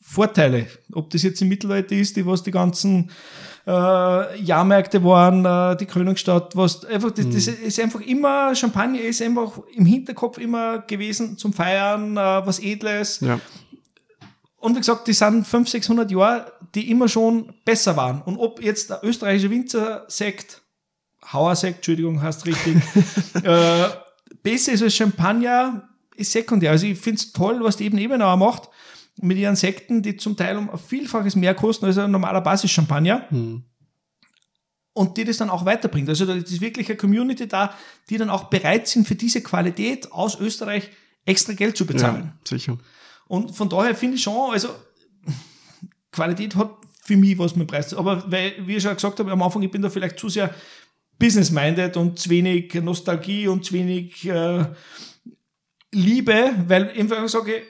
Vorteile. 0.00 0.66
Ob 0.92 1.10
das 1.10 1.22
jetzt 1.22 1.42
im 1.42 1.48
Mittelalter 1.48 1.94
ist, 1.96 2.16
die 2.16 2.24
was 2.26 2.42
die 2.42 2.52
ganzen 2.52 3.10
äh, 3.66 4.40
Jahrmärkte 4.40 5.02
waren, 5.02 5.44
äh, 5.44 5.76
die 5.76 5.86
Krönungsstadt, 5.86 6.54
was 6.54 6.84
einfach, 6.84 7.10
das, 7.10 7.28
das 7.28 7.48
ist 7.48 7.80
einfach 7.80 8.00
immer, 8.00 8.54
Champagner 8.54 9.00
ist 9.00 9.20
einfach 9.20 9.58
im 9.74 9.84
Hinterkopf 9.84 10.38
immer 10.38 10.78
gewesen 10.82 11.36
zum 11.36 11.52
Feiern, 11.52 12.16
äh, 12.16 12.46
was 12.46 12.60
Edles. 12.60 13.18
ja. 13.20 13.40
Und 14.58 14.74
wie 14.74 14.80
gesagt, 14.80 15.06
die 15.06 15.12
sind 15.12 15.46
500, 15.46 15.68
600 15.68 16.10
Jahre, 16.10 16.52
die 16.74 16.90
immer 16.90 17.08
schon 17.08 17.52
besser 17.64 17.96
waren. 17.96 18.22
Und 18.22 18.38
ob 18.38 18.62
jetzt 18.62 18.90
der 18.90 19.00
österreichische 19.02 19.50
Winzersekt, 19.50 20.62
Hauersekt, 21.32 21.76
Entschuldigung, 21.76 22.22
heißt 22.22 22.46
richtig, 22.46 22.76
äh, 23.42 23.88
besser 24.42 24.72
ist 24.72 24.82
als 24.82 24.94
Champagner, 24.94 25.88
ist 26.16 26.32
sekundär. 26.32 26.70
Also 26.70 26.86
ich 26.86 26.98
finde 26.98 27.20
es 27.20 27.32
toll, 27.32 27.62
was 27.62 27.76
die 27.76 27.84
eben 27.84 27.98
Ebenauer 27.98 28.36
macht 28.36 28.70
mit 29.20 29.38
ihren 29.38 29.56
Sekten, 29.56 30.02
die 30.02 30.16
zum 30.16 30.36
Teil 30.36 30.56
um 30.56 30.70
ein 30.70 30.78
Vielfaches 30.78 31.36
mehr 31.36 31.54
kosten 31.54 31.86
als 31.86 31.98
ein 31.98 32.10
normaler 32.10 32.40
Basis-Champagner. 32.40 33.26
Und 34.92 35.16
die 35.18 35.24
das 35.24 35.36
dann 35.36 35.50
auch 35.50 35.66
weiterbringt. 35.66 36.08
Also 36.08 36.24
da 36.24 36.34
ist 36.34 36.60
wirklich 36.60 36.88
eine 36.88 36.96
Community 36.96 37.46
da, 37.46 37.74
die 38.08 38.16
dann 38.16 38.30
auch 38.30 38.44
bereit 38.44 38.88
sind, 38.88 39.06
für 39.06 39.14
diese 39.14 39.42
Qualität 39.42 40.10
aus 40.10 40.40
Österreich 40.40 40.90
extra 41.26 41.52
Geld 41.52 41.76
zu 41.76 41.84
bezahlen. 41.84 42.32
ja, 42.34 42.48
sicher. 42.48 42.78
Und 43.28 43.54
von 43.56 43.68
daher 43.68 43.94
finde 43.94 44.16
ich 44.16 44.22
schon, 44.22 44.52
also 44.52 44.68
Qualität 46.12 46.54
hat 46.56 46.70
für 47.02 47.16
mich 47.16 47.38
was 47.38 47.56
mit 47.56 47.68
Preis. 47.68 47.88
zu- 47.88 47.98
Aber 47.98 48.24
weil, 48.30 48.54
wie 48.66 48.76
ich 48.76 48.82
schon 48.82 48.94
gesagt 48.94 49.18
habe, 49.18 49.30
am 49.30 49.42
Anfang, 49.42 49.62
ich 49.62 49.70
bin 49.70 49.82
da 49.82 49.90
vielleicht 49.90 50.18
zu 50.18 50.28
sehr 50.28 50.54
business-minded 51.18 51.96
und 51.96 52.18
zu 52.18 52.30
wenig 52.30 52.74
Nostalgie 52.74 53.48
und 53.48 53.64
zu 53.64 53.72
wenig 53.74 54.26
äh, 54.28 54.66
Liebe, 55.92 56.54
weil 56.68 56.90
ich 56.92 57.00
einfach 57.00 57.28
sage, 57.28 57.62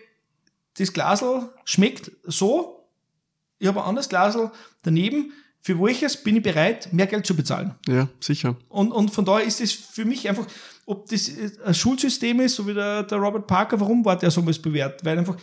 das 0.79 0.93
Glasel 0.93 1.49
schmeckt 1.65 2.11
so, 2.25 2.89
ich 3.59 3.69
habe 3.69 3.81
ein 3.83 3.89
anderes 3.89 4.09
Glasel 4.09 4.51
daneben, 4.83 5.33
für 5.61 5.81
welches 5.81 6.23
bin 6.23 6.37
ich 6.37 6.43
bereit, 6.43 6.93
mehr 6.93 7.07
Geld 7.07 7.27
zu 7.27 7.35
bezahlen. 7.35 7.75
Ja, 7.89 8.09
sicher. 8.21 8.57
Und, 8.69 8.93
und 8.93 9.11
von 9.11 9.25
daher 9.25 9.45
ist 9.47 9.61
es 9.61 9.73
für 9.73 10.05
mich 10.05 10.29
einfach, 10.29 10.47
ob 10.87 11.09
das 11.09 11.31
ein 11.65 11.75
Schulsystem 11.75 12.41
ist, 12.41 12.55
so 12.55 12.67
wie 12.67 12.75
der, 12.75 13.03
der 13.03 13.19
Robert 13.19 13.47
Parker, 13.47 13.79
warum 13.81 14.05
war 14.05 14.17
der 14.17 14.31
so 14.31 14.47
was 14.47 14.59
bewährt? 14.59 15.05
Weil 15.05 15.19
einfach 15.19 15.37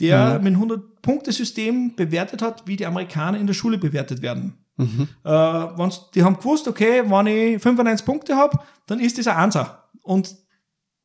der 0.00 0.38
mit 0.40 0.54
einem 0.54 0.62
100-Punkte-System 0.62 1.94
bewertet 1.94 2.42
hat, 2.42 2.66
wie 2.66 2.76
die 2.76 2.86
Amerikaner 2.86 3.38
in 3.38 3.46
der 3.46 3.54
Schule 3.54 3.78
bewertet 3.78 4.22
werden. 4.22 4.54
Äh, 5.24 5.28
wenn's, 5.28 6.10
die 6.14 6.22
haben 6.22 6.38
gewusst, 6.38 6.66
okay, 6.66 7.02
wenn 7.06 7.26
ich 7.26 7.62
95 7.62 8.06
Punkte 8.06 8.34
habe, 8.34 8.58
dann 8.86 8.98
ist 8.98 9.18
das 9.18 9.26
ein 9.26 9.36
Einser. 9.36 9.84
Und 10.02 10.34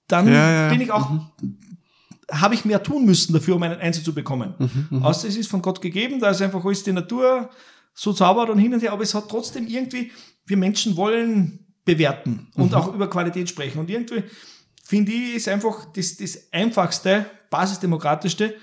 dann 0.07 0.27
Ja, 0.27 0.63
ja, 0.63 0.69
bin 0.69 0.79
ich 0.81 0.91
auch, 0.91 1.11
habe 2.31 2.55
ich 2.55 2.63
mehr 2.63 2.81
tun 2.81 3.05
müssen 3.05 3.33
dafür, 3.33 3.57
um 3.57 3.63
einen 3.63 3.79
Einser 3.79 4.01
zu 4.01 4.13
bekommen. 4.13 4.53
Außer 5.03 5.27
es 5.27 5.35
ist 5.35 5.49
von 5.49 5.61
Gott 5.61 5.81
gegeben, 5.81 6.19
da 6.21 6.29
ist 6.29 6.41
einfach 6.41 6.63
alles 6.63 6.83
die 6.83 6.93
Natur, 6.93 7.49
so 7.93 8.13
sauber 8.13 8.49
und 8.49 8.59
hin 8.59 8.73
und 8.73 8.81
her, 8.81 8.93
aber 8.93 9.03
es 9.03 9.13
hat 9.13 9.27
trotzdem 9.29 9.67
irgendwie, 9.67 10.11
wir 10.45 10.57
Menschen 10.57 10.95
wollen 10.95 11.64
bewerten 11.85 12.47
und 12.55 12.71
mhm. 12.71 12.77
auch 12.77 12.93
über 12.93 13.09
Qualität 13.09 13.47
sprechen. 13.47 13.79
Und 13.79 13.89
irgendwie 13.89 14.23
finde 14.83 15.11
ich, 15.11 15.35
ist 15.35 15.47
einfach 15.47 15.85
das, 15.93 16.17
das 16.17 16.51
einfachste, 16.51 17.25
basisdemokratischste, 17.49 18.55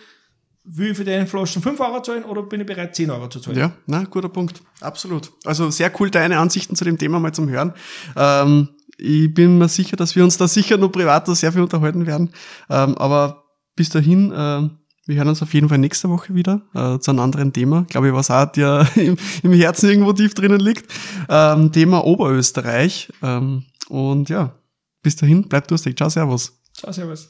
will 0.65 0.91
ich 0.91 0.97
für 0.97 1.05
den 1.05 1.27
Flaschen 1.27 1.63
5 1.63 1.81
Euro 1.81 2.03
zahlen 2.03 2.25
oder 2.25 2.43
bin 2.43 2.61
ich 2.61 2.67
bereit, 2.67 2.95
10 2.95 3.11
Euro 3.11 3.29
zu 3.29 3.41
zahlen? 3.41 3.59
Ja, 3.59 3.73
na, 3.87 4.05
guter 4.05 4.29
Punkt. 4.29 4.63
Absolut. 4.81 5.33
Also 5.45 5.71
sehr 5.71 5.91
cool, 6.01 6.11
deine 6.11 6.39
Ansichten 6.39 6.77
zu 6.77 6.85
dem 6.85 6.99
Thema 6.99 7.19
mal 7.19 7.33
zum 7.33 7.49
Hören. 7.49 7.75
Ähm, 8.17 8.69
ich 8.99 9.33
bin 9.33 9.59
mir 9.59 9.69
sicher, 9.69 9.97
dass 9.97 10.15
wir 10.15 10.23
uns 10.23 10.37
da 10.37 10.47
sicher 10.47 10.77
nur 10.77 10.93
privat 10.93 11.27
sehr 11.27 11.53
viel 11.53 11.63
unterhalten 11.63 12.07
werden. 12.07 12.31
Ähm, 12.71 12.97
aber 12.99 13.45
bis 13.75 13.89
dahin, 13.89 14.31
äh, 14.31 14.69
wir 15.13 15.19
hören 15.19 15.29
uns 15.29 15.43
auf 15.43 15.53
jeden 15.53 15.69
Fall 15.69 15.77
nächste 15.77 16.09
Woche 16.09 16.35
wieder 16.35 16.63
äh, 16.75 16.99
zu 16.99 17.11
einem 17.11 17.21
anderen 17.21 17.53
Thema. 17.53 17.85
Glaube 17.91 18.09
ich, 18.09 18.15
was 18.15 18.31
auch 18.31 18.47
dir 18.47 18.89
im, 18.97 19.17
im 19.43 19.53
Herzen 19.53 19.91
irgendwo 19.91 20.15
tief 20.15 20.33
drinnen 20.33 20.59
liegt. 20.59 20.91
Ähm, 21.29 21.71
Thema 21.71 22.05
Oberösterreich. 22.05 23.13
Ähm, 23.23 23.65
und 23.89 24.31
ja, 24.31 24.55
bis 25.03 25.17
dahin, 25.17 25.49
bleib 25.49 25.69
durstig. 25.69 25.97
Ciao, 25.99 26.09
Servus. 26.09 26.59
Ciao, 26.75 26.93
Servus. 26.93 27.29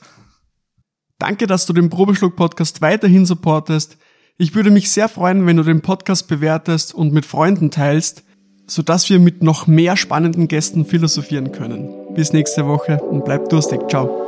Danke, 1.19 1.49
dass 1.49 1.67
du 1.67 1.73
den 1.73 1.91
Probeschluck-Podcast 1.91 2.81
weiterhin 2.83 3.27
supportest. 3.27 3.97
Ich 4.39 4.55
würde 4.55 4.71
mich 4.71 4.91
sehr 4.91 5.09
freuen, 5.09 5.45
wenn 5.47 5.57
du 5.57 5.65
den 5.65 5.83
Podcast 5.83 6.29
bewertest 6.29 6.95
und 6.95 7.13
mit 7.13 7.27
Freunden 7.27 7.73
teilst, 7.73 8.23
sodass 8.67 9.11
wir 9.11 9.19
mit 9.19 9.43
noch 9.43 9.67
mehr 9.67 9.97
spannenden 9.97 10.47
Gästen 10.47 10.85
philosophieren 10.85 11.51
können. 11.51 12.15
Bis 12.15 12.33
nächste 12.33 12.67
Woche 12.67 12.99
und 12.99 13.25
bleib 13.25 13.49
durstig. 13.49 13.81
Ciao. 13.89 14.22